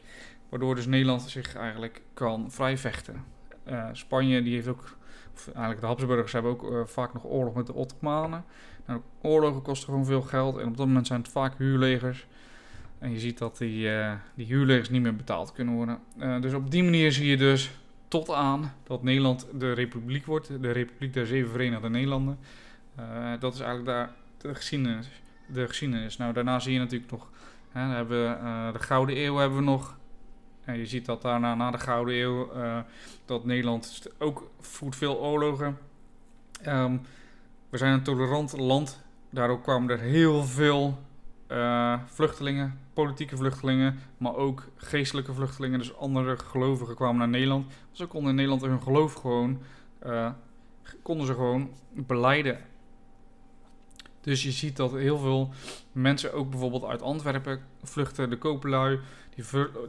Waardoor 0.49 0.75
dus 0.75 0.86
Nederland 0.86 1.21
zich 1.21 1.56
eigenlijk 1.56 2.02
kan 2.13 2.52
vrijvechten. 2.52 3.23
Uh, 3.69 3.89
Spanje 3.91 4.43
die 4.43 4.54
heeft 4.54 4.67
ook, 4.67 4.97
of 5.34 5.47
eigenlijk 5.47 5.80
de 5.80 5.86
Habsburgers 5.86 6.32
hebben 6.32 6.52
ook 6.52 6.63
uh, 6.63 6.82
vaak 6.86 7.13
nog 7.13 7.25
oorlog 7.25 7.54
met 7.54 7.65
de 7.65 7.73
Ottomanen. 7.73 8.45
Nou, 8.86 9.02
oorlogen 9.21 9.62
kosten 9.62 9.89
gewoon 9.89 10.06
veel 10.06 10.21
geld 10.21 10.58
en 10.58 10.67
op 10.67 10.78
dat 10.78 10.88
moment 10.88 11.08
zijn 11.08 11.21
het 11.21 11.32
vaak 11.32 11.58
huurlegers. 11.58 12.28
En 12.99 13.12
je 13.12 13.19
ziet 13.19 13.38
dat 13.38 13.58
die, 13.58 13.88
uh, 13.88 14.13
die 14.36 14.45
huurlegers 14.45 14.89
niet 14.89 15.02
meer 15.02 15.15
betaald 15.15 15.52
kunnen 15.52 15.73
worden. 15.73 15.99
dus 16.41 16.54
op 16.54 16.71
die 16.71 16.84
manier 16.84 17.12
zie 17.12 17.30
je 17.30 17.38
dus 17.38 17.71
tot 18.10 18.32
aan 18.32 18.74
dat 18.84 19.04
Nederland 19.04 19.48
de 19.54 19.74
republiek 19.74 20.26
wordt. 20.26 20.62
De 20.62 20.72
Republiek 20.72 21.13
der 21.13 21.28
Zeven 21.28 21.52
Verenigde 21.52 21.89
Nederlanden. 21.89 22.39
dat 23.39 23.54
is 23.54 23.60
eigenlijk 23.60 23.89
daar 23.89 24.12
de 24.38 24.56
geschiedenis. 24.56 25.10
De 25.48 25.67
geschiedenis. 25.67 26.17
Nou, 26.17 26.34
daarna 26.34 26.60
zie 26.60 26.74
je 26.74 26.80
natuurlijk 26.80 27.12
nog... 27.12 27.30
Hè, 27.72 27.82
hebben 27.82 28.22
we, 28.22 28.72
de 28.72 28.80
Gouden 28.80 29.17
Eeuw 29.17 29.36
hebben 29.36 29.58
we 29.58 29.63
nog 29.63 29.98
en 30.69 30.78
je 30.78 30.86
ziet 30.86 31.06
dat 31.06 31.22
daarna, 31.22 31.56
na 31.56 31.72
de 31.72 31.78
Gouden 31.78 32.15
Eeuw, 32.15 32.56
uh, 32.56 32.80
dat 33.26 33.45
Nederland 33.45 34.08
ook 34.17 34.50
voert 34.60 34.95
veel 34.95 35.19
oorlogen. 35.19 35.78
Um, 36.67 37.02
we 37.69 37.78
zijn 37.78 37.93
een 37.93 38.04
tolerant 38.04 38.58
land. 38.58 39.04
Daardoor 39.30 39.62
kwamen 39.62 39.89
er 39.89 40.00
heel 40.00 40.43
veel 40.43 40.98
vluchtelingen, 42.06 42.80
politieke 43.03 43.38
vluchtelingen, 43.38 43.99
maar 44.17 44.35
ook 44.35 44.67
geestelijke 44.75 45.33
vluchtelingen. 45.33 45.79
Dus 45.79 45.97
andere 45.97 46.38
gelovigen 46.38 46.95
kwamen 46.95 47.17
naar 47.17 47.29
Nederland. 47.29 47.73
Ze 47.91 48.05
konden 48.05 48.29
in 48.29 48.35
Nederland 48.35 48.62
hun 48.62 48.81
geloof 48.81 49.13
gewoon, 49.13 49.62
uh, 50.05 50.29
konden 51.01 51.25
ze 51.25 51.33
gewoon 51.33 51.69
beleiden. 51.93 52.59
Dus 54.21 54.43
je 54.43 54.51
ziet 54.51 54.75
dat 54.75 54.91
heel 54.91 55.17
veel 55.17 55.49
mensen 55.91 56.33
ook 56.33 56.49
bijvoorbeeld 56.49 56.85
uit 56.85 57.01
Antwerpen 57.01 57.62
vluchten, 57.83 58.29
de 58.29 58.38
koopelui, 58.38 58.99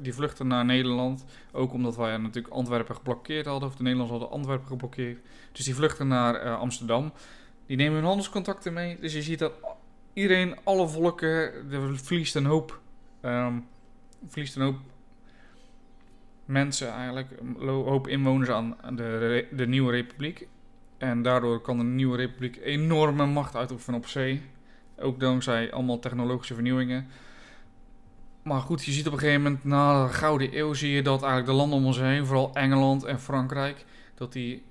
die, 0.00 0.14
vluchten 0.14 0.46
naar 0.46 0.64
Nederland. 0.64 1.24
Ook 1.52 1.72
omdat 1.72 1.96
wij 1.96 2.16
natuurlijk 2.16 2.54
Antwerpen 2.54 2.94
geblokkeerd 2.94 3.46
hadden, 3.46 3.68
of 3.68 3.76
de 3.76 3.82
Nederlanders 3.82 4.18
hadden 4.18 4.38
Antwerpen 4.38 4.66
geblokkeerd. 4.66 5.18
Dus 5.52 5.64
die 5.64 5.74
vluchten 5.74 6.08
naar 6.08 6.44
uh, 6.44 6.58
Amsterdam. 6.58 7.12
Die 7.66 7.76
nemen 7.76 7.94
hun 7.94 8.04
handelscontacten 8.04 8.72
mee. 8.72 8.96
Dus 9.00 9.12
je 9.12 9.22
ziet 9.22 9.38
dat 9.38 9.52
iedereen, 10.12 10.56
alle 10.64 10.88
volken, 10.88 11.28
er 11.70 11.98
verliest 11.98 12.34
een 12.34 12.44
hoop, 12.44 12.80
um, 13.22 13.66
verliest 14.28 14.56
een 14.56 14.62
hoop 14.62 14.78
mensen 16.44 16.92
eigenlijk, 16.92 17.28
een 17.40 17.68
hoop 17.68 18.09
inwoners 18.09 18.50
aan 18.50 18.76
de, 18.96 19.46
de 19.52 19.66
nieuwe 19.66 19.90
republiek. 19.90 20.48
En 20.98 21.22
daardoor 21.22 21.61
kan 21.61 21.78
de 21.78 21.85
nieuwe 21.85 22.16
republiek 22.16 22.56
enorme 22.62 23.26
macht 23.26 23.56
uitoefenen 23.56 24.00
op 24.00 24.06
zee. 24.06 24.42
Ook 24.98 25.20
dankzij 25.20 25.72
allemaal 25.72 25.98
technologische 25.98 26.54
vernieuwingen. 26.54 27.06
Maar 28.42 28.61
goed, 28.61 28.85
je 28.85 28.92
ziet 28.92 29.06
op 29.06 29.12
een 29.12 29.18
gegeven 29.18 29.42
moment 29.42 29.64
na 29.64 30.06
de 30.06 30.12
Gouden 30.12 30.59
Eeuw 30.59 30.74
zie 30.74 30.90
je 30.90 31.02
dat 31.02 31.22
eigenlijk 31.22 31.50
de 31.50 31.56
landen 31.56 31.78
om 31.78 31.87
ons 31.87 31.98
heen, 31.98 32.26
vooral 32.26 32.54
Engeland 32.54 33.04
en 33.04 33.20
Frankrijk, 33.20 33.85
dat 34.14 34.33
die, 34.33 34.62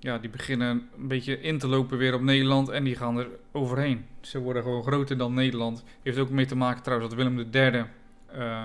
ja, 0.00 0.18
die 0.18 0.30
beginnen 0.30 0.88
een 0.96 1.08
beetje 1.08 1.40
in 1.40 1.58
te 1.58 1.68
lopen 1.68 1.98
weer 1.98 2.14
op 2.14 2.20
Nederland 2.20 2.68
en 2.68 2.84
die 2.84 2.96
gaan 2.96 3.18
er 3.18 3.28
overheen. 3.52 4.04
Ze 4.20 4.38
worden 4.38 4.62
gewoon 4.62 4.82
groter 4.82 5.16
dan 5.16 5.34
Nederland. 5.34 5.84
Heeft 6.02 6.18
ook 6.18 6.30
mee 6.30 6.46
te 6.46 6.56
maken 6.56 6.82
trouwens 6.82 7.14
dat 7.14 7.18
Willem 7.18 7.48
III 7.52 7.84
uh, 8.34 8.64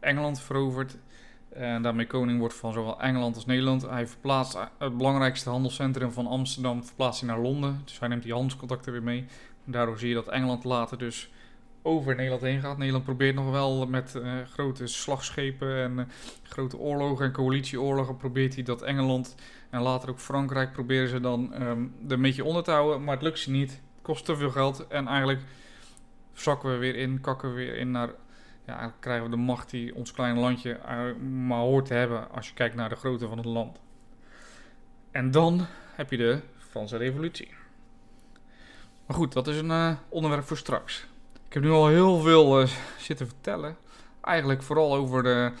Engeland 0.00 0.40
verovert. 0.40 0.96
En 1.48 1.82
daarmee 1.82 2.06
koning 2.06 2.38
wordt 2.38 2.54
van 2.54 2.72
zowel 2.72 3.00
Engeland 3.00 3.34
als 3.34 3.46
Nederland. 3.46 3.88
Hij 3.88 4.06
verplaatst 4.06 4.58
het 4.78 4.96
belangrijkste 4.96 5.50
handelscentrum 5.50 6.12
van 6.12 6.26
Amsterdam 6.26 6.84
verplaatst 6.84 7.20
hij 7.20 7.30
naar 7.30 7.40
Londen. 7.40 7.80
Dus 7.84 7.98
hij 7.98 8.08
neemt 8.08 8.22
die 8.22 8.32
handelscontacten 8.32 8.92
weer 8.92 9.02
mee. 9.02 9.24
Daardoor 9.64 9.98
zie 9.98 10.08
je 10.08 10.14
dat 10.14 10.28
Engeland 10.28 10.64
later 10.64 10.98
dus 10.98 11.30
over 11.82 12.14
Nederland 12.14 12.42
heen 12.42 12.60
gaat. 12.60 12.78
Nederland 12.78 13.04
probeert 13.04 13.34
nog 13.34 13.50
wel 13.50 13.86
met 13.86 14.14
uh, 14.16 14.32
grote 14.52 14.86
slagschepen 14.86 15.76
en 15.76 15.92
uh, 15.98 16.04
grote 16.42 16.78
oorlogen 16.78 17.24
en 17.24 17.32
coalitieoorlogen 17.32 18.16
probeert 18.16 18.54
hij 18.54 18.62
dat 18.62 18.82
Engeland 18.82 19.34
en 19.74 19.82
later 19.82 20.10
ook 20.10 20.18
Frankrijk 20.18 20.72
proberen 20.72 21.08
ze 21.08 21.20
dan 21.20 21.62
um, 21.62 21.94
er 22.06 22.12
een 22.12 22.22
beetje 22.22 22.44
onder 22.44 22.62
te 22.62 22.70
houden. 22.70 23.04
Maar 23.04 23.14
het 23.14 23.22
lukt 23.22 23.38
ze 23.38 23.50
niet. 23.50 23.70
Het 23.70 24.02
kost 24.02 24.24
te 24.24 24.36
veel 24.36 24.50
geld 24.50 24.86
en 24.86 25.06
eigenlijk 25.06 25.40
zakken 26.32 26.70
we 26.70 26.76
weer 26.76 26.96
in, 26.96 27.20
kakken 27.20 27.48
we 27.48 27.54
weer 27.54 27.76
in 27.76 27.90
naar... 27.90 28.08
Ja, 28.66 28.94
krijgen 29.00 29.24
we 29.24 29.30
de 29.30 29.36
macht 29.36 29.70
die 29.70 29.94
ons 29.94 30.12
kleine 30.12 30.40
landje 30.40 30.80
maar 31.46 31.58
hoort 31.58 31.86
te 31.86 31.94
hebben 31.94 32.30
als 32.30 32.48
je 32.48 32.54
kijkt 32.54 32.74
naar 32.74 32.88
de 32.88 32.96
grootte 32.96 33.28
van 33.28 33.36
het 33.36 33.46
land. 33.46 33.80
En 35.10 35.30
dan 35.30 35.66
heb 35.94 36.10
je 36.10 36.16
de 36.16 36.40
Franse 36.58 36.96
revolutie. 36.96 37.54
Maar 39.06 39.16
goed, 39.16 39.32
dat 39.32 39.46
is 39.46 39.58
een 39.58 39.70
uh, 39.70 39.92
onderwerp 40.08 40.44
voor 40.44 40.56
straks. 40.56 41.06
Ik 41.46 41.52
heb 41.52 41.62
nu 41.62 41.70
al 41.70 41.88
heel 41.88 42.20
veel 42.20 42.62
uh, 42.62 42.68
zitten 42.98 43.26
vertellen. 43.26 43.76
Eigenlijk 44.20 44.62
vooral 44.62 44.94
over 44.94 45.22
de 45.22 45.52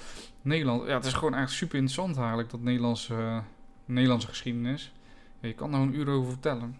Nederland. 0.42 0.86
Ja, 0.86 0.94
het 0.94 1.04
is 1.04 1.12
gewoon 1.12 1.34
echt 1.34 1.50
super 1.50 1.74
interessant 1.74 2.16
eigenlijk, 2.16 2.50
dat 2.50 2.60
Nederlandse, 2.60 3.42
Nederlandse 3.84 4.28
geschiedenis. 4.28 4.92
Ja, 5.40 5.48
je 5.48 5.54
kan 5.54 5.74
er 5.74 5.80
een 5.80 5.94
uur 5.94 6.08
over 6.08 6.30
vertellen. 6.30 6.78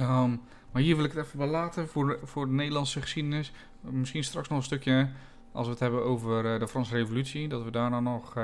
Um, 0.00 0.40
maar 0.70 0.82
hier 0.82 0.96
wil 0.96 1.04
ik 1.04 1.12
het 1.12 1.24
even 1.24 1.38
bij 1.38 1.46
laten 1.46 1.88
voor 1.88 2.06
de, 2.06 2.18
voor 2.26 2.46
de 2.46 2.52
Nederlandse 2.52 3.00
geschiedenis. 3.00 3.52
Misschien 3.80 4.24
straks 4.24 4.48
nog 4.48 4.58
een 4.58 4.64
stukje 4.64 5.08
als 5.52 5.66
we 5.66 5.72
het 5.72 5.80
hebben 5.80 6.04
over 6.04 6.44
uh, 6.44 6.60
de 6.60 6.68
Franse 6.68 6.94
Revolutie. 6.94 7.48
Dat 7.48 7.62
we 7.62 7.70
daarna 7.70 8.00
nog 8.00 8.38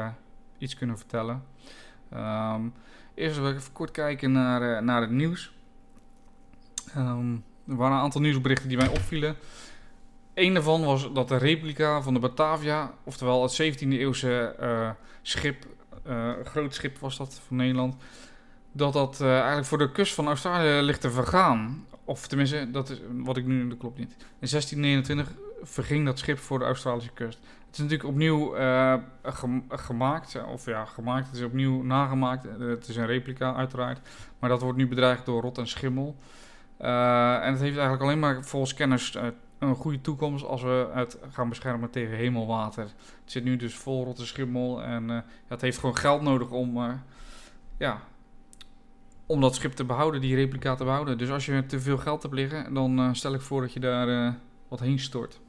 iets 0.59 0.75
kunnen 0.75 0.99
vertellen. 0.99 1.45
Um, 2.15 2.73
eerst 3.15 3.39
wil 3.39 3.49
ik 3.49 3.57
even 3.57 3.73
kort 3.73 3.91
kijken 3.91 4.33
naar, 4.33 4.83
naar 4.83 5.01
het 5.01 5.11
nieuws. 5.11 5.53
Um, 6.97 7.45
er 7.69 7.77
waren 7.77 7.97
een 7.97 8.03
aantal 8.03 8.21
nieuwsberichten 8.21 8.69
die 8.69 8.77
mij 8.77 8.89
opvielen. 8.89 9.37
Een 10.35 10.55
daarvan 10.55 10.85
was 10.85 11.13
dat 11.13 11.29
de 11.29 11.37
replica 11.37 12.03
van 12.03 12.15
de 12.15 12.21
Batavia, 12.21 12.95
oftewel 13.05 13.43
het 13.43 13.63
17e 13.63 13.89
eeuwse 13.89 14.57
schip, 15.23 15.67
groot 16.45 16.75
schip 16.75 16.99
was 16.99 17.17
dat 17.17 17.41
van 17.47 17.57
Nederland, 17.57 17.95
dat 18.73 18.93
dat 18.93 19.21
uh, 19.23 19.37
eigenlijk 19.37 19.67
voor 19.67 19.79
de 19.79 19.93
kust 19.93 20.15
van 20.15 20.27
Australië 20.27 20.83
ligt 20.83 21.01
te 21.01 21.11
vergaan. 21.11 21.87
Of 22.05 22.27
tenminste, 22.27 22.71
dat 22.71 22.91
is 22.91 23.01
wat 23.13 23.37
ik 23.37 23.47
nu, 23.47 23.69
dat 23.69 23.79
klopt 23.79 23.99
niet. 23.99 24.13
In 24.19 24.49
1629 24.49 25.33
verging 25.63 26.05
dat 26.07 26.19
schip 26.19 26.39
voor 26.39 26.59
de 26.59 26.65
Australische 26.65 27.13
kust. 27.13 27.39
Het 27.67 27.75
is 27.75 27.79
natuurlijk 27.79 28.09
opnieuw 28.09 28.55
gem 29.23 29.65
gemaakt, 29.69 30.45
of 30.47 30.67
ja, 30.67 30.85
gemaakt, 30.85 31.27
het 31.27 31.37
is 31.37 31.43
opnieuw 31.43 31.83
nagemaakt. 31.83 32.47
Het 32.59 32.89
is 32.89 32.97
een 32.97 33.07
replica 33.07 33.55
uiteraard, 33.55 34.09
maar 34.39 34.51
dat 34.51 34.63
wordt 34.63 34.79
nu 34.79 34.89
bedreigd 34.89 35.27
door 35.27 35.43
rot 35.43 35.59
en 35.59 35.67
schimmel. 35.67 36.17
en 36.79 37.53
het 37.53 37.61
heeft 37.61 37.77
eigenlijk 37.77 38.03
alleen 38.03 38.19
maar 38.19 38.45
volgens 38.45 38.75
kennis 38.75 39.17
een 39.59 39.75
goede 39.75 40.01
toekomst 40.01 40.45
als 40.45 40.63
we 40.63 40.91
het 40.93 41.19
gaan 41.31 41.49
beschermen 41.49 41.91
tegen 41.91 42.17
hemelwater. 42.17 42.83
Het 42.83 43.33
zit 43.33 43.45
nu 43.45 43.57
dus 43.57 43.75
vol 43.75 44.05
rotte 44.05 44.27
schimmel 44.27 44.83
en 44.83 45.09
uh, 45.09 45.19
het 45.47 45.61
heeft 45.61 45.79
gewoon 45.79 45.97
geld 45.97 46.23
nodig 46.23 46.51
om, 46.51 46.77
uh, 46.77 46.93
ja, 47.79 48.01
om 49.27 49.41
dat 49.41 49.55
schip 49.55 49.73
te 49.73 49.85
behouden, 49.85 50.21
die 50.21 50.35
replica 50.35 50.75
te 50.75 50.85
behouden. 50.85 51.19
Dus 51.19 51.31
als 51.31 51.47
je 51.47 51.67
te 51.67 51.81
veel 51.81 51.99
geld 51.99 52.23
hebt 52.23 52.35
liggen, 52.35 52.75
dan 52.75 53.01
uh, 53.01 53.09
stel 53.13 53.35
ik 53.35 53.41
voor 53.41 53.61
dat 53.61 53.73
je 53.73 53.81
daar 53.81 54.35
wat 54.69 54.81
heen 54.81 54.99
stort. 54.99 55.41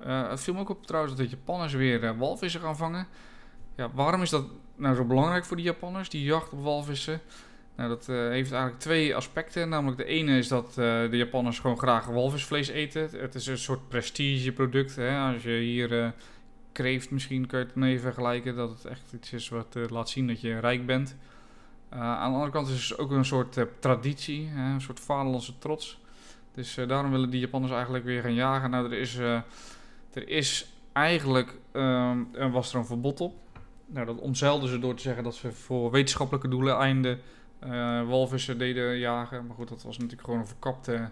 het 0.00 0.40
viel 0.40 0.54
me 0.54 0.60
ook 0.60 0.68
op 0.68 0.86
trouwens 0.86 1.16
dat 1.16 1.24
de 1.24 1.36
Japanners 1.36 1.72
weer 1.72 2.16
walvissen 2.18 2.60
gaan 2.60 2.76
vangen. 2.76 3.06
Ja, 3.76 3.90
waarom 3.94 4.22
is 4.22 4.30
dat 4.30 4.44
nou 4.76 4.94
zo 4.94 5.04
belangrijk 5.04 5.44
voor 5.44 5.56
die 5.56 5.66
Japanners, 5.66 6.08
die 6.08 6.24
jacht 6.24 6.52
op 6.52 6.62
walvissen? 6.62 7.20
Nou, 7.76 7.88
dat 7.88 8.08
uh, 8.08 8.16
heeft 8.16 8.52
eigenlijk 8.52 8.80
twee 8.82 9.16
aspecten. 9.16 9.68
Namelijk 9.68 9.96
de 9.98 10.04
ene 10.04 10.38
is 10.38 10.48
dat 10.48 10.68
uh, 10.68 10.74
de 11.10 11.16
Japanners 11.16 11.58
gewoon 11.58 11.78
graag 11.78 12.06
walvisvlees 12.06 12.68
eten. 12.68 13.08
Het 13.12 13.34
is 13.34 13.46
een 13.46 13.58
soort 13.58 13.88
prestigeproduct. 13.88 14.96
Hè? 14.96 15.32
Als 15.32 15.42
je 15.42 15.50
hier 15.50 15.92
uh, 15.92 16.08
kreeft, 16.72 17.10
misschien 17.10 17.46
kun 17.46 17.58
je 17.58 17.64
het 17.64 17.74
mee 17.74 18.00
vergelijken. 18.00 18.56
Dat 18.56 18.70
het 18.70 18.84
echt 18.84 19.12
iets 19.12 19.32
is 19.32 19.48
wat 19.48 19.76
laat 19.88 20.08
zien 20.08 20.26
dat 20.26 20.40
je 20.40 20.58
rijk 20.58 20.86
bent. 20.86 21.16
aan 21.88 22.30
de 22.30 22.34
andere 22.34 22.52
kant 22.52 22.68
is 22.68 22.88
het 22.88 22.98
ook 22.98 23.10
een 23.10 23.24
soort 23.24 23.66
traditie. 23.78 24.48
Hè? 24.48 24.72
Een 24.72 24.80
soort 24.80 25.00
vaderlandse 25.00 25.58
trots. 25.58 26.00
Dus 26.54 26.74
daarom 26.86 27.10
willen 27.10 27.30
die 27.30 27.40
Japanners 27.40 27.72
eigenlijk 27.72 28.04
weer 28.04 28.22
gaan 28.22 28.34
jagen. 28.34 28.70
Nou, 28.70 28.84
er 28.84 28.98
is, 28.98 29.16
er 30.12 30.28
is 30.28 30.72
eigenlijk 30.92 31.58
was 32.50 32.72
er 32.72 32.78
een 32.78 32.86
verbod 32.86 33.20
op. 33.20 33.34
Nou, 33.86 34.06
dat 34.06 34.18
omzeilden 34.18 34.68
ze 34.68 34.78
door 34.78 34.94
te 34.94 35.02
zeggen 35.02 35.24
dat 35.24 35.34
ze 35.34 35.52
voor 35.52 35.90
wetenschappelijke 35.90 36.48
doelen 36.48 36.76
einde 36.76 37.08
uh, 37.10 37.18
walvissen 38.06 38.58
deden 38.58 38.98
jagen. 38.98 39.46
Maar 39.46 39.56
goed, 39.56 39.68
dat 39.68 39.82
was 39.82 39.96
natuurlijk 39.96 40.24
gewoon 40.24 40.40
een 40.40 40.46
verkapte 40.46 41.10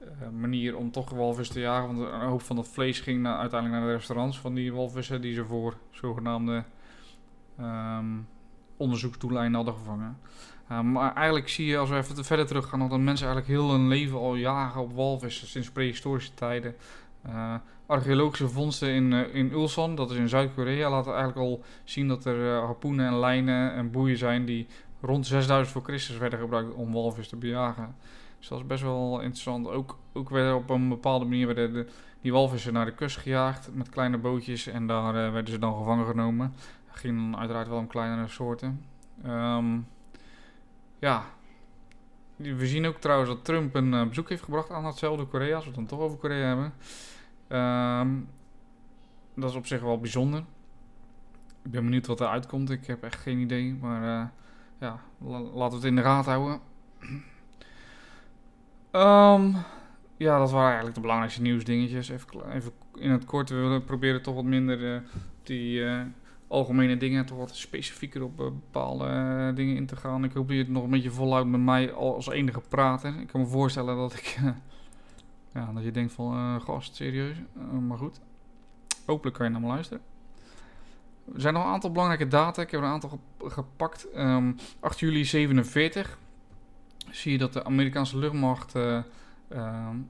uh, 0.00 0.08
manier 0.40 0.76
om 0.76 0.90
toch 0.90 1.10
walvissen 1.10 1.54
te 1.54 1.60
jagen. 1.60 1.96
Want 1.96 2.12
een 2.12 2.28
hoop 2.28 2.42
van 2.42 2.56
dat 2.56 2.68
vlees 2.68 3.00
ging 3.00 3.26
uiteindelijk 3.26 3.80
naar 3.80 3.90
de 3.90 3.96
restaurants 3.96 4.38
van 4.38 4.54
die 4.54 4.72
walvissen 4.72 5.20
die 5.20 5.34
ze 5.34 5.44
voor 5.44 5.76
zogenaamde 5.90 6.64
um, 7.60 8.26
hadden 9.54 9.74
gevangen. 9.74 10.18
Uh, 10.70 10.80
maar 10.80 11.14
eigenlijk 11.14 11.48
zie 11.48 11.66
je, 11.66 11.78
als 11.78 11.88
we 11.88 11.96
even 11.96 12.24
verder 12.24 12.46
terug 12.46 12.68
gaan, 12.68 12.88
dat 12.88 13.00
mensen 13.00 13.26
eigenlijk 13.26 13.58
heel 13.58 13.70
hun 13.70 13.88
leven 13.88 14.18
al 14.18 14.34
jagen 14.34 14.80
op 14.80 14.92
walvissen 14.92 15.46
sinds 15.46 15.70
prehistorische 15.70 16.34
tijden. 16.34 16.74
Archeologische 17.86 18.48
vondsten 18.48 18.88
in, 18.88 19.12
in 19.12 19.52
Ulsan, 19.52 19.94
dat 19.94 20.10
is 20.10 20.16
in 20.16 20.28
Zuid-Korea, 20.28 20.90
laten 20.90 21.14
eigenlijk 21.14 21.40
al 21.40 21.64
zien 21.84 22.08
dat 22.08 22.24
er 22.24 22.60
harpoenen 22.60 23.06
en 23.06 23.18
lijnen 23.18 23.72
en 23.72 23.90
boeien 23.90 24.16
zijn 24.16 24.44
die 24.44 24.66
rond 25.00 25.26
6000 25.26 25.72
voor 25.72 25.82
Christus 25.84 26.16
werden 26.16 26.38
gebruikt 26.38 26.74
om 26.74 26.92
walvis 26.92 27.28
te 27.28 27.36
bejagen. 27.36 27.94
Dus 28.38 28.48
dat 28.48 28.58
is 28.58 28.66
best 28.66 28.82
wel 28.82 29.20
interessant. 29.20 29.68
Ook, 29.68 29.98
ook 30.12 30.30
werden 30.30 30.54
op 30.54 30.70
een 30.70 30.88
bepaalde 30.88 31.24
manier 31.24 31.46
werden 31.46 31.72
de, 31.72 31.86
die 32.20 32.32
walvissen 32.32 32.72
naar 32.72 32.84
de 32.84 32.94
kust 32.94 33.16
gejaagd 33.16 33.74
met 33.74 33.88
kleine 33.88 34.18
bootjes 34.18 34.66
en 34.66 34.86
daar 34.86 35.12
werden 35.12 35.52
ze 35.52 35.58
dan 35.58 35.76
gevangen 35.76 36.06
genomen. 36.06 36.54
Er 36.92 36.98
gingen 36.98 37.38
uiteraard 37.38 37.68
wel 37.68 37.78
om 37.78 37.86
kleinere 37.86 38.28
soorten. 38.28 38.84
Um, 39.26 39.86
ja, 40.98 41.24
we 42.36 42.66
zien 42.66 42.86
ook 42.86 42.96
trouwens 42.96 43.30
dat 43.30 43.44
Trump 43.44 43.74
een 43.74 43.92
uh, 43.92 44.08
bezoek 44.08 44.28
heeft 44.28 44.42
gebracht 44.42 44.70
aan 44.70 44.82
datzelfde 44.82 45.24
Korea, 45.24 45.54
als 45.54 45.64
we 45.64 45.70
het 45.70 45.78
dan 45.78 45.86
toch 45.86 45.98
over 45.98 46.18
Korea 46.18 46.46
hebben. 46.46 46.72
Um, 47.48 48.28
dat 49.34 49.50
is 49.50 49.56
op 49.56 49.66
zich 49.66 49.80
wel 49.80 49.98
bijzonder. 49.98 50.44
Ik 51.62 51.70
ben 51.70 51.84
benieuwd 51.84 52.06
wat 52.06 52.20
er 52.20 52.26
uitkomt. 52.26 52.70
Ik 52.70 52.86
heb 52.86 53.02
echt 53.02 53.20
geen 53.20 53.38
idee. 53.38 53.74
Maar 53.80 54.02
uh, 54.02 54.28
ja, 54.80 55.00
laten 55.54 55.70
we 55.70 55.74
het 55.74 55.84
in 55.84 55.96
de 55.96 56.02
raad 56.02 56.26
houden. 56.26 56.60
um, 58.92 59.56
ja, 60.16 60.38
dat 60.38 60.50
waren 60.50 60.66
eigenlijk 60.66 60.94
de 60.94 61.00
belangrijkste 61.00 61.42
nieuwsdingetjes. 61.42 62.08
Even, 62.08 62.52
even 62.52 62.72
in 62.94 63.10
het 63.10 63.24
kort. 63.24 63.50
We 63.50 63.56
willen 63.56 63.84
proberen 63.84 64.22
toch 64.22 64.34
wat 64.34 64.44
minder 64.44 64.94
uh, 64.94 65.00
die 65.42 65.84
algemene 66.48 66.96
dingen, 66.96 67.26
toch 67.26 67.38
wat 67.38 67.56
specifieker 67.56 68.22
op 68.22 68.36
bepaalde 68.36 69.06
uh, 69.06 69.54
dingen 69.54 69.76
in 69.76 69.86
te 69.86 69.96
gaan. 69.96 70.24
Ik 70.24 70.32
hoop 70.32 70.46
dat 70.46 70.56
je 70.56 70.62
het 70.62 70.72
nog 70.72 70.82
een 70.82 70.90
beetje 70.90 71.10
volhoudt 71.10 71.48
met 71.48 71.60
mij 71.60 71.92
als 71.92 72.28
enige 72.28 72.60
prater. 72.68 73.20
Ik 73.20 73.26
kan 73.26 73.40
me 73.40 73.46
voorstellen 73.46 73.96
dat 73.96 74.12
ik, 74.12 74.38
ja, 75.54 75.72
dat 75.72 75.84
je 75.84 75.90
denkt 75.90 76.12
van, 76.12 76.60
gast, 76.60 76.94
serieus. 76.96 77.36
maar 77.86 77.98
goed, 77.98 78.20
hopelijk 79.06 79.36
kan 79.36 79.46
je 79.46 79.52
naar 79.52 79.60
me 79.60 79.66
luisteren. 79.66 80.02
Er 81.34 81.40
zijn 81.40 81.54
nog 81.54 81.64
een 81.64 81.70
aantal 81.70 81.92
belangrijke 81.92 82.28
data. 82.28 82.62
Ik 82.62 82.70
heb 82.70 82.80
er 82.80 82.86
een 82.86 82.92
aantal 82.92 83.20
gepakt. 83.44 84.06
Um, 84.14 84.20
ehm, 84.20 84.52
8 84.80 84.98
juli 84.98 85.24
47 85.24 86.18
zie 87.10 87.32
je 87.32 87.38
dat 87.38 87.52
de 87.52 87.64
Amerikaanse 87.64 88.18
luchtmacht 88.18 88.74
um, 88.74 90.08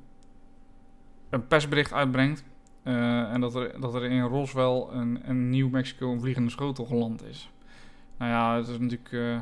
een 1.30 1.46
persbericht 1.46 1.92
uitbrengt 1.92 2.44
uh, 2.84 3.32
en 3.32 3.40
dat 3.40 3.54
er, 3.54 3.80
dat 3.80 3.94
er 3.94 4.04
in 4.04 4.22
Roswell 4.22 4.86
een, 4.90 5.20
een 5.24 5.50
New 5.50 5.70
Mexico 5.70 6.12
een 6.12 6.20
vliegende 6.20 6.50
schotel 6.50 6.84
geland 6.84 7.24
is. 7.24 7.50
Nou 8.16 8.30
ja, 8.30 8.56
het 8.56 8.68
is 8.68 8.78
natuurlijk. 8.78 9.12
Uh, 9.12 9.38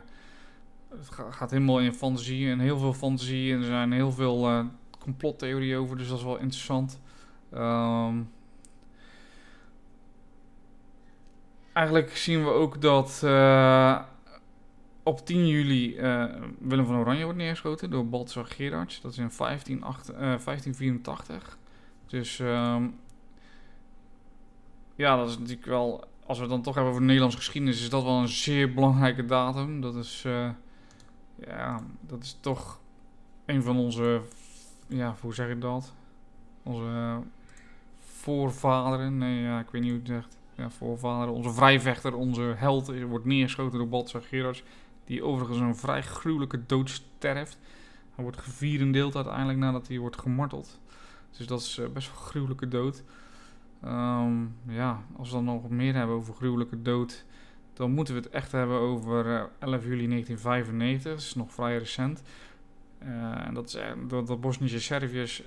het 0.89 1.09
gaat 1.31 1.51
helemaal 1.51 1.81
in 1.81 1.93
fantasie 1.93 2.51
en 2.51 2.59
heel 2.59 2.79
veel 2.79 2.93
fantasie. 2.93 3.53
En 3.53 3.59
er 3.59 3.65
zijn 3.65 3.93
heel 3.93 4.13
veel 4.13 4.65
complottheorieën 4.99 5.79
over, 5.79 5.97
dus 5.97 6.09
dat 6.09 6.19
is 6.19 6.25
wel 6.25 6.39
interessant. 6.39 7.01
Um, 7.55 8.31
eigenlijk 11.79 12.17
zien 12.17 12.45
we 12.45 12.51
ook 12.51 12.81
dat 12.81 13.23
op 15.03 15.27
10 15.27 15.47
juli 15.47 15.97
Willem 16.59 16.87
van 16.87 16.97
Oranje 16.97 17.25
wordt 17.25 17.39
neergeschoten 17.39 17.91
door 17.91 18.09
Balthasar 18.09 18.45
Gerards. 18.45 19.01
Dat 19.01 19.13
is 19.13 19.19
in 19.19 19.31
15, 19.31 19.83
8, 19.83 20.07
1584. 20.07 21.59
Dus. 22.07 22.39
Um, 22.39 22.99
ja, 24.99 25.17
dat 25.17 25.29
is 25.29 25.39
natuurlijk 25.39 25.67
wel, 25.67 26.05
als 26.27 26.37
we 26.37 26.43
het 26.43 26.53
dan 26.53 26.63
toch 26.63 26.75
hebben 26.75 26.93
over 26.93 27.01
de 27.01 27.07
Nederlandse 27.07 27.39
geschiedenis, 27.39 27.81
is 27.81 27.91
dat 27.91 28.03
wel 28.03 28.19
een 28.19 28.29
zeer 28.29 28.75
belangrijke 28.75 29.25
datum. 29.25 29.81
Dat 29.81 29.95
is, 29.95 30.23
ja, 31.47 31.81
dat 32.01 32.23
is 32.23 32.37
toch 32.41 32.81
een 33.47 33.63
van 33.63 33.77
onze, 33.77 34.21
ja, 34.87 35.17
hoe 35.21 35.35
zeg 35.35 35.49
je 35.49 35.59
dat? 35.59 35.93
Onze 36.63 37.21
voorvaderen, 37.99 39.19
nee, 39.19 39.43
ja, 39.43 39.61
ik 39.61 39.71
weet 39.71 39.83
niet 39.83 39.91
hoe 39.91 40.01
je 40.05 40.13
het 40.13 40.23
zegt. 40.23 40.38
Ja, 40.59 40.71
voorvaderen, 40.71 41.35
onze 41.35 41.51
vrijvechter, 41.51 42.15
onze 42.15 42.55
held, 42.57 43.01
wordt 43.03 43.25
neergeschoten 43.25 43.79
door 43.79 43.89
Baltzar 43.89 44.23
Gerards. 44.23 44.63
Die 45.05 45.23
overigens 45.23 45.59
een 45.59 45.77
vrij 45.77 46.03
gruwelijke 46.03 46.67
dood 46.67 46.91
sterft. 46.91 47.59
Hij 48.15 48.25
wordt 48.25 48.39
gevierendeeld 48.39 49.17
uiteindelijk 49.17 49.59
nadat 49.59 49.89
hij 49.89 49.99
wordt 49.99 50.19
gemarteld. 50.19 50.81
Dus 51.37 51.47
dat 51.47 51.61
is 51.61 51.79
uh, 51.79 51.89
best 51.89 52.09
wel 52.09 52.17
gruwelijke 52.17 52.69
dood. 52.69 53.03
Um, 53.85 54.55
ja, 54.67 55.03
als 55.17 55.29
we 55.29 55.35
dan 55.35 55.45
nog 55.45 55.69
meer 55.69 55.95
hebben 55.95 56.17
over 56.17 56.35
gruwelijke 56.35 56.83
dood, 56.83 57.25
dan 57.73 57.91
moeten 57.91 58.15
we 58.15 58.21
het 58.21 58.31
echt 58.31 58.53
hebben 58.53 58.79
over 58.79 59.27
uh, 59.27 59.43
11 59.59 59.85
juli 59.85 60.09
1995. 60.09 61.13
Dat 61.13 61.21
is 61.21 61.35
nog 61.35 61.53
vrij 61.53 61.79
recent. 61.79 62.23
Uh, 63.03 63.55
dat 63.55 63.69
is 63.69 63.77
uh, 63.77 63.83
dat 64.09 64.27
de 64.27 64.37
Bosnische 64.37 64.81
Serviërs 64.81 65.43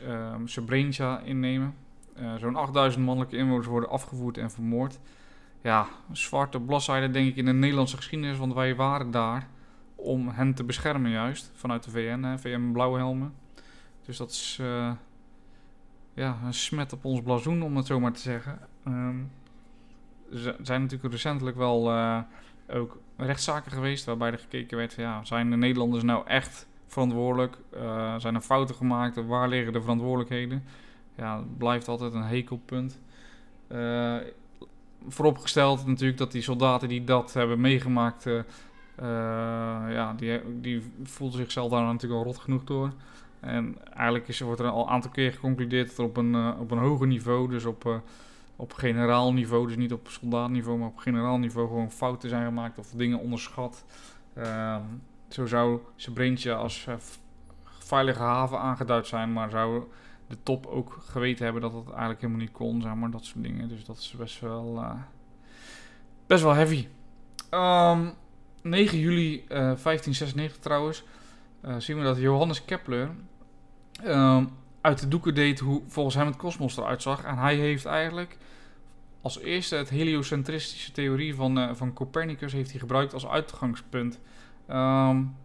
Srebrenica 0.46 1.20
innemen. 1.20 1.76
Zo'n 2.38 2.56
8000 2.56 3.06
mannelijke 3.06 3.38
inwoners 3.38 3.68
worden 3.68 3.90
afgevoerd 3.90 4.38
en 4.38 4.52
vermoord. 4.52 5.00
Ja, 5.62 5.88
een 6.10 6.18
zwarte 6.18 6.60
bladzijde 6.60 7.10
denk 7.10 7.28
ik 7.28 7.36
in 7.36 7.46
de 7.46 7.54
Nederlandse 7.54 7.96
geschiedenis, 7.96 8.38
want 8.38 8.54
wij 8.54 8.76
waren 8.76 9.12
daar 9.12 9.48
om 9.96 10.28
hen 10.28 10.54
te 10.54 10.64
beschermen 10.64 11.12
juist. 11.12 11.52
Vanuit 11.54 11.84
de 11.84 11.92
VN, 11.92 12.24
hè, 12.24 12.40
VN 12.40 12.72
Blauwhelmen. 12.72 13.34
Dus 14.06 14.18
dat 14.18 14.30
is 14.30 14.60
ja, 16.14 16.38
een 16.46 16.54
smet 16.54 16.94
op 16.94 17.06
ons 17.06 17.22
blazoen, 17.22 17.62
om 17.62 17.78
het 17.78 17.86
zo 17.86 18.00
maar 18.00 18.14
te 18.14 18.22
zeggen. 18.22 18.60
Er 20.32 20.56
zijn 20.62 20.82
natuurlijk 20.82 21.12
recentelijk 21.12 21.58
wel 21.58 21.92
uh, 21.92 22.20
ook 22.70 23.00
rechtszaken 23.18 23.72
geweest 23.72 24.06
waarbij 24.06 24.32
er 24.32 24.40
gekeken 24.40 24.78
werd 24.78 24.94
ja, 24.94 25.24
zijn 25.24 25.50
de 25.50 25.56
Nederlanders 25.56 26.04
nou 26.04 26.28
echt 26.28 26.68
verantwoordelijk? 26.88 27.58
Zijn 28.18 28.36
er 28.36 28.42
fouten 28.42 28.76
gemaakt? 28.76 29.26
Waar 29.26 29.48
liggen 29.48 29.74
de 29.74 29.82
verantwoordelijkheden? 29.82 30.64
Ja, 31.22 31.44
blijft 31.58 31.88
altijd 31.88 32.14
een 32.14 32.24
hekelpunt. 32.24 33.00
Uh, 33.72 34.16
vooropgesteld 35.08 35.86
natuurlijk 35.86 36.18
dat 36.18 36.32
die 36.32 36.42
soldaten 36.42 36.88
die 36.88 37.04
dat 37.04 37.34
hebben 37.34 37.62
meegemaakt, 37.62 38.30
ja, 39.90 40.14
die, 40.14 40.60
die 40.62 40.92
voelden 41.04 41.40
zichzelf 41.40 41.72
daar 41.72 41.84
natuurlijk 41.84 42.20
al 42.22 42.26
rot 42.26 42.38
genoeg 42.38 42.64
door. 42.64 42.92
En 43.40 43.78
eigenlijk 43.94 44.28
is, 44.28 44.40
wordt 44.40 44.60
er 44.60 44.68
al 44.68 44.84
een 44.84 44.90
aantal 44.90 45.12
keer 45.12 45.32
geconcludeerd 45.32 45.88
dat 45.88 45.98
er 45.98 46.04
op 46.04 46.18
een, 46.18 46.60
op 46.60 46.72
een 46.72 46.78
hoger 46.78 47.08
niveau, 47.08 47.50
dus 47.50 47.66
op, 47.66 48.02
op 48.56 48.74
generaal 48.74 49.34
niveau, 49.34 49.68
dus 49.68 49.76
niet 49.76 49.94
op 49.94 50.08
soldaatniveau, 50.10 50.78
maar 50.78 50.88
op 50.88 50.98
generaal 50.98 51.38
niveau 51.38 51.68
gewoon 51.68 51.92
fouten 51.92 52.30
zijn 52.30 52.46
gemaakt 52.46 52.78
of 52.78 52.92
dingen 52.92 53.20
onderschat. 53.20 53.86
Uh, 54.38 54.76
zo 55.28 55.46
zou 55.46 55.80
Srebrenica 55.96 56.54
als 56.54 56.88
veilige 57.64 58.22
haven 58.22 58.60
aangeduid 58.60 59.08
zijn, 59.08 59.34
maar 59.34 59.50
zou 59.50 59.84
de 60.32 60.38
top 60.44 60.66
ook 60.66 60.98
geweten 61.02 61.44
hebben 61.44 61.62
dat 61.62 61.74
het 61.74 61.90
eigenlijk 61.90 62.22
helemaal 62.22 62.42
niet 62.42 62.52
kon, 62.52 62.82
zeg 62.82 62.94
maar, 62.94 63.12
dat 63.12 63.26
soort 63.26 63.44
dingen. 63.44 63.68
Dus 63.68 63.86
dat 63.86 63.98
is 63.98 64.16
best 64.18 64.40
wel, 64.40 64.86
best 66.28 66.44
wel 66.44 66.54
heavy. 66.54 66.88
Um, 67.52 67.60
ehm, 67.60 68.10
9 68.62 69.00
juli 69.00 69.44
1596 69.48 70.58
trouwens, 70.58 71.04
zien 71.78 71.98
we 71.98 72.04
dat 72.04 72.18
Johannes 72.18 72.66
Kepler 72.66 73.10
um, 74.06 74.50
uit 74.82 75.00
de 75.00 75.08
doeken 75.08 75.36
deed 75.36 75.60
hoe 75.60 75.82
volgens 75.88 76.16
hem 76.16 76.26
het 76.26 76.36
kosmos 76.36 76.78
eruit 76.78 77.02
zag. 77.02 77.24
En 77.24 77.38
hij 77.38 77.56
heeft 77.56 77.86
eigenlijk 77.86 78.38
als 79.22 79.40
eerste 79.40 79.76
het 79.76 79.90
heliocentristische 79.90 80.92
theorie 80.92 81.36
van, 81.36 81.76
van 81.76 81.94
Copernicus 81.94 82.54
heeft 82.54 82.72
hij 82.72 82.80
gebruikt 82.80 83.14
als 83.14 83.28
uitgangspunt. 83.28 84.20
Um, 84.70 85.36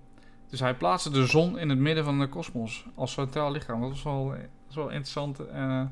dus 0.48 0.60
hij 0.60 0.74
plaatste 0.74 1.10
de 1.10 1.26
zon 1.26 1.58
in 1.58 1.68
het 1.68 1.78
midden 1.78 2.04
van 2.04 2.18
de 2.18 2.28
kosmos 2.28 2.86
als 2.94 3.12
centraal 3.12 3.52
lichaam. 3.52 3.80
Dat 3.80 3.90
was 3.90 4.02
wel, 4.02 4.34
wel 4.76 4.88
interessant. 4.88 5.40
Uh, 5.40 5.82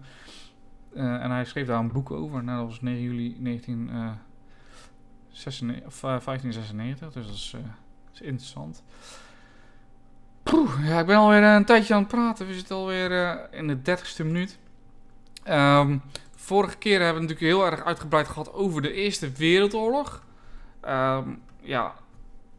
uh, 0.95 1.23
en 1.23 1.31
hij 1.31 1.45
schreef 1.45 1.67
daar 1.67 1.79
een 1.79 1.93
boek 1.93 2.11
over. 2.11 2.45
Nou, 2.45 2.59
dat 2.59 2.67
was 2.67 2.81
9 2.81 3.03
juli 3.03 3.37
1996, 3.41 5.87
of, 5.87 6.01
1596. 6.01 7.13
Dus 7.13 7.27
dat 7.27 7.35
is, 7.35 7.55
is 8.13 8.21
interessant. 8.21 8.83
Poeh, 10.43 10.89
ja, 10.89 11.01
ik 11.01 11.07
ben 11.07 11.17
alweer 11.17 11.43
een 11.43 11.65
tijdje 11.65 11.95
aan 11.95 12.01
het 12.01 12.09
praten. 12.09 12.47
We 12.47 12.55
zitten 12.55 12.77
alweer 12.77 13.11
uh, 13.11 13.35
in 13.51 13.67
de 13.67 13.83
dertigste 13.83 14.25
minuut. 14.25 14.59
Um, 15.49 16.03
vorige 16.35 16.77
keer 16.77 17.01
hebben 17.01 17.23
we 17.23 17.29
natuurlijk 17.29 17.57
heel 17.57 17.67
erg 17.67 17.85
uitgebreid 17.85 18.29
gehad 18.29 18.53
over 18.53 18.83
de 18.83 18.93
Eerste 18.93 19.31
Wereldoorlog. 19.31 20.23
Um, 20.89 21.43
ja, 21.61 21.95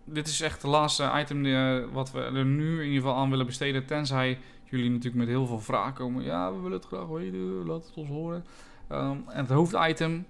dit 0.04 0.28
is 0.28 0.42
echt 0.42 0.62
de 0.62 0.68
laatste 0.68 1.12
item 1.16 1.44
wat 1.92 2.12
we 2.12 2.22
er 2.22 2.46
nu 2.46 2.80
in 2.80 2.88
ieder 2.88 3.02
geval 3.02 3.16
aan 3.16 3.30
willen 3.30 3.46
besteden. 3.46 3.86
Tenzij 3.86 4.40
jullie 4.66 4.90
natuurlijk 4.90 5.16
met 5.16 5.28
heel 5.28 5.46
veel 5.46 5.60
vragen 5.60 5.94
komen. 5.94 6.24
Ja, 6.24 6.54
we 6.54 6.62
willen 6.62 6.78
het 6.78 6.86
graag 6.86 7.08
weten, 7.08 7.66
laat 7.66 7.86
het 7.86 7.94
ons 7.96 8.10
horen. 8.10 8.46
Um, 8.92 9.24
en 9.28 9.40
het 9.42 9.50
hoofditem, 9.50 10.26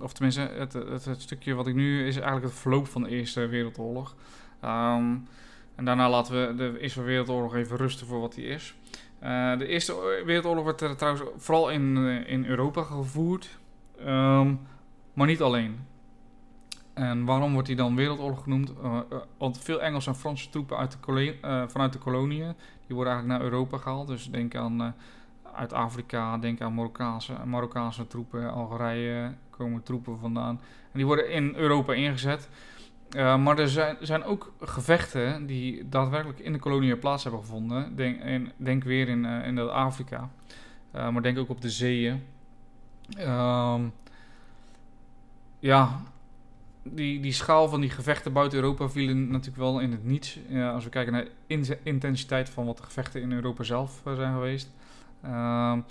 of 0.00 0.12
tenminste 0.12 0.40
het, 0.40 0.72
het, 0.72 1.04
het, 1.04 1.22
stukje 1.22 1.54
wat 1.54 1.66
ik 1.66 1.74
nu 1.74 2.06
is 2.06 2.14
eigenlijk 2.14 2.44
het 2.46 2.54
verloop 2.54 2.86
van 2.86 3.02
de 3.02 3.08
Eerste 3.08 3.46
Wereldoorlog. 3.46 4.14
Um, 4.64 5.28
en 5.74 5.84
daarna 5.84 6.10
laten 6.10 6.46
we 6.46 6.54
de 6.54 6.80
Eerste 6.80 7.02
Wereldoorlog 7.02 7.54
even 7.54 7.76
rusten 7.76 8.06
voor 8.06 8.20
wat 8.20 8.34
die 8.34 8.46
is. 8.46 8.74
Uh, 9.22 9.58
de 9.58 9.66
Eerste 9.66 10.22
Wereldoorlog 10.26 10.64
werd 10.64 10.80
er 10.80 10.96
trouwens 10.96 11.24
vooral 11.36 11.70
in, 11.70 11.96
uh, 11.96 12.30
in 12.30 12.46
Europa 12.46 12.82
gevoerd, 12.82 13.58
maar 15.12 15.26
niet 15.26 15.42
alleen. 15.42 15.86
En 16.96 17.24
waarom 17.24 17.52
wordt 17.52 17.68
hij 17.68 17.76
dan 17.76 17.96
Wereldoorlog 17.96 18.42
genoemd? 18.42 18.72
Uh, 18.82 18.98
uh, 19.12 19.18
want 19.38 19.58
veel 19.58 19.82
Engelse 19.82 20.10
en 20.10 20.16
Franse 20.16 20.48
troepen 20.48 20.76
uit 20.76 20.98
de 21.04 21.36
uh, 21.42 21.62
vanuit 21.66 21.92
de 21.92 21.98
koloniën, 21.98 22.54
die 22.86 22.96
worden 22.96 23.12
eigenlijk 23.12 23.42
naar 23.42 23.50
Europa 23.50 23.78
gehaald. 23.78 24.06
Dus 24.06 24.30
denk 24.30 24.54
aan 24.54 24.94
uit 25.52 25.72
Afrika, 25.72 26.38
denk 26.38 26.60
aan 26.60 26.74
Marokkaanse, 26.74 27.32
Marokkaanse 27.44 28.06
troepen, 28.06 28.52
Algerije 28.52 29.34
komen 29.50 29.82
troepen 29.82 30.18
vandaan. 30.18 30.60
En 30.82 30.98
die 30.98 31.06
worden 31.06 31.30
in 31.30 31.54
Europa 31.54 31.92
ingezet. 31.92 32.48
maar 33.14 33.58
er 33.58 33.68
zijn, 33.68 33.96
zijn 34.00 34.24
ook 34.24 34.52
gevechten 34.60 35.46
die 35.46 35.88
daadwerkelijk 35.88 36.38
in 36.38 36.52
de 36.52 36.58
koloniën 36.58 36.98
plaats 36.98 37.22
hebben 37.22 37.40
gevonden. 37.40 37.96
Denk, 37.96 38.22
in, 38.22 38.52
denk 38.56 38.84
weer 38.84 39.08
in, 39.08 39.24
in 39.24 39.58
Afrika. 39.58 40.30
maar 40.92 41.22
denk 41.22 41.38
ook 41.38 41.48
op 41.48 41.60
de 41.60 41.70
zeeën. 41.70 42.22
Um, 43.18 43.92
ja, 45.58 46.00
die, 46.92 47.20
die 47.20 47.32
schaal 47.32 47.68
van 47.68 47.80
die 47.80 47.90
gevechten 47.90 48.32
buiten 48.32 48.58
Europa 48.58 48.88
vielen 48.88 49.30
natuurlijk 49.30 49.56
wel 49.56 49.80
in 49.80 49.90
het 49.90 50.04
niets. 50.04 50.38
Als 50.72 50.84
we 50.84 50.90
kijken 50.90 51.12
naar 51.12 51.26
de 51.46 51.78
intensiteit 51.82 52.48
van 52.48 52.66
wat 52.66 52.76
de 52.76 52.82
gevechten 52.82 53.20
in 53.20 53.32
Europa 53.32 53.62
zelf 53.62 54.02
uh, 54.06 54.14
zijn 54.14 54.32
geweest. 54.32 54.70
Um, 55.24 55.84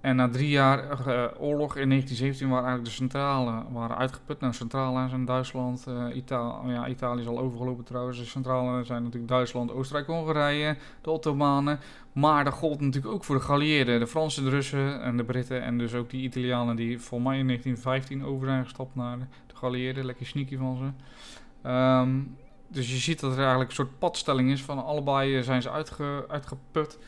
en 0.00 0.16
na 0.16 0.28
drie 0.28 0.48
jaar 0.48 0.78
uh, 0.78 1.24
oorlog 1.38 1.76
in 1.76 1.88
1917 1.88 2.48
waren 2.48 2.64
eigenlijk 2.64 2.84
de 2.84 3.02
centrale 3.02 3.62
waren 3.72 3.96
uitgeput. 3.96 4.40
Nou, 4.40 4.52
centrale 4.52 5.08
zijn 5.08 5.24
Duitsland, 5.24 5.84
uh, 5.88 6.16
Ita 6.16 6.60
ja, 6.66 6.88
Italië 6.88 7.20
is 7.20 7.26
al 7.26 7.38
overgelopen 7.38 7.84
trouwens. 7.84 8.18
De 8.18 8.24
centrale 8.24 8.84
zijn 8.84 9.02
natuurlijk 9.02 9.30
Duitsland, 9.30 9.72
Oostenrijk, 9.72 10.06
Hongarije, 10.06 10.76
de 11.00 11.10
Ottomanen. 11.10 11.78
Maar 12.12 12.44
dat 12.44 12.52
gold 12.52 12.80
natuurlijk 12.80 13.14
ook 13.14 13.24
voor 13.24 13.36
de 13.36 13.42
geallieerden. 13.42 14.00
De 14.00 14.06
Fransen, 14.06 14.44
de 14.44 14.50
Russen 14.50 15.02
en 15.02 15.16
de 15.16 15.24
Britten. 15.24 15.62
En 15.62 15.78
dus 15.78 15.94
ook 15.94 16.10
die 16.10 16.22
Italianen 16.22 16.76
die 16.76 17.00
volgens 17.00 17.30
mij 17.30 17.38
in 17.38 17.46
1915 17.46 18.24
over 18.24 18.46
zijn 18.46 18.64
gestapt 18.64 18.94
naar 18.94 19.18
de 19.46 19.56
geallieerden. 19.56 20.04
Lekker 20.04 20.26
sneaky 20.26 20.56
van 20.56 20.76
ze. 20.76 21.70
Um, 21.70 22.36
dus 22.68 22.90
je 22.90 22.96
ziet 22.96 23.20
dat 23.20 23.32
er 23.32 23.38
eigenlijk 23.38 23.70
een 23.70 23.76
soort 23.76 23.98
padstelling 23.98 24.50
is 24.50 24.62
van 24.62 24.84
allebei 24.84 25.36
eh, 25.36 25.42
zijn 25.42 25.62
ze 25.62 25.70
uitge 25.70 26.24
uitgeput. 26.28 26.98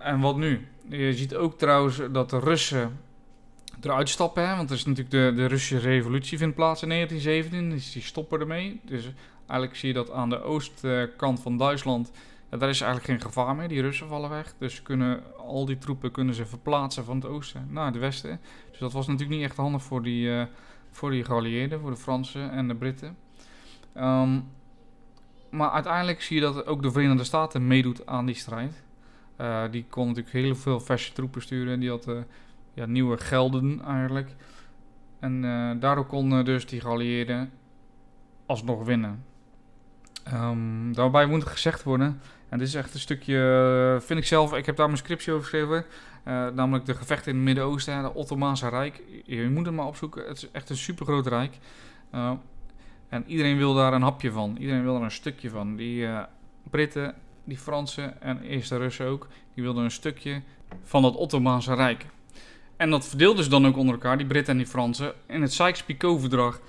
En 0.00 0.20
wat 0.20 0.36
nu? 0.36 0.66
Je 0.88 1.14
ziet 1.14 1.34
ook 1.34 1.58
trouwens 1.58 2.00
dat 2.12 2.30
de 2.30 2.38
Russen 2.38 2.98
eruit 3.80 4.08
stappen. 4.08 4.48
Hè? 4.48 4.56
Want 4.56 4.70
er 4.70 4.76
is 4.76 4.84
natuurlijk 4.84 5.10
de, 5.10 5.32
de 5.36 5.46
Russische 5.46 5.88
revolutie 5.88 6.38
vindt 6.38 6.54
plaats 6.54 6.82
in 6.82 6.88
1917. 6.88 7.70
Dus 7.70 7.92
die 7.92 8.02
stoppen 8.02 8.40
ermee. 8.40 8.80
Dus 8.84 9.10
eigenlijk 9.38 9.76
zie 9.76 9.88
je 9.88 9.94
dat 9.94 10.10
aan 10.10 10.28
de 10.28 10.42
oostkant 10.42 11.40
van 11.40 11.56
Duitsland... 11.56 12.10
Daar 12.48 12.68
is 12.68 12.80
eigenlijk 12.80 13.10
geen 13.10 13.30
gevaar 13.30 13.56
meer. 13.56 13.68
Die 13.68 13.80
Russen 13.80 14.08
vallen 14.08 14.30
weg. 14.30 14.54
Dus 14.58 14.82
kunnen, 14.82 15.22
al 15.36 15.64
die 15.64 15.78
troepen 15.78 16.10
kunnen 16.10 16.34
ze 16.34 16.46
verplaatsen 16.46 17.04
van 17.04 17.16
het 17.16 17.26
oosten 17.26 17.66
naar 17.70 17.86
het 17.86 17.98
westen. 17.98 18.40
Dus 18.70 18.78
dat 18.78 18.92
was 18.92 19.06
natuurlijk 19.06 19.38
niet 19.38 19.48
echt 19.48 19.56
handig 19.56 19.82
voor 19.82 20.02
die, 20.02 20.28
uh, 20.28 20.44
voor 20.90 21.10
die 21.10 21.24
geallieerden. 21.24 21.80
Voor 21.80 21.90
de 21.90 21.96
Fransen 21.96 22.50
en 22.50 22.68
de 22.68 22.74
Britten. 22.74 23.16
Um, 23.96 24.48
maar 25.50 25.70
uiteindelijk 25.70 26.22
zie 26.22 26.36
je 26.36 26.42
dat 26.42 26.66
ook 26.66 26.82
de 26.82 26.90
Verenigde 26.90 27.24
Staten 27.24 27.66
meedoet 27.66 28.06
aan 28.06 28.26
die 28.26 28.34
strijd. 28.34 28.82
Uh, 29.40 29.62
die 29.70 29.84
kon 29.88 30.06
natuurlijk 30.06 30.34
heel 30.34 30.56
veel 30.56 30.80
verse 30.80 31.12
troepen 31.12 31.42
sturen. 31.42 31.80
Die 31.80 31.90
had 31.90 32.08
uh, 32.08 32.18
ja, 32.74 32.86
nieuwe 32.86 33.18
gelden 33.18 33.82
eigenlijk. 33.84 34.34
En 35.20 35.42
uh, 35.42 35.70
daardoor 35.80 36.06
konden 36.06 36.44
dus 36.44 36.66
die 36.66 36.80
geallieerden 36.80 37.50
alsnog 38.46 38.84
winnen. 38.84 39.24
Um, 40.32 40.94
daarbij 40.94 41.26
moet 41.26 41.46
gezegd 41.46 41.82
worden, 41.82 42.20
en 42.48 42.58
dit 42.58 42.68
is 42.68 42.74
echt 42.74 42.94
een 42.94 43.00
stukje, 43.00 43.98
vind 44.00 44.18
ik 44.18 44.26
zelf, 44.26 44.54
ik 44.54 44.66
heb 44.66 44.76
daar 44.76 44.86
mijn 44.86 44.98
scriptie 44.98 45.32
over 45.32 45.44
geschreven. 45.44 45.84
namelijk 46.54 46.84
de 46.84 46.94
gevechten 46.94 47.30
in 47.30 47.36
het 47.36 47.44
Midden-Oosten, 47.44 48.04
het 48.04 48.12
Ottomaanse 48.12 48.68
Rijk. 48.68 49.02
Je 49.24 49.48
moet 49.48 49.66
het 49.66 49.74
maar 49.74 49.86
opzoeken, 49.86 50.26
het 50.26 50.36
is 50.36 50.50
echt 50.50 50.70
een 50.70 50.76
super 50.76 51.06
groot 51.06 51.26
rijk. 51.26 51.58
en 53.08 53.24
iedereen 53.26 53.56
wil 53.56 53.74
daar 53.74 53.92
een 53.92 54.02
hapje 54.02 54.30
van, 54.30 54.56
iedereen 54.58 54.82
wil 54.82 54.96
er 54.96 55.02
een 55.02 55.10
stukje 55.10 55.50
van. 55.50 55.76
Die 55.76 56.08
Britten 56.70 57.14
die 57.46 57.58
Fransen 57.58 58.22
en 58.22 58.42
eerst 58.42 58.68
de 58.68 58.76
Russen 58.76 59.06
ook, 59.06 59.28
die 59.54 59.62
wilden 59.62 59.84
een 59.84 59.90
stukje 59.90 60.42
van 60.82 61.02
dat 61.02 61.16
Ottomaanse 61.16 61.74
Rijk. 61.74 62.06
En 62.76 62.90
dat 62.90 63.08
verdeelden 63.08 63.44
ze 63.44 63.50
dan 63.50 63.66
ook 63.66 63.76
onder 63.76 63.94
elkaar, 63.94 64.18
die 64.18 64.26
Britten 64.26 64.52
en 64.52 64.58
die 64.58 64.66
Fransen, 64.66 65.12
in 65.26 65.42
het 65.42 65.52
Sykes-Picot-verdrag. 65.52 66.60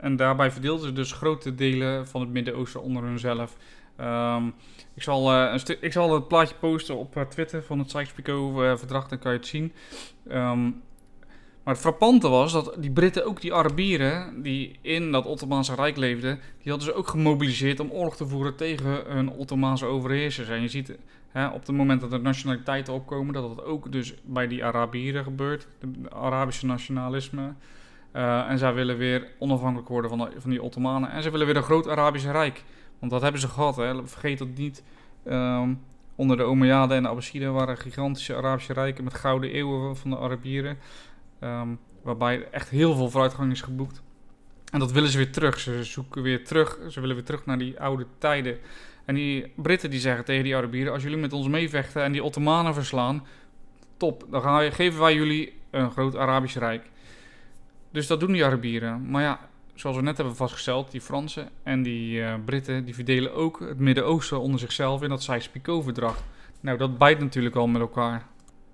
En 0.00 0.16
daarbij 0.16 0.50
verdeelden 0.50 0.86
ze 0.86 0.92
dus 0.92 1.12
grote 1.12 1.54
delen 1.54 2.08
van 2.08 2.20
het 2.20 2.30
Midden-Oosten 2.30 2.82
onder 2.82 3.02
hunzelf. 3.02 3.56
Um, 4.00 4.54
ik, 4.94 5.02
zal, 5.02 5.32
uh, 5.32 5.52
een 5.52 5.76
ik 5.80 5.92
zal 5.92 6.14
het 6.14 6.28
plaatje 6.28 6.54
posten 6.54 6.96
op 6.96 7.16
uh, 7.16 7.22
Twitter 7.22 7.62
van 7.62 7.78
het 7.78 7.90
Sykes-Picot-verdrag, 7.90 9.08
dan 9.08 9.18
kan 9.18 9.32
je 9.32 9.38
het 9.38 9.46
zien. 9.46 9.72
Um, 10.32 10.82
maar 11.66 11.74
het 11.74 11.82
frappante 11.82 12.28
was 12.28 12.52
dat 12.52 12.74
die 12.78 12.90
Britten, 12.90 13.26
ook 13.26 13.40
die 13.40 13.54
Arabieren 13.54 14.42
die 14.42 14.78
in 14.80 15.12
dat 15.12 15.26
Ottomaanse 15.26 15.74
Rijk 15.74 15.96
leefden, 15.96 16.40
die 16.62 16.70
hadden 16.70 16.88
ze 16.88 16.94
ook 16.94 17.08
gemobiliseerd 17.08 17.80
om 17.80 17.90
oorlog 17.90 18.16
te 18.16 18.26
voeren 18.26 18.56
tegen 18.56 19.02
hun 19.06 19.30
Ottomaanse 19.30 19.84
overheersers. 19.84 20.48
En 20.48 20.62
je 20.62 20.68
ziet 20.68 20.96
hè, 21.30 21.46
op 21.46 21.66
het 21.66 21.76
moment 21.76 22.00
dat 22.00 22.12
er 22.12 22.20
nationaliteiten 22.20 22.94
opkomen, 22.94 23.34
dat 23.34 23.56
dat 23.56 23.64
ook 23.64 23.92
dus 23.92 24.14
bij 24.24 24.46
die 24.46 24.64
Arabieren 24.64 25.24
gebeurt, 25.24 25.66
de 25.80 26.10
Arabische 26.10 26.66
nationalisme. 26.66 27.52
Uh, 28.12 28.50
en 28.50 28.58
zij 28.58 28.74
willen 28.74 28.96
weer 28.96 29.26
onafhankelijk 29.38 29.88
worden 29.88 30.10
van, 30.10 30.18
de, 30.18 30.48
die 30.48 30.62
Ottomanen. 30.62 31.10
En 31.10 31.22
ze 31.22 31.30
willen 31.30 31.46
weer 31.46 31.56
een 31.56 31.62
groot 31.62 31.88
Arabisch 31.88 32.26
Rijk. 32.26 32.64
Want 32.98 33.12
dat 33.12 33.22
hebben 33.22 33.40
ze 33.40 33.48
gehad. 33.48 33.76
Hè. 33.76 34.06
Vergeet 34.06 34.38
dat 34.38 34.48
niet. 34.54 34.82
Um, 35.24 35.80
onder 36.14 36.36
de 36.36 36.42
Umayyaden 36.42 36.96
en 36.96 37.02
de 37.02 37.08
Abbasiden 37.08 37.52
waren 37.52 37.78
gigantische 37.78 38.36
Arabische 38.36 38.72
rijken 38.72 39.04
met 39.04 39.14
gouden 39.14 39.50
eeuwen 39.50 39.96
van 39.96 40.10
de 40.10 40.18
Arabieren. 40.18 40.78
Um, 41.46 41.78
waarbij 42.02 42.48
echt 42.50 42.68
heel 42.68 42.94
veel 42.94 43.10
vooruitgang 43.10 43.52
is 43.52 43.60
geboekt. 43.60 44.02
En 44.72 44.78
dat 44.78 44.92
willen 44.92 45.08
ze 45.08 45.16
weer 45.16 45.32
terug. 45.32 45.60
Ze 45.60 45.84
zoeken 45.84 46.22
weer 46.22 46.44
terug. 46.44 46.78
Ze 46.88 47.00
willen 47.00 47.16
weer 47.16 47.24
terug 47.24 47.46
naar 47.46 47.58
die 47.58 47.80
oude 47.80 48.06
tijden. 48.18 48.58
En 49.04 49.14
die 49.14 49.52
Britten 49.56 49.90
die 49.90 50.00
zeggen 50.00 50.24
tegen 50.24 50.44
die 50.44 50.56
Arabieren: 50.56 50.92
als 50.92 51.02
jullie 51.02 51.18
met 51.18 51.32
ons 51.32 51.48
meevechten 51.48 52.02
en 52.02 52.12
die 52.12 52.22
Ottomanen 52.22 52.74
verslaan, 52.74 53.26
top. 53.96 54.26
Dan 54.30 54.72
geven 54.72 55.00
wij 55.00 55.14
jullie 55.14 55.52
een 55.70 55.90
groot 55.90 56.16
Arabisch 56.16 56.56
Rijk. 56.56 56.90
Dus 57.90 58.06
dat 58.06 58.20
doen 58.20 58.32
die 58.32 58.44
Arabieren. 58.44 59.10
Maar 59.10 59.22
ja, 59.22 59.48
zoals 59.74 59.96
we 59.96 60.02
net 60.02 60.16
hebben 60.16 60.36
vastgesteld, 60.36 60.90
die 60.90 61.00
Fransen 61.00 61.48
en 61.62 61.82
die 61.82 62.20
uh, 62.20 62.34
Britten 62.44 62.84
die 62.84 62.94
verdelen 62.94 63.34
ook 63.34 63.60
het 63.60 63.78
Midden-Oosten 63.78 64.40
onder 64.40 64.60
zichzelf 64.60 65.02
in 65.02 65.08
dat 65.08 65.22
Sykes-Picot-verdrag. 65.22 66.22
Nou, 66.60 66.78
dat 66.78 66.98
bijt 66.98 67.18
natuurlijk 67.18 67.56
al 67.56 67.66
met 67.66 67.80
elkaar. 67.80 68.26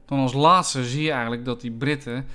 Dan 0.07 0.19
als 0.19 0.33
laatste 0.33 0.85
zie 0.85 1.03
je 1.03 1.11
eigenlijk 1.11 1.45
dat 1.45 1.61
die 1.61 1.71
Britten, 1.71 2.27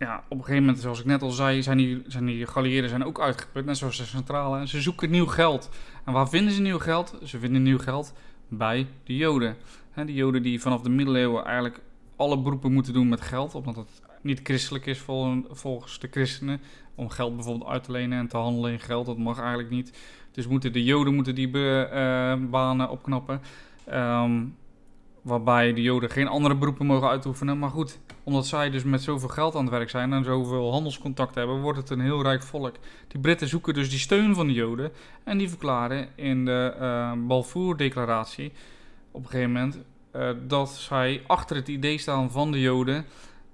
ja, 0.00 0.24
op 0.28 0.38
een 0.38 0.44
gegeven 0.44 0.64
moment, 0.64 0.82
zoals 0.82 1.00
ik 1.00 1.04
net 1.04 1.22
al 1.22 1.30
zei, 1.30 1.62
zijn 1.62 1.76
die, 1.76 2.02
zijn 2.06 2.26
die 2.26 2.46
geallieerden 2.46 2.90
zijn 2.90 3.04
ook 3.04 3.20
uitgeput, 3.20 3.64
net 3.64 3.76
zoals 3.76 3.96
de 3.96 4.04
centrale. 4.04 4.58
En 4.58 4.68
ze 4.68 4.80
zoeken 4.80 5.10
nieuw 5.10 5.26
geld. 5.26 5.70
En 6.04 6.12
waar 6.12 6.28
vinden 6.28 6.52
ze 6.52 6.60
nieuw 6.60 6.78
geld? 6.78 7.18
Ze 7.24 7.38
vinden 7.38 7.62
nieuw 7.62 7.78
geld 7.78 8.12
bij 8.48 8.86
de 9.04 9.16
Joden. 9.16 9.56
Die 9.94 10.14
Joden 10.14 10.42
die 10.42 10.60
vanaf 10.60 10.80
de 10.80 10.88
middeleeuwen 10.88 11.44
eigenlijk 11.44 11.80
alle 12.16 12.38
beroepen 12.38 12.72
moeten 12.72 12.92
doen 12.92 13.08
met 13.08 13.20
geld, 13.20 13.54
omdat 13.54 13.76
het 13.76 14.02
niet 14.22 14.40
christelijk 14.42 14.86
is 14.86 14.98
volgens 15.50 15.98
de 15.98 16.08
christenen. 16.10 16.60
Om 16.94 17.08
geld 17.08 17.34
bijvoorbeeld 17.34 17.70
uit 17.70 17.84
te 17.84 17.92
lenen 17.92 18.18
en 18.18 18.28
te 18.28 18.36
handelen 18.36 18.72
in 18.72 18.80
geld, 18.80 19.06
dat 19.06 19.18
mag 19.18 19.38
eigenlijk 19.38 19.70
niet. 19.70 19.98
Dus 20.32 20.46
moeten 20.46 20.72
de 20.72 20.84
Joden 20.84 21.14
moeten 21.14 21.34
die 21.34 21.48
uh, 21.48 22.34
banen 22.50 22.90
opknappen. 22.90 23.40
Um, 23.92 24.56
Waarbij 25.22 25.72
de 25.72 25.82
Joden 25.82 26.10
geen 26.10 26.28
andere 26.28 26.54
beroepen 26.54 26.86
mogen 26.86 27.08
uitoefenen. 27.08 27.58
Maar 27.58 27.70
goed, 27.70 27.98
omdat 28.24 28.46
zij 28.46 28.70
dus 28.70 28.84
met 28.84 29.02
zoveel 29.02 29.28
geld 29.28 29.54
aan 29.54 29.62
het 29.64 29.70
werk 29.70 29.90
zijn 29.90 30.12
en 30.12 30.24
zoveel 30.24 30.72
handelscontact 30.72 31.34
hebben, 31.34 31.60
wordt 31.60 31.78
het 31.78 31.90
een 31.90 32.00
heel 32.00 32.22
rijk 32.22 32.42
volk. 32.42 32.74
Die 33.08 33.20
Britten 33.20 33.48
zoeken 33.48 33.74
dus 33.74 33.90
die 33.90 33.98
steun 33.98 34.34
van 34.34 34.46
de 34.46 34.52
Joden. 34.52 34.92
En 35.24 35.38
die 35.38 35.48
verklaren 35.48 36.08
in 36.14 36.44
de 36.44 36.74
uh, 36.80 37.12
Balfour-declaratie 37.26 38.52
op 39.10 39.22
een 39.22 39.30
gegeven 39.30 39.52
moment 39.52 39.78
uh, 40.16 40.30
dat 40.46 40.70
zij 40.70 41.22
achter 41.26 41.56
het 41.56 41.68
idee 41.68 41.98
staan 41.98 42.30
van 42.30 42.52
de 42.52 42.60
Joden. 42.60 43.04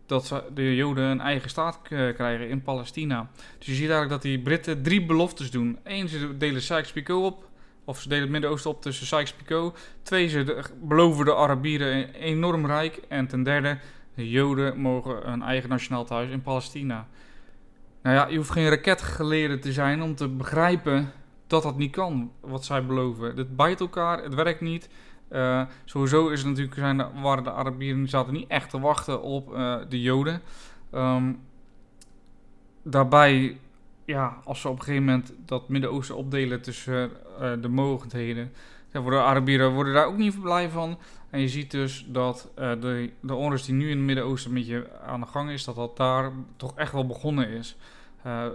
Dat 0.06 0.42
de 0.54 0.74
Joden 0.74 1.04
een 1.04 1.20
eigen 1.20 1.50
staat 1.50 1.80
krijgen 1.82 2.48
in 2.48 2.62
Palestina. 2.62 3.30
Dus 3.58 3.66
je 3.66 3.72
ziet 3.72 3.90
eigenlijk 3.90 4.10
dat 4.10 4.22
die 4.22 4.38
Britten 4.38 4.82
drie 4.82 5.06
beloftes 5.06 5.50
doen. 5.50 5.78
Eén, 5.82 6.08
ze 6.08 6.36
delen 6.36 6.62
Sykes-Picot 6.62 7.24
op. 7.24 7.44
Of 7.86 8.00
ze 8.00 8.08
delen 8.08 8.22
het 8.22 8.32
Midden-Oosten 8.32 8.70
op 8.70 8.82
tussen 8.82 9.06
Sykes-Picot. 9.06 9.78
Twee, 10.02 10.28
ze 10.28 10.64
beloven 10.82 11.24
de 11.24 11.34
Arabieren 11.34 11.96
een 11.96 12.14
enorm 12.14 12.66
rijk. 12.66 13.00
En 13.08 13.26
ten 13.26 13.42
derde, 13.42 13.78
de 14.14 14.30
Joden 14.30 14.78
mogen 14.78 15.30
een 15.30 15.42
eigen 15.42 15.68
nationaal 15.68 16.04
thuis 16.04 16.30
in 16.30 16.42
Palestina. 16.42 17.06
Nou 18.02 18.16
ja, 18.16 18.26
je 18.26 18.36
hoeft 18.36 18.50
geen 18.50 18.68
raketgeleerde 18.68 19.58
te 19.58 19.72
zijn 19.72 20.02
om 20.02 20.14
te 20.14 20.28
begrijpen 20.28 21.12
dat 21.46 21.62
dat 21.62 21.76
niet 21.76 21.92
kan, 21.92 22.32
wat 22.40 22.64
zij 22.64 22.86
beloven. 22.86 23.36
Het 23.36 23.56
bijt 23.56 23.80
elkaar, 23.80 24.22
het 24.22 24.34
werkt 24.34 24.60
niet. 24.60 24.88
Uh, 25.32 25.62
sowieso 25.84 26.28
is 26.28 26.38
het 26.38 26.48
natuurlijk, 26.48 26.76
zijn 26.76 26.96
de, 26.96 27.06
waren 27.22 27.44
de 27.44 27.52
Arabieren 27.52 28.08
zaten 28.08 28.32
niet 28.32 28.48
echt 28.48 28.70
te 28.70 28.80
wachten 28.80 29.22
op 29.22 29.52
uh, 29.52 29.76
de 29.88 30.00
Joden. 30.00 30.42
Um, 30.94 31.40
daarbij 32.82 33.58
ja, 34.06 34.36
als 34.44 34.60
ze 34.60 34.68
op 34.68 34.78
een 34.78 34.82
gegeven 34.84 35.04
moment 35.04 35.32
dat 35.46 35.68
Midden-Oosten 35.68 36.16
opdelen 36.16 36.62
tussen 36.62 37.10
uh, 37.40 37.52
de 37.60 37.68
mogelijkheden, 37.68 38.52
dan 38.90 39.02
worden 39.02 39.20
de 39.20 39.26
Arabieren 39.26 39.72
worden 39.72 39.94
daar 39.94 40.06
ook 40.06 40.16
niet 40.16 40.40
blij 40.40 40.68
van. 40.68 40.98
En 41.30 41.40
je 41.40 41.48
ziet 41.48 41.70
dus 41.70 42.06
dat 42.08 42.50
uh, 42.58 42.70
de, 42.80 43.10
de 43.20 43.34
onrust 43.34 43.66
die 43.66 43.74
nu 43.74 43.90
in 43.90 43.96
het 43.96 44.06
Midden-Oosten 44.06 44.50
een 44.50 44.56
beetje 44.56 44.90
aan 45.06 45.20
de 45.20 45.26
gang 45.26 45.50
is, 45.50 45.64
dat 45.64 45.76
dat 45.76 45.96
daar 45.96 46.32
toch 46.56 46.72
echt 46.76 46.92
wel 46.92 47.06
begonnen 47.06 47.48
is. 47.48 47.76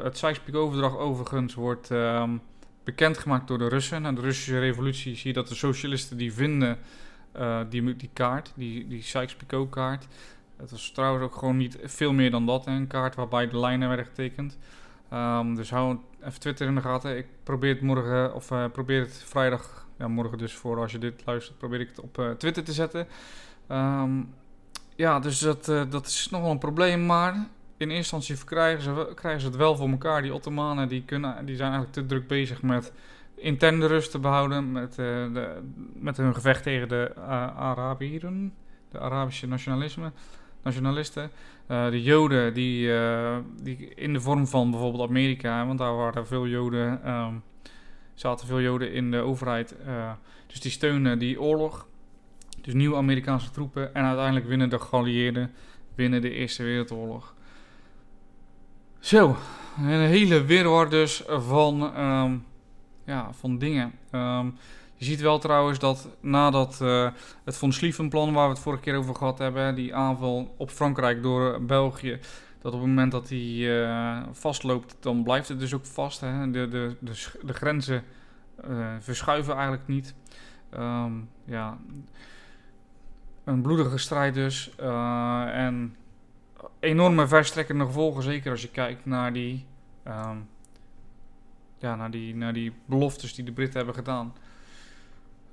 het 0.04 0.18
Sykes-Picot-verdrag 0.18 0.97
overigens 0.97 1.54
wordt 1.54 1.91
ehm, 1.91 2.38
bekendgemaakt 2.84 3.47
door 3.47 3.58
de 3.58 3.68
Russen. 3.68 4.02
Na 4.02 4.12
de 4.12 4.22
Russische 4.22 4.60
revolutie 4.60 5.16
zie 5.16 5.28
je 5.28 5.34
dat 5.34 5.47
de 5.47 5.56
socialisten 5.56 6.18
die 6.18 6.34
vinden 6.34 6.78
die, 7.70 7.95
die 7.95 8.10
kaart, 8.14 8.54
die, 8.56 8.88
die 8.88 9.02
Sykes-Picot-kaart. 9.02 10.08
Het 10.58 10.72
was 10.72 10.91
trouwens 10.91 11.24
ook 11.24 11.36
gewoon 11.36 11.58
niet 11.58 11.78
veel 11.84 12.14
meer 12.14 12.32
dan 12.32 12.45
dat, 12.45 12.66
een 12.66 12.88
kaart 12.88 13.16
waarbij 13.16 13.49
de 13.49 13.60
lijnen 13.60 13.88
werden 13.88 14.06
getekend. 14.06 14.58
Um, 15.14 15.55
dus 15.55 15.70
hou 15.70 15.97
even 16.24 16.39
Twitter 16.39 16.68
in 16.68 16.76
de 16.76 16.82
gaten. 16.82 17.18
Ik 17.18 17.28
probeer 17.43 17.74
het 17.74 17.82
morgen, 17.82 18.34
of 18.34 18.51
uh, 18.51 18.66
probeer 18.72 18.99
het 18.99 19.24
vrijdag, 19.28 19.88
ja, 19.97 20.07
morgen 20.07 20.38
dus 20.38 20.53
voor 20.53 20.80
als 20.80 20.91
je 20.91 20.97
dit 20.97 21.22
luistert, 21.26 21.57
probeer 21.57 21.80
ik 21.80 21.88
het 21.88 21.99
op 21.99 22.18
uh, 22.18 22.30
Twitter 22.30 22.64
te 22.64 22.74
zetten. 22.74 23.07
Um, 23.72 24.34
ja, 24.95 25.20
dus 25.20 25.39
dat, 25.39 25.68
uh, 25.70 25.84
dat 25.89 26.05
is 26.05 26.30
nog 26.30 26.41
wel 26.41 26.51
een 26.51 26.57
probleem, 26.57 27.05
maar 27.05 27.34
in 27.78 27.89
eerste 27.89 28.16
instantie 28.16 28.45
krijgen 28.45 28.82
ze, 28.84 29.12
krijgen 29.16 29.41
ze 29.41 29.47
het 29.47 29.55
wel 29.55 29.76
voor 29.76 29.89
elkaar. 29.89 30.22
Die 30.22 30.34
Ottomanen 30.34 30.88
die 30.88 31.03
kunnen, 31.05 31.45
die 31.45 31.55
zijn 31.55 31.72
eigenlijk 31.72 31.93
te 31.93 32.05
druk 32.05 32.28
bezig 32.28 32.62
met 32.62 32.93
interne 33.36 33.88
rust 33.88 34.12
te 34.12 34.20
behouden, 34.20 34.72
met, 34.72 34.95
de, 34.95 35.62
met 35.93 36.18
hun 36.18 36.34
gevecht 36.34 36.64
tegen 36.64 36.88
de 36.88 37.16
Arabieren, 37.55 38.53
de 38.89 38.99
Arabische 38.99 39.47
nationalisme 39.47 40.12
nationalisten. 40.64 41.32
Uh, 41.68 41.89
de 41.89 42.01
Joden, 42.03 42.53
die, 42.53 42.88
uh, 42.88 43.38
die 43.62 43.93
in 43.95 44.14
de 44.14 44.22
vorm 44.22 44.47
van 44.47 44.72
bijvoorbeeld 44.72 45.09
Amerika, 45.09 45.66
want 45.66 45.80
daar 45.80 45.95
waren 45.95 46.28
veel 46.28 46.47
Joden, 46.47 47.09
um, 47.09 47.43
zaten 48.14 48.47
veel 48.47 48.62
Joden 48.62 48.93
in 48.93 49.12
de 49.12 49.20
overheid. 49.20 49.76
Uh, 49.88 50.12
dus 50.47 50.59
die 50.59 50.72
steunen 50.72 51.20
die 51.20 51.41
oorlog. 51.41 51.88
Dus 52.62 52.74
nieuwe 52.74 52.95
Amerikaanse 52.95 53.51
troepen. 53.51 53.93
En 53.93 54.03
uiteindelijk 54.03 54.47
winnen 54.47 54.70
de 54.70 54.80
geallieerden 54.80 55.51
winnen 55.95 56.22
de 56.22 56.32
Eerste 56.32 56.64
Wereldoorlog. 56.64 57.34
Zo, 58.99 59.38
een 59.78 59.99
hele 59.99 60.45
wirwar 60.45 60.89
dus 60.89 61.24
van, 61.28 61.99
um, 61.99 62.45
ja, 63.05 63.34
van 63.34 63.57
dingen. 63.57 63.91
Um, 64.12 64.55
je 65.02 65.08
ziet 65.08 65.22
wel 65.22 65.39
trouwens 65.39 65.80
dat 65.80 66.10
nadat 66.20 66.80
uh, 66.82 67.10
het 67.43 67.58
von 67.58 67.74
Schlieffen-plan, 67.74 68.34
waar 68.34 68.47
we 68.47 68.54
het 68.54 68.64
vorige 68.64 68.82
keer 68.82 68.95
over 68.95 69.16
gehad 69.16 69.38
hebben, 69.38 69.76
die 69.76 69.95
aanval 69.95 70.56
op 70.58 70.70
Frankrijk 70.70 71.24
door 71.24 71.62
België, 71.62 72.20
dat 72.62 72.74
op 72.74 72.80
het 72.80 72.88
moment 72.88 73.12
dat 73.12 73.28
die 73.28 73.68
uh, 73.68 74.22
vastloopt, 74.32 74.95
dan 74.99 75.24
blijft 75.24 75.47
het 75.47 75.60
dus 75.60 75.74
ook 75.74 75.86
vast. 75.86 76.20
Hè? 76.20 76.52
De, 76.52 76.68
de, 76.68 76.95
de, 77.41 77.54
grenzen 77.54 78.04
verschuiven 78.99 79.54
eigenlijk 79.54 79.88
niet. 79.88 80.16
Um, 80.74 81.30
ja, 81.45 81.78
een 83.43 83.62
bloedige 83.62 83.97
strijd 83.97 84.34
dus. 84.34 84.76
en 85.45 85.95
enorme 86.80 87.28
verstrekkende 87.28 87.86
gevolgen, 87.86 88.24
zeker 88.24 88.52
als 88.52 88.62
je 88.62 88.70
kijkt 88.70 89.06
naar 89.06 89.34
die, 89.34 89.66
um, 90.08 90.47
ja, 91.78 91.95
naar 91.95 92.12
die, 92.12 92.36
naar 92.36 92.54
die 92.54 92.74
beloftes 92.86 93.34
die 93.36 93.45
de 93.45 93.52
Britten 93.52 93.78
hebben 93.78 93.95
gedaan. 93.95 94.34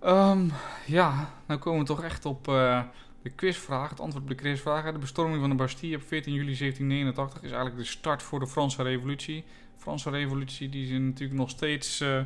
Um, 0.05 0.53
ja, 0.87 1.31
nou 1.47 1.61
komen 1.61 1.81
we 1.81 1.87
toch 1.87 2.03
echt 2.03 2.25
op 2.25 2.49
uh, 2.49 2.83
de 3.23 3.31
quizvraag. 3.31 3.91
Het 3.91 4.01
antwoord 4.01 4.25
op 4.25 4.31
de 4.31 4.35
quizvraag. 4.35 4.93
De 4.93 4.99
bestorming 4.99 5.41
van 5.41 5.51
de 5.51 5.57
Bastille 5.57 5.97
op 5.97 6.03
14 6.03 6.33
juli 6.33 6.57
1789 6.57 7.43
is 7.43 7.51
eigenlijk 7.51 7.77
de 7.77 7.85
start 7.85 8.23
voor 8.23 8.41
de 8.41 8.47
Franse 8.47 8.83
Revolutie. 8.83 9.45
De 9.77 9.83
Franse 9.83 10.11
Revolutie 10.11 10.69
die 10.69 10.87
ze 10.87 10.99
natuurlijk 10.99 11.39
nog 11.39 11.51
steeds 11.51 12.01
uh, 12.01 12.21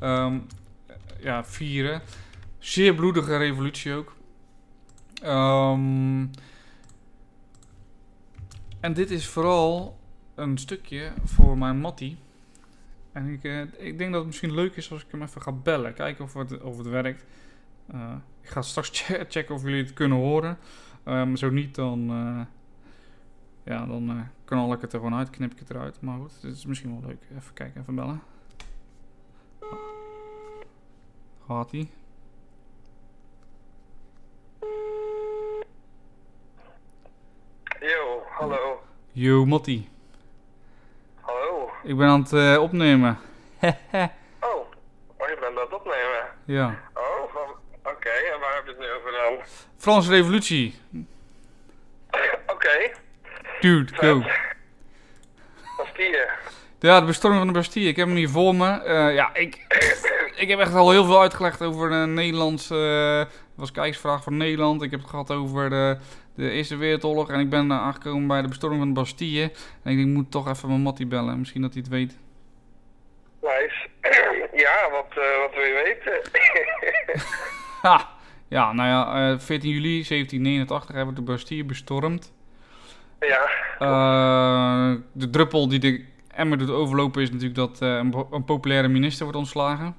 um, 0.00 0.46
ja, 1.20 1.44
vieren. 1.44 2.02
Zeer 2.58 2.94
bloedige 2.94 3.36
revolutie 3.36 3.94
ook. 3.94 4.16
Um, 5.24 6.30
en 8.80 8.92
dit 8.92 9.10
is 9.10 9.26
vooral 9.26 9.98
een 10.34 10.58
stukje 10.58 11.12
voor 11.24 11.58
mijn 11.58 11.78
Mattie. 11.78 12.16
En 13.18 13.26
ik, 13.26 13.44
uh, 13.44 13.60
ik 13.60 13.98
denk 13.98 14.10
dat 14.10 14.18
het 14.18 14.26
misschien 14.26 14.54
leuk 14.54 14.76
is 14.76 14.92
als 14.92 15.02
ik 15.02 15.10
hem 15.10 15.22
even 15.22 15.42
ga 15.42 15.52
bellen. 15.52 15.94
Kijken 15.94 16.24
of 16.24 16.34
het, 16.34 16.60
of 16.60 16.78
het 16.78 16.86
werkt. 16.86 17.24
Uh, 17.94 18.14
ik 18.40 18.48
ga 18.48 18.62
straks 18.62 18.90
che 19.02 19.26
checken 19.28 19.54
of 19.54 19.62
jullie 19.62 19.82
het 19.82 19.92
kunnen 19.92 20.18
horen. 20.18 20.58
Um, 21.04 21.36
zo 21.36 21.50
niet, 21.50 21.74
dan, 21.74 22.10
uh, 22.10 22.40
ja, 23.62 23.86
dan 23.86 24.28
knal 24.44 24.72
ik 24.72 24.80
het 24.80 24.92
er 24.92 24.98
gewoon 24.98 25.18
uit. 25.18 25.30
Knip 25.30 25.52
ik 25.52 25.58
het 25.58 25.70
eruit. 25.70 26.00
Maar 26.00 26.18
goed, 26.18 26.32
het 26.42 26.56
is 26.56 26.66
misschien 26.66 27.00
wel 27.00 27.08
leuk. 27.08 27.22
Even 27.36 27.54
kijken, 27.54 27.80
even 27.80 27.94
bellen. 27.94 28.22
Gaat 31.46 31.72
ie? 31.72 31.90
Yo, 37.80 38.22
hallo. 38.28 38.82
Yo, 39.12 39.46
Motti. 39.46 39.88
Ik 41.88 41.96
ben 41.96 42.08
aan 42.08 42.20
het 42.20 42.32
uh, 42.32 42.60
opnemen. 42.60 43.18
oh. 43.60 43.68
oh, 45.16 45.28
je 45.28 45.36
bent 45.40 45.56
aan 45.56 45.62
het 45.62 45.72
opnemen? 45.72 46.24
Ja. 46.44 46.80
Oh, 46.94 47.22
oké. 47.22 47.88
Okay. 47.88 48.24
En 48.32 48.40
waar 48.40 48.54
heb 48.54 48.64
je 48.64 48.70
het 48.70 48.78
nu 48.78 48.90
over 48.90 49.10
dan? 49.12 49.46
Franse 49.76 50.10
revolutie. 50.10 50.74
oké. 50.92 52.52
Okay. 52.52 52.94
Dude, 53.60 53.94
go. 53.94 54.22
Bastille. 55.76 56.28
Ja, 56.80 57.00
de 57.00 57.06
bestorming 57.06 57.44
van 57.44 57.52
de 57.52 57.58
Bastille. 57.58 57.88
Ik 57.88 57.96
heb 57.96 58.06
hem 58.06 58.16
hier 58.16 58.30
voor 58.30 58.54
me. 58.54 58.84
Uh, 58.84 59.14
ja, 59.14 59.34
ik, 59.34 59.66
ik 60.42 60.48
heb 60.48 60.58
echt 60.58 60.74
al 60.74 60.90
heel 60.90 61.04
veel 61.04 61.20
uitgelegd 61.20 61.62
over 61.62 61.88
de 61.88 62.06
Nederlandse... 62.06 62.74
Uh, 62.74 63.34
was 63.54 63.72
kijkersvraag 63.72 64.22
van 64.22 64.36
Nederland. 64.36 64.82
Ik 64.82 64.90
heb 64.90 65.00
het 65.00 65.10
gehad 65.10 65.30
over 65.30 65.70
de, 65.70 65.96
de 66.38 66.50
Eerste 66.50 66.76
Wereldoorlog. 66.76 67.30
En 67.30 67.40
ik 67.40 67.50
ben 67.50 67.72
aangekomen 67.72 68.26
bij 68.26 68.42
de 68.42 68.48
bestorming 68.48 68.80
van 68.80 68.94
de 68.94 69.00
Bastille. 69.00 69.42
En 69.82 69.90
ik 69.90 69.96
denk, 69.96 69.98
ik 69.98 70.14
moet 70.14 70.30
toch 70.30 70.48
even 70.48 70.68
mijn 70.68 70.80
Mattie 70.80 71.06
bellen. 71.06 71.38
Misschien 71.38 71.62
dat 71.62 71.72
hij 71.72 71.82
het 71.82 71.90
weet. 71.90 72.18
Nice. 73.42 73.88
Ja, 74.52 74.90
wat, 74.90 75.06
uh, 75.18 75.38
wat 75.38 75.54
wil 75.54 75.64
je 75.64 75.82
weten? 75.84 76.30
ha, 77.90 78.08
ja, 78.48 78.72
nou 78.72 78.88
ja, 78.88 79.32
uh, 79.32 79.38
14 79.38 79.70
juli 79.70 80.04
1789 80.04 80.94
hebben 80.94 81.14
we 81.14 81.20
de 81.20 81.26
Bastille 81.26 81.64
bestormd. 81.64 82.32
Ja. 83.20 83.48
Uh, 83.78 85.00
de 85.12 85.30
druppel 85.30 85.68
die 85.68 85.78
de 85.78 86.04
emmer 86.34 86.58
doet 86.58 86.70
overlopen 86.70 87.22
is 87.22 87.30
natuurlijk 87.30 87.58
dat 87.58 87.80
een, 87.80 88.26
een, 88.30 88.44
populaire 88.44 88.88
minister 88.88 89.24
wordt 89.24 89.38
ontslagen. 89.38 89.96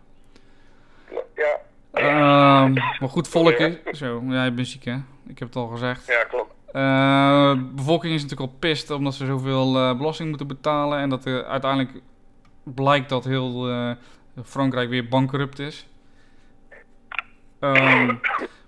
Maar 1.92 3.10
goed 3.10 3.28
volk 3.28 3.54
is... 3.54 3.98
Zo, 3.98 4.24
ja, 4.28 4.46
je 4.46 4.52
bent 4.52 4.68
ziek 4.68 4.84
hè? 4.84 4.96
Ik 5.28 5.40
heb 5.40 5.48
het 5.48 5.58
al 5.58 5.68
gezegd. 5.68 6.08
Ja, 6.08 6.24
klopt. 6.24 6.54
Uh, 6.74 7.52
de 7.54 7.72
bevolking 7.76 8.14
is 8.14 8.22
natuurlijk 8.22 8.52
al 8.52 8.58
pist 8.60 8.90
omdat 8.90 9.14
ze 9.14 9.26
zoveel 9.26 9.76
uh, 9.76 9.98
belasting 9.98 10.30
moeten 10.30 10.48
betalen. 10.48 11.00
En 11.00 11.10
dat 11.10 11.26
er 11.26 11.46
uiteindelijk 11.46 12.02
blijkt 12.64 13.10
dat 13.10 13.24
heel 13.26 13.70
uh, 13.70 13.92
Frankrijk 14.44 14.90
weer 14.90 15.08
bankrupt 15.08 15.60
is. 15.60 15.88
Um, 17.60 18.20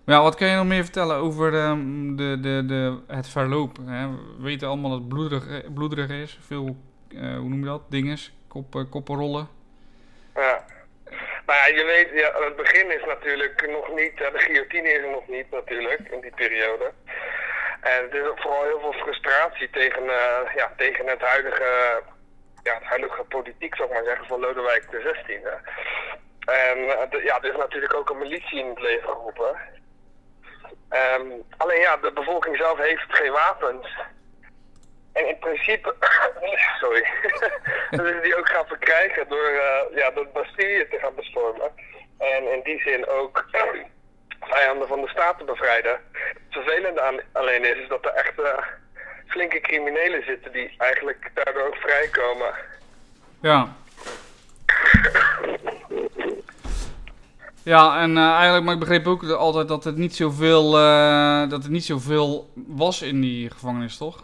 maar 0.03 0.15
ja, 0.15 0.21
wat 0.21 0.35
kan 0.35 0.47
je 0.47 0.55
nog 0.55 0.65
meer 0.65 0.83
vertellen 0.83 1.15
over 1.15 1.53
um, 1.53 2.15
de, 2.15 2.37
de, 2.41 2.63
de, 2.67 2.97
het 3.07 3.27
verloop? 3.27 3.77
Hè? 3.85 4.09
We 4.09 4.17
weten 4.37 4.67
allemaal 4.67 4.89
dat 4.89 4.99
het 4.99 5.09
bloederig, 5.09 5.73
bloederig 5.73 6.09
is. 6.09 6.37
Veel, 6.41 6.77
uh, 7.09 7.37
hoe 7.37 7.49
noem 7.49 7.59
je 7.59 7.65
dat? 7.65 7.81
Dinges, 7.89 8.33
kop, 8.47 8.75
uh, 8.75 8.83
koppenrollen. 8.89 9.47
Maar 11.51 11.69
ja, 11.69 11.75
je 11.77 11.85
weet, 11.85 12.09
ja, 12.13 12.43
het 12.43 12.55
begin 12.55 12.91
is 12.91 13.05
natuurlijk 13.05 13.67
nog 13.69 13.89
niet, 13.95 14.17
de 14.17 14.31
guillotine 14.33 14.89
is 14.89 15.03
er 15.03 15.09
nog 15.09 15.27
niet 15.27 15.51
natuurlijk 15.51 16.09
in 16.11 16.21
die 16.21 16.33
periode. 16.35 16.91
En 17.81 18.11
er 18.11 18.21
is 18.21 18.27
ook 18.27 18.39
vooral 18.39 18.63
heel 18.63 18.79
veel 18.79 18.93
frustratie 18.93 19.69
tegen, 19.69 20.03
uh, 20.03 20.55
ja, 20.55 20.73
tegen 20.77 21.07
het 21.07 21.21
huidige 21.21 22.01
ja, 22.63 22.73
het 22.73 22.83
huidige 22.83 23.23
politiek, 23.23 23.75
zou 23.75 23.87
ik 23.87 23.93
maar 23.93 24.03
zeggen, 24.03 24.25
van 24.25 24.39
Lodewijk 24.39 24.85
XVI. 24.89 25.39
En 26.39 26.77
uh, 26.77 27.23
ja, 27.23 27.41
er 27.41 27.51
is 27.51 27.57
natuurlijk 27.57 27.93
ook 27.93 28.09
een 28.09 28.17
militie 28.17 28.59
in 28.59 28.69
het 28.69 28.79
leven 28.79 29.09
geroepen. 29.09 29.55
Um, 30.89 31.43
alleen 31.57 31.79
ja, 31.79 31.97
de 31.97 32.11
bevolking 32.11 32.57
zelf 32.57 32.77
heeft 32.77 33.05
geen 33.07 33.31
wapens. 33.31 33.97
En 35.13 35.27
in 35.27 35.37
principe, 35.39 35.95
sorry, 36.81 37.05
is 38.15 38.23
die 38.23 38.37
ook 38.37 38.49
gaan 38.49 38.67
verkrijgen 38.67 39.27
door, 39.29 39.51
uh, 39.51 39.97
ja, 39.97 40.11
door 40.11 40.27
Bastille 40.33 40.87
te 40.87 40.97
gaan 40.97 41.15
bestormen. 41.15 41.71
En 42.17 42.53
in 42.53 42.61
die 42.63 42.81
zin 42.81 43.07
ook 43.07 43.45
vijanden 44.55 44.87
van 44.87 45.01
de 45.01 45.07
staat 45.07 45.37
te 45.37 45.43
bevrijden. 45.43 45.99
Het 46.11 46.41
vervelende 46.49 47.01
aan, 47.01 47.19
alleen 47.31 47.65
is, 47.65 47.77
is 47.77 47.87
dat 47.87 48.05
er 48.05 48.13
echt 48.13 48.39
uh, 48.39 48.57
flinke 49.27 49.59
criminelen 49.59 50.23
zitten 50.23 50.51
die 50.51 50.75
eigenlijk 50.77 51.31
daardoor 51.33 51.67
ook 51.67 51.75
vrijkomen. 51.75 52.53
Ja. 53.41 53.75
Ja, 57.63 58.01
en 58.01 58.11
uh, 58.17 58.31
eigenlijk, 58.31 58.63
maar 58.63 58.73
ik 58.73 58.79
begreep 58.79 59.07
ook 59.07 59.23
altijd 59.23 59.67
dat 59.67 59.83
het 59.83 59.97
niet 59.97 60.15
zoveel, 60.15 60.79
uh, 60.79 61.49
dat 61.49 61.63
het 61.63 61.71
niet 61.71 61.85
zoveel 61.85 62.49
was 62.67 63.01
in 63.01 63.21
die 63.21 63.49
gevangenis, 63.49 63.97
toch? 63.97 64.23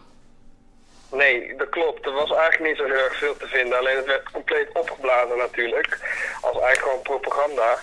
Nee, 1.12 1.55
dat 1.55 1.70
klopt. 1.70 2.05
Er 2.05 2.12
was 2.12 2.32
eigenlijk 2.32 2.70
niet 2.70 2.78
zo 2.78 2.93
heel 2.93 3.03
erg 3.03 3.18
veel 3.18 3.38
te 3.38 3.47
vinden. 3.47 3.78
Alleen 3.78 3.95
het 3.95 4.05
werd 4.05 4.32
compleet 4.32 4.70
opgeblazen 4.74 5.38
natuurlijk. 5.38 5.99
Als 6.41 6.60
eigenlijk 6.60 6.80
gewoon 6.80 7.01
propaganda. 7.01 7.78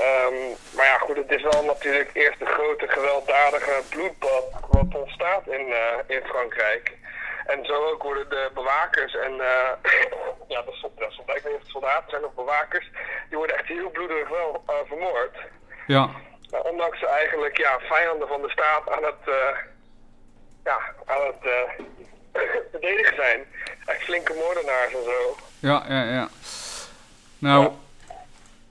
Um, 0.00 0.56
maar 0.76 0.86
ja, 0.86 0.98
goed, 0.98 1.16
het 1.16 1.30
is 1.30 1.42
wel 1.42 1.64
natuurlijk 1.64 2.10
eerst 2.12 2.38
de 2.38 2.46
grote 2.46 2.88
gewelddadige 2.88 3.82
bloedbad 3.88 4.44
wat 4.70 4.94
ontstaat 4.94 5.46
in, 5.46 5.68
uh, 5.68 6.16
in 6.16 6.22
Frankrijk. 6.24 6.92
En 7.46 7.64
zo 7.64 7.84
ook 7.84 8.02
worden 8.02 8.28
de 8.28 8.50
bewakers 8.54 9.14
en 9.14 9.40
eh, 9.40 9.70
ja, 10.48 10.62
de 10.62 10.72
soldaten, 10.72 11.36
ik 11.36 11.42
weet 11.42 11.44
niet 11.44 11.54
of 11.54 11.60
het 11.60 11.70
soldaten 11.70 12.10
zijn 12.10 12.24
of 12.24 12.34
bewakers, 12.34 12.90
die 13.28 13.38
worden 13.38 13.56
echt 13.56 13.66
heel 13.66 13.90
bloederig 13.90 14.28
wel 14.28 14.62
eh, 14.66 14.74
vermoord. 14.86 15.36
Ja. 15.86 16.10
Nou, 16.50 16.68
ondanks 16.68 16.98
ze 16.98 17.06
eigenlijk 17.06 17.56
ja, 17.56 17.78
vijanden 17.80 18.28
van 18.28 18.42
de 18.42 18.50
staat 18.50 18.90
aan 18.90 19.04
het, 19.04 19.22
eh, 19.24 19.58
ja, 20.64 20.78
aan 21.04 21.26
het 21.26 21.42
eh, 21.42 21.84
verdedigen 22.72 23.16
zijn. 23.16 23.40
Echt 23.86 24.02
flinke 24.02 24.34
moordenaars 24.34 24.92
en 24.92 25.04
zo. 25.04 25.36
Ja, 25.58 25.84
ja, 25.88 26.12
ja. 26.12 26.28
Nou, 27.38 27.70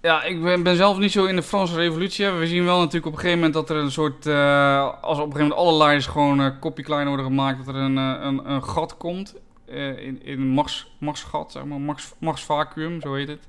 ja, 0.01 0.23
ik 0.23 0.43
ben, 0.43 0.63
ben 0.63 0.75
zelf 0.75 0.97
niet 0.97 1.11
zo 1.11 1.25
in 1.25 1.35
de 1.35 1.43
Franse 1.43 1.75
revolutie. 1.75 2.29
We 2.29 2.47
zien 2.47 2.65
wel 2.65 2.77
natuurlijk 2.77 3.05
op 3.05 3.11
een 3.11 3.19
gegeven 3.19 3.37
moment 3.37 3.53
dat 3.53 3.69
er 3.69 3.75
een 3.75 3.91
soort... 3.91 4.25
eh, 4.25 4.93
als 5.01 5.17
op 5.19 5.25
een 5.25 5.31
gegeven 5.31 5.47
moment 5.47 5.53
alle 5.53 5.77
leiders 5.77 6.05
gewoon 6.05 6.39
een 6.39 6.59
kopje 6.59 6.83
kleiner 6.83 7.07
worden 7.07 7.25
gemaakt... 7.25 7.65
dat 7.65 7.75
er 7.75 7.81
een, 7.81 7.97
eh, 7.97 8.17
een, 8.21 8.51
een 8.51 8.63
gat 8.63 8.97
komt 8.97 9.35
eh, 9.67 9.87
in, 9.87 10.23
in 10.23 10.41
een 10.41 10.47
machts, 10.47 10.91
machtsgat, 10.97 11.51
zeg 11.51 11.63
maar. 11.63 11.79
Machts, 11.79 12.13
machtsvacuum, 12.17 13.01
zo 13.01 13.13
heet 13.13 13.27
het. 13.27 13.47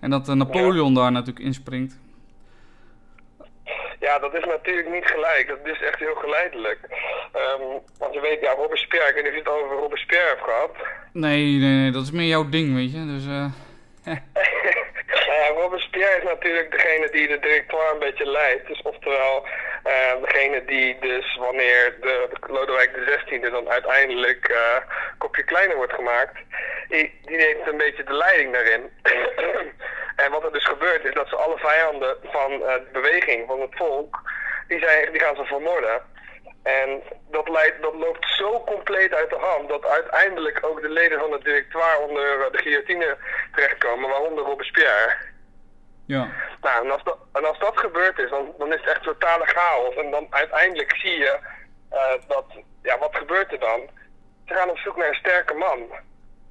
En 0.00 0.10
dat 0.10 0.28
eh, 0.28 0.34
Napoleon 0.34 0.94
daar 0.94 1.12
natuurlijk 1.12 1.44
inspringt. 1.46 1.98
Ja, 4.00 4.18
dat 4.18 4.34
is 4.34 4.44
natuurlijk 4.44 4.90
niet 4.90 5.06
gelijk. 5.06 5.48
Dat 5.48 5.74
is 5.74 5.82
echt 5.82 5.98
heel 5.98 6.14
geleidelijk. 6.14 6.78
Ehm, 7.32 7.62
want 7.98 8.14
je 8.14 8.20
weet, 8.20 8.40
ja, 8.40 8.52
Robespierre, 8.52 9.08
ik 9.08 9.14
weet 9.14 9.22
niet 9.24 9.32
of 9.32 9.38
je 9.38 9.50
het 9.50 9.62
over 9.62 9.76
Robespierre 9.76 10.28
hebt 10.28 10.42
gehad. 10.42 10.70
Nee, 11.12 11.44
nee, 11.58 11.76
nee, 11.80 11.90
dat 11.90 12.02
is 12.02 12.10
meer 12.10 12.26
jouw 12.26 12.48
ding, 12.48 12.74
weet 12.74 12.92
je. 12.92 13.06
Dus, 13.06 13.26
eh, 13.26 13.44
Nou 15.28 15.60
Robespierre 15.60 16.16
is 16.16 16.22
natuurlijk 16.22 16.70
degene 16.70 17.10
die 17.10 17.28
de 17.28 17.38
directoire 17.38 17.92
een 17.92 17.98
beetje 17.98 18.30
leidt. 18.30 18.66
Dus 18.66 18.82
oftewel, 18.82 19.46
eh, 19.82 20.22
degene 20.22 20.64
die 20.64 20.98
dus 21.00 21.36
wanneer 21.36 21.96
de, 22.00 22.28
de 22.30 22.52
Lodewijk 22.52 22.92
XVI 22.92 23.50
dan 23.50 23.68
uiteindelijk 23.68 24.48
eh 24.48 24.76
kopje 25.18 25.44
kleiner 25.44 25.76
wordt 25.76 25.92
gemaakt, 25.92 26.36
die, 26.88 27.20
die 27.24 27.36
neemt 27.36 27.66
een 27.66 27.76
beetje 27.76 28.04
de 28.04 28.12
leiding 28.12 28.52
daarin. 28.52 28.90
en 30.22 30.30
wat 30.30 30.44
er 30.44 30.52
dus 30.52 30.66
gebeurt 30.66 31.04
is 31.04 31.14
dat 31.14 31.28
ze 31.28 31.36
alle 31.36 31.58
vijanden 31.58 32.16
van 32.22 32.52
eh, 32.52 32.74
de 32.74 32.88
beweging, 32.92 33.46
van 33.46 33.60
het 33.60 33.76
volk, 33.76 34.22
die, 34.68 34.78
zijn, 34.78 35.12
die 35.12 35.20
gaan 35.20 35.36
ze 35.36 35.44
vermoorden. 35.44 36.02
En 36.62 37.02
dat, 37.30 37.48
leidt, 37.48 37.82
dat 37.82 37.94
loopt 37.94 38.28
zo 38.28 38.64
compleet 38.64 39.14
uit 39.14 39.30
de 39.30 39.38
hand 39.40 39.68
dat 39.68 39.86
uiteindelijk 39.86 40.58
ook 40.62 40.80
de 40.80 40.88
leden 40.88 41.18
van 41.18 41.32
het 41.32 41.44
directoire 41.44 41.98
onder 41.98 42.40
eh, 42.44 42.52
de 42.52 42.58
guillotine 42.58 43.16
terechtkomen, 43.54 44.10
waaronder 44.10 44.44
Robespierre. 44.44 45.16
ja. 46.06 46.30
Nou, 46.60 46.84
en 46.84 46.90
als 46.90 47.04
dat, 47.04 47.18
en 47.32 47.44
als 47.44 47.58
dat 47.58 47.78
gebeurd 47.78 48.18
is, 48.18 48.30
dan, 48.30 48.54
dan 48.58 48.72
is 48.72 48.80
het 48.80 48.90
echt 48.90 49.02
totale 49.02 49.46
chaos. 49.46 49.94
En 49.94 50.10
dan 50.10 50.26
uiteindelijk 50.30 50.96
zie 50.96 51.18
je 51.18 51.38
eh, 51.90 52.14
dat, 52.28 52.44
ja, 52.82 52.98
wat 52.98 53.16
gebeurt 53.16 53.52
er 53.52 53.58
dan? 53.58 53.80
Ze 54.46 54.54
gaan 54.54 54.70
op 54.70 54.78
zoek 54.78 54.96
naar 54.96 55.08
een 55.08 55.14
sterke 55.14 55.54
man. 55.54 55.90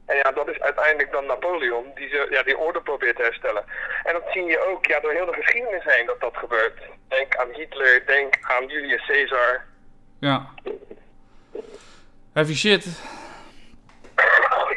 En 0.06 0.16
ja, 0.16 0.32
dat 0.32 0.48
is 0.48 0.60
uiteindelijk 0.60 1.12
dan 1.12 1.26
Napoleon, 1.26 1.92
die 1.96 2.10
ze, 2.10 2.28
ja, 2.30 2.44
die 2.44 2.58
orde 2.58 2.82
probeert 2.82 3.16
te 3.16 3.22
herstellen. 3.22 3.66
En 4.04 4.14
dat 4.14 4.24
zie 4.32 4.44
je 4.44 4.60
ook 4.60 4.86
ja, 4.86 5.00
door 5.00 5.12
heel 5.12 5.26
de 5.26 5.42
geschiedenis 5.42 5.84
heen 5.84 6.06
dat 6.06 6.20
dat 6.20 6.38
gebeurt. 6.38 6.82
Denk 7.08 7.36
aan 7.36 7.50
Hitler, 7.52 8.06
denk 8.06 8.38
aan 8.42 8.68
Julius 8.68 9.06
Caesar. 9.06 9.66
Ja. 10.20 10.46
Heavy 12.34 12.54
shit. 12.54 13.02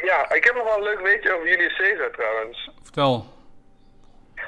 Ja, 0.03 0.31
ik 0.31 0.43
heb 0.43 0.55
nog 0.55 0.63
wel 0.63 0.77
een 0.77 0.83
leuk 0.83 0.99
weetje 0.99 1.33
over 1.33 1.49
Julius 1.49 1.77
Caesar 1.77 2.11
trouwens. 2.11 2.69
Vertel. 2.83 3.25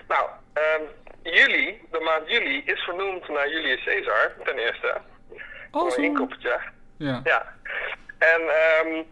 Nou, 0.07 0.29
ehm, 0.53 0.81
juli, 1.23 1.81
de 1.91 1.99
maand 1.99 2.29
juli, 2.29 2.63
is 2.65 2.79
vernoemd 2.79 3.27
naar 3.29 3.49
Julius 3.49 3.83
Caesar, 3.83 4.33
ten 4.43 4.57
eerste. 4.57 5.01
Oh, 5.71 5.91
een 5.97 6.03
inkoppertje. 6.03 6.59
Ja. 6.97 7.21
Ja. 7.23 7.55
En 8.17 8.41
ehm, 8.41 9.03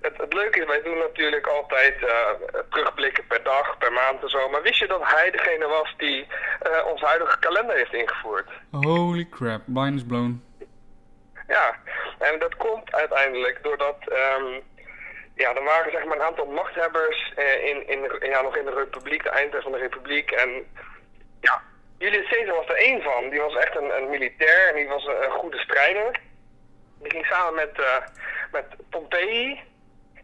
het, 0.00 0.16
het 0.16 0.32
leuke 0.32 0.60
is, 0.60 0.66
wij 0.66 0.82
doen 0.82 0.98
natuurlijk 0.98 1.46
altijd 1.46 1.94
eh, 2.02 2.60
terugblikken 2.70 3.26
per 3.26 3.42
dag, 3.42 3.78
per 3.78 3.92
maand 3.92 4.22
en 4.22 4.28
zo. 4.28 4.48
Maar 4.48 4.62
wist 4.62 4.78
je 4.78 4.86
dat 4.86 5.00
hij 5.04 5.30
degene 5.30 5.66
was 5.66 5.94
die 5.96 6.26
eh 6.60 6.86
ons 6.86 7.00
huidige 7.00 7.38
kalender 7.38 7.76
heeft 7.76 7.92
ingevoerd? 7.94 8.48
Holy 8.70 9.28
crap, 9.30 9.60
mind 9.66 9.96
is 9.96 10.04
blown. 10.04 10.49
Ja, 11.50 11.76
en 12.18 12.38
dat 12.38 12.56
komt 12.56 12.92
uiteindelijk 12.92 13.62
doordat 13.62 13.96
ehm, 14.08 14.60
ja, 15.34 15.54
er 15.54 15.64
waren 15.64 15.90
zeg 15.90 16.04
maar 16.04 16.16
een 16.16 16.28
aantal 16.30 16.46
machthebbers 16.46 17.32
eh, 17.36 17.64
in, 17.64 17.88
in, 17.88 18.10
ja, 18.20 18.40
nog 18.40 18.56
in 18.56 18.64
de 18.64 18.74
republiek, 18.74 19.22
de 19.22 19.28
eindtijd 19.28 19.62
van 19.62 19.72
de 19.72 19.78
republiek. 19.78 20.30
En 20.30 20.66
ja, 21.40 21.62
Julius 21.98 22.28
Caesar 22.28 22.54
was 22.54 22.68
er 22.68 22.74
één 22.74 23.02
van. 23.02 23.28
Die 23.28 23.40
was 23.40 23.54
echt 23.54 23.76
een, 23.76 23.96
een 23.96 24.10
militair 24.10 24.68
en 24.68 24.74
die 24.74 24.88
was 24.88 25.06
een, 25.06 25.24
een 25.24 25.30
goede 25.30 25.58
strijder. 25.58 26.20
Die 27.02 27.10
ging 27.10 27.26
samen 27.26 27.54
met, 27.54 27.78
eh, 27.78 28.06
met 28.52 28.66
Pompei 28.90 29.60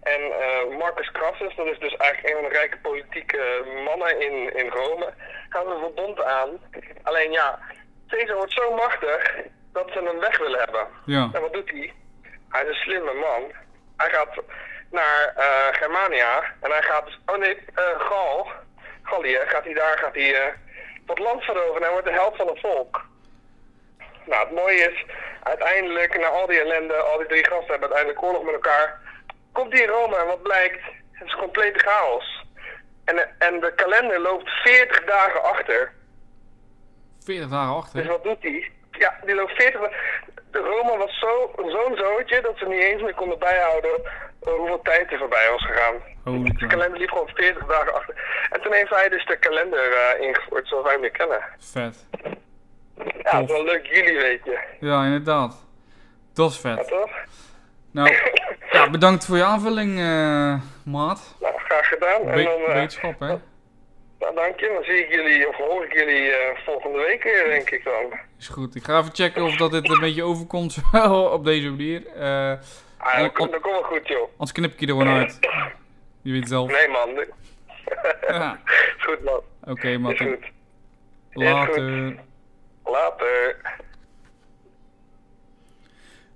en 0.03 0.23
eh, 0.41 0.79
Marcus 0.79 1.11
Crassus, 1.11 1.57
dat 1.57 1.67
is 1.67 1.79
dus 1.79 1.97
eigenlijk 1.97 2.35
een 2.35 2.41
van 2.43 2.51
de 2.51 2.59
rijke 2.59 2.79
politieke 2.79 3.65
mannen 3.85 4.21
in, 4.21 4.57
in 4.57 4.69
Rome, 4.69 5.13
gaan 5.49 5.65
ze 5.65 5.79
verbond 5.81 6.23
aan. 6.23 6.49
Alleen 7.03 7.33
ja, 7.33 7.59
Caesar 8.09 8.37
wordt 8.37 8.53
zo 8.53 8.75
machtig 8.75 9.35
dat 9.77 9.91
ze 9.93 10.01
hem 10.11 10.19
weg 10.21 10.39
willen 10.39 10.59
hebben. 10.59 10.87
Ja. 11.05 11.31
En 11.33 11.41
wat 11.41 11.53
doet 11.53 11.71
hij? 11.71 11.93
Hij 12.49 12.63
is 12.63 12.69
een 12.69 12.75
slimme 12.75 13.13
man. 13.15 13.43
Hij 13.97 14.11
gaat 14.11 14.35
naar 14.91 15.33
eh, 15.37 15.75
Germania 15.81 16.43
en 16.61 16.71
hij 16.71 16.83
gaat, 16.83 17.09
oh 17.27 17.37
nee, 17.37 17.57
eh 17.75 18.01
Gal, 18.09 18.49
Gallië, 19.03 19.39
gaat 19.47 19.65
hij 19.65 19.75
daar, 19.75 19.99
gaat 19.99 20.15
hij 20.15 20.35
eh, 20.35 20.53
dat 21.07 21.19
land 21.19 21.43
veroveren 21.43 21.77
en 21.77 21.83
hij 21.83 21.91
wordt 21.91 22.07
de 22.07 22.13
held 22.13 22.37
van 22.37 22.47
het 22.47 22.61
volk. 22.61 23.05
Nou, 24.27 24.45
het 24.47 24.55
mooie 24.57 24.91
is, 24.93 25.05
uiteindelijk, 25.43 26.19
na 26.21 26.27
al 26.27 26.47
die 26.47 26.61
ellende, 26.61 26.95
al 26.95 27.19
die 27.19 27.27
drie 27.27 27.45
gasten 27.47 27.71
hebben 27.71 27.89
uiteindelijk 27.93 28.23
oorlog 28.23 28.43
met 28.45 28.55
elkaar, 28.55 29.01
komt 29.53 29.73
hij 29.73 29.83
in 29.83 29.89
Rome 29.89 30.17
en 30.17 30.27
wat 30.27 30.43
blijkt? 30.43 30.83
Het 31.13 31.27
is 31.27 31.35
complete 31.35 31.79
chaos. 31.79 32.45
En, 33.05 33.29
en 33.39 33.61
de 33.61 33.73
kalender 33.75 34.21
loopt 34.21 34.49
40 34.51 35.05
dagen 35.05 35.43
achter. 35.43 35.93
40 37.25 37.49
dagen 37.49 37.75
Dus 37.75 37.83
achter. 37.85 38.07
wat 38.07 38.23
doet 38.25 38.43
hij? 38.43 38.71
Ja, 38.99 39.15
die 39.25 39.35
loopt 39.35 39.53
40 39.53 39.81
dagen. 39.81 39.97
De 40.51 40.59
Rome 40.59 40.97
was 40.99 41.19
zo- 41.19 41.53
zo'n 41.57 41.97
zootje 41.97 42.41
dat 42.41 42.59
ze 42.59 42.67
niet 42.67 42.83
eens 42.83 43.03
meer 43.03 43.15
konden 43.15 43.39
bijhouden 43.39 43.91
eh, 44.05 44.53
hoeveel 44.53 44.83
tijd 44.83 45.13
er 45.13 45.19
voorbij 45.19 45.49
was 45.51 45.67
gegaan. 45.67 45.95
Holy 46.25 46.53
De 46.59 46.67
kalender 46.67 46.99
liep 46.99 47.09
gewoon 47.11 47.29
40 47.35 47.67
dagen 47.67 47.95
achter. 47.95 48.47
En 48.51 48.61
toen 48.61 48.73
heeft 48.73 48.91
hij 48.91 49.09
dus 49.09 49.27
de 49.27 49.39
kalender 49.39 49.93
eh, 49.93 50.21
ingevoerd 50.27 50.69
zoals 50.69 50.85
wij 50.85 50.93
hem 50.93 51.03
nu 51.03 51.09
kennen. 51.09 51.43
Vet. 51.59 52.07
Ja, 53.23 53.33
dat 53.41 53.43
is 53.49 53.51
wel 53.57 53.65
leuk 53.65 53.87
jullie 53.87 54.19
weet 54.19 54.45
je. 54.45 54.59
Ja, 54.81 55.05
inderdaad. 55.05 55.67
Dat 56.35 56.51
is 56.51 56.63
Ja, 56.63 56.75
vet. 56.77 56.89
toch? 56.89 57.11
Nou, 57.93 58.15
ja, 58.73 58.91
bedankt 58.91 59.27
voor 59.27 59.37
je 59.37 59.45
aanvulling, 59.45 59.99
eh, 59.99 60.55
maat. 60.85 61.37
Nou, 61.41 61.55
graag 61.59 61.89
gedaan. 61.89 62.21
En 62.21 62.35
Be 62.35 62.43
dan, 62.43 62.61
eh, 62.61 62.75
wetenschap, 62.75 63.21
hè? 63.21 63.35
nou, 64.19 64.35
dank 64.35 64.61
je. 64.61 64.69
Dan 64.75 64.85
zie 64.85 65.05
ik 65.05 65.13
jullie, 65.13 65.49
of 65.49 65.57
hoor 65.57 65.85
ik 65.85 65.93
jullie 65.93 66.33
volgende 66.65 66.99
week 66.99 67.23
weer, 67.23 67.45
denk 67.45 67.71
ik 67.71 67.85
dan. 67.85 68.19
Is 68.39 68.49
goed. 68.49 68.75
Ik 68.75 68.85
ga 68.85 68.99
even 68.99 69.15
checken 69.15 69.45
of 69.45 69.57
dat 69.57 69.71
dit 69.71 69.89
een 69.89 70.01
beetje 70.01 70.23
overkomt 70.23 70.77
op 71.37 71.45
deze 71.45 71.69
manier. 71.71 72.07
Eh, 72.07 72.53
Ah, 72.99 73.19
dat, 73.21 73.33
komt- 73.33 73.51
dat 73.53 73.61
komt 73.61 73.75
wel 73.75 73.83
goed, 73.83 74.09
joh. 74.09 74.29
anders 74.33 74.53
knip 74.53 74.73
ik 74.73 74.81
je 74.81 74.87
er 74.87 74.93
gewoon 74.93 75.09
uit. 75.15 75.39
Je 76.23 76.31
weet 76.33 76.41
het 76.41 76.49
zelf. 76.49 76.71
Nee, 76.71 76.89
man. 76.89 77.09
Ja. 78.29 78.61
is 78.97 79.05
goed, 79.07 79.25
man. 79.25 79.41
Oké, 79.65 79.89
Is 79.89 80.21
goed. 80.21 80.51
Later. 81.33 82.17
Later. 82.85 83.57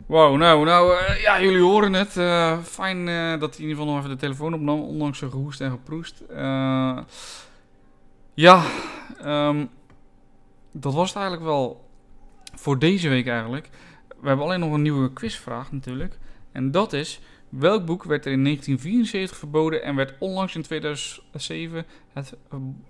Wow, 0.06 0.36
nou, 0.36 0.64
nou 0.64 0.96
eh, 0.98 1.22
ja, 1.22 1.40
jullie 1.40 1.62
horen 1.62 1.92
het. 1.92 2.16
Eh, 2.16 2.58
fijn 2.58 3.04
dat 3.38 3.50
hij 3.56 3.64
in 3.64 3.68
ieder 3.68 3.76
geval 3.76 3.86
nog 3.86 3.96
even 3.98 4.10
de 4.10 4.16
telefoon 4.16 4.54
opnam, 4.54 4.80
ondanks 4.82 5.18
zijn 5.18 5.30
gehoest 5.30 5.60
en 5.60 5.70
geproest. 5.70 6.22
Ja, 8.34 8.62
ehm, 9.22 9.66
dat 10.72 10.94
was 10.94 11.08
het 11.08 11.16
eigenlijk 11.18 11.46
wel 11.46 11.88
voor 12.54 12.78
deze 12.78 13.08
week 13.08 13.26
eigenlijk. 13.26 13.70
We 14.20 14.28
hebben 14.28 14.46
alleen 14.46 14.60
nog 14.60 14.72
een 14.72 14.82
nieuwe 14.82 15.12
quizvraag 15.12 15.72
natuurlijk. 15.72 16.18
En 16.52 16.70
dat 16.70 16.92
is, 16.92 17.20
welk 17.48 17.86
boek 17.86 18.04
werd 18.04 18.26
er 18.26 18.32
in 18.32 18.44
1974 18.44 19.38
verboden 19.38 19.82
en 19.82 19.96
werd 19.96 20.14
onlangs 20.18 20.54
in 20.54 20.62
2007, 20.62 21.86
het 22.12 22.36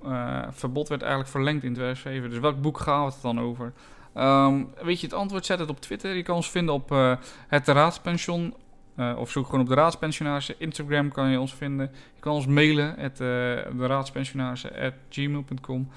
eh, 0.02 0.42
verbod 0.50 0.88
werd 0.88 1.00
eigenlijk 1.00 1.30
verlengd 1.30 1.64
in 1.64 1.74
2007. 1.74 2.30
Dus 2.30 2.38
welk 2.38 2.60
boek 2.60 2.78
gaat 2.78 3.12
het 3.12 3.22
dan 3.22 3.40
over? 3.40 3.72
Ehm, 4.14 4.64
weet 4.82 5.00
je 5.00 5.06
het 5.06 5.16
antwoord? 5.16 5.46
Zet 5.46 5.58
het 5.58 5.70
op 5.70 5.80
Twitter. 5.80 6.14
Je 6.14 6.22
kan 6.22 6.36
ons 6.36 6.50
vinden 6.50 6.74
op 6.74 6.92
eh, 6.92 7.16
het 7.48 7.68
Raadspension. 7.68 8.54
eh, 8.96 9.16
of 9.18 9.30
zoek 9.30 9.44
gewoon 9.44 9.60
op 9.60 9.68
de 9.68 9.74
Raadspensionarissen. 9.74 10.54
Instagram 10.58 11.12
kan 11.12 11.30
je 11.30 11.40
ons 11.40 11.54
vinden. 11.54 11.90
Je 12.14 12.20
kan 12.20 12.34
ons 12.34 12.46
mailen. 12.46 12.96
Eh, 12.98 13.08
de 13.16 13.86
Raadspensionarissen.gmail.com 13.86 15.88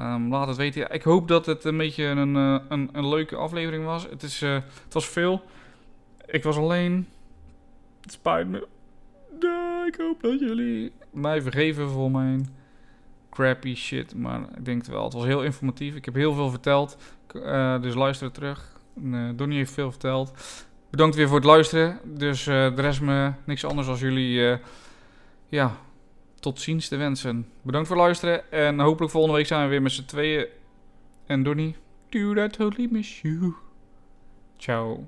Ehm, 0.00 0.28
laat 0.28 0.48
het 0.48 0.56
weten. 0.56 0.90
Ik 0.90 1.02
hoop 1.02 1.28
dat 1.28 1.46
het 1.46 1.64
een 1.64 1.76
beetje 1.76 2.04
een, 2.04 2.36
eh, 2.36 2.56
een, 2.68 2.88
een 2.92 3.08
leuke 3.08 3.36
aflevering 3.36 3.84
was. 3.84 4.06
Het, 4.10 4.22
is, 4.22 4.42
eh, 4.42 4.54
het 4.84 4.92
was 4.94 5.08
veel. 5.08 5.42
Ik 6.26 6.42
was 6.42 6.56
alleen. 6.56 7.08
Het 8.00 8.12
spijt 8.12 8.48
me. 8.48 8.66
Ik 9.86 9.96
hoop 9.96 10.22
dat 10.22 10.40
jullie 10.40 10.92
mij 11.10 11.42
vergeven 11.42 11.88
voor 11.88 12.10
mijn 12.10 12.48
crappy 13.30 13.74
shit. 13.74 14.14
Maar 14.14 14.40
ik 14.40 14.64
denk 14.64 14.78
het 14.78 14.90
wel. 14.90 15.04
Het 15.04 15.12
was 15.12 15.24
heel 15.24 15.44
informatief. 15.44 15.94
Ik 15.94 16.04
heb 16.04 16.14
heel 16.14 16.34
veel 16.34 16.50
verteld. 16.50 16.96
Eh, 17.44 17.82
dus 17.82 17.94
luister 17.94 18.30
terug. 18.30 18.80
Eh, 19.12 19.28
Donnie 19.34 19.58
heeft 19.58 19.72
veel 19.72 19.90
verteld. 19.90 20.32
bedankt 20.90 21.16
weer 21.16 21.26
voor 21.26 21.36
het 21.36 21.46
luisteren. 21.46 21.98
Dus 22.04 22.46
uh, 22.46 22.76
de 22.76 22.82
rest 22.82 23.00
me 23.00 23.32
niks 23.44 23.64
anders 23.64 23.88
als 23.88 24.00
jullie, 24.00 24.58
ja, 25.48 25.72
tot 26.40 26.60
ziens 26.60 26.88
te 26.88 26.96
wensen. 26.96 27.48
Bedankt 27.62 27.88
voor 27.88 27.96
het 27.96 28.04
luisteren 28.04 28.52
en 28.52 28.80
hopelijk 28.80 29.12
volgende 29.12 29.36
week 29.36 29.46
zijn 29.46 29.62
we 29.62 29.68
weer 29.68 29.82
met 29.82 29.92
z'n 29.92 30.04
tweeën. 30.04 30.46
En 31.26 31.42
Donnie, 31.42 31.76
dude, 32.08 32.44
I 32.44 32.48
totally 32.48 32.88
miss 32.90 33.20
you. 33.20 33.54
Ciao. 34.56 35.06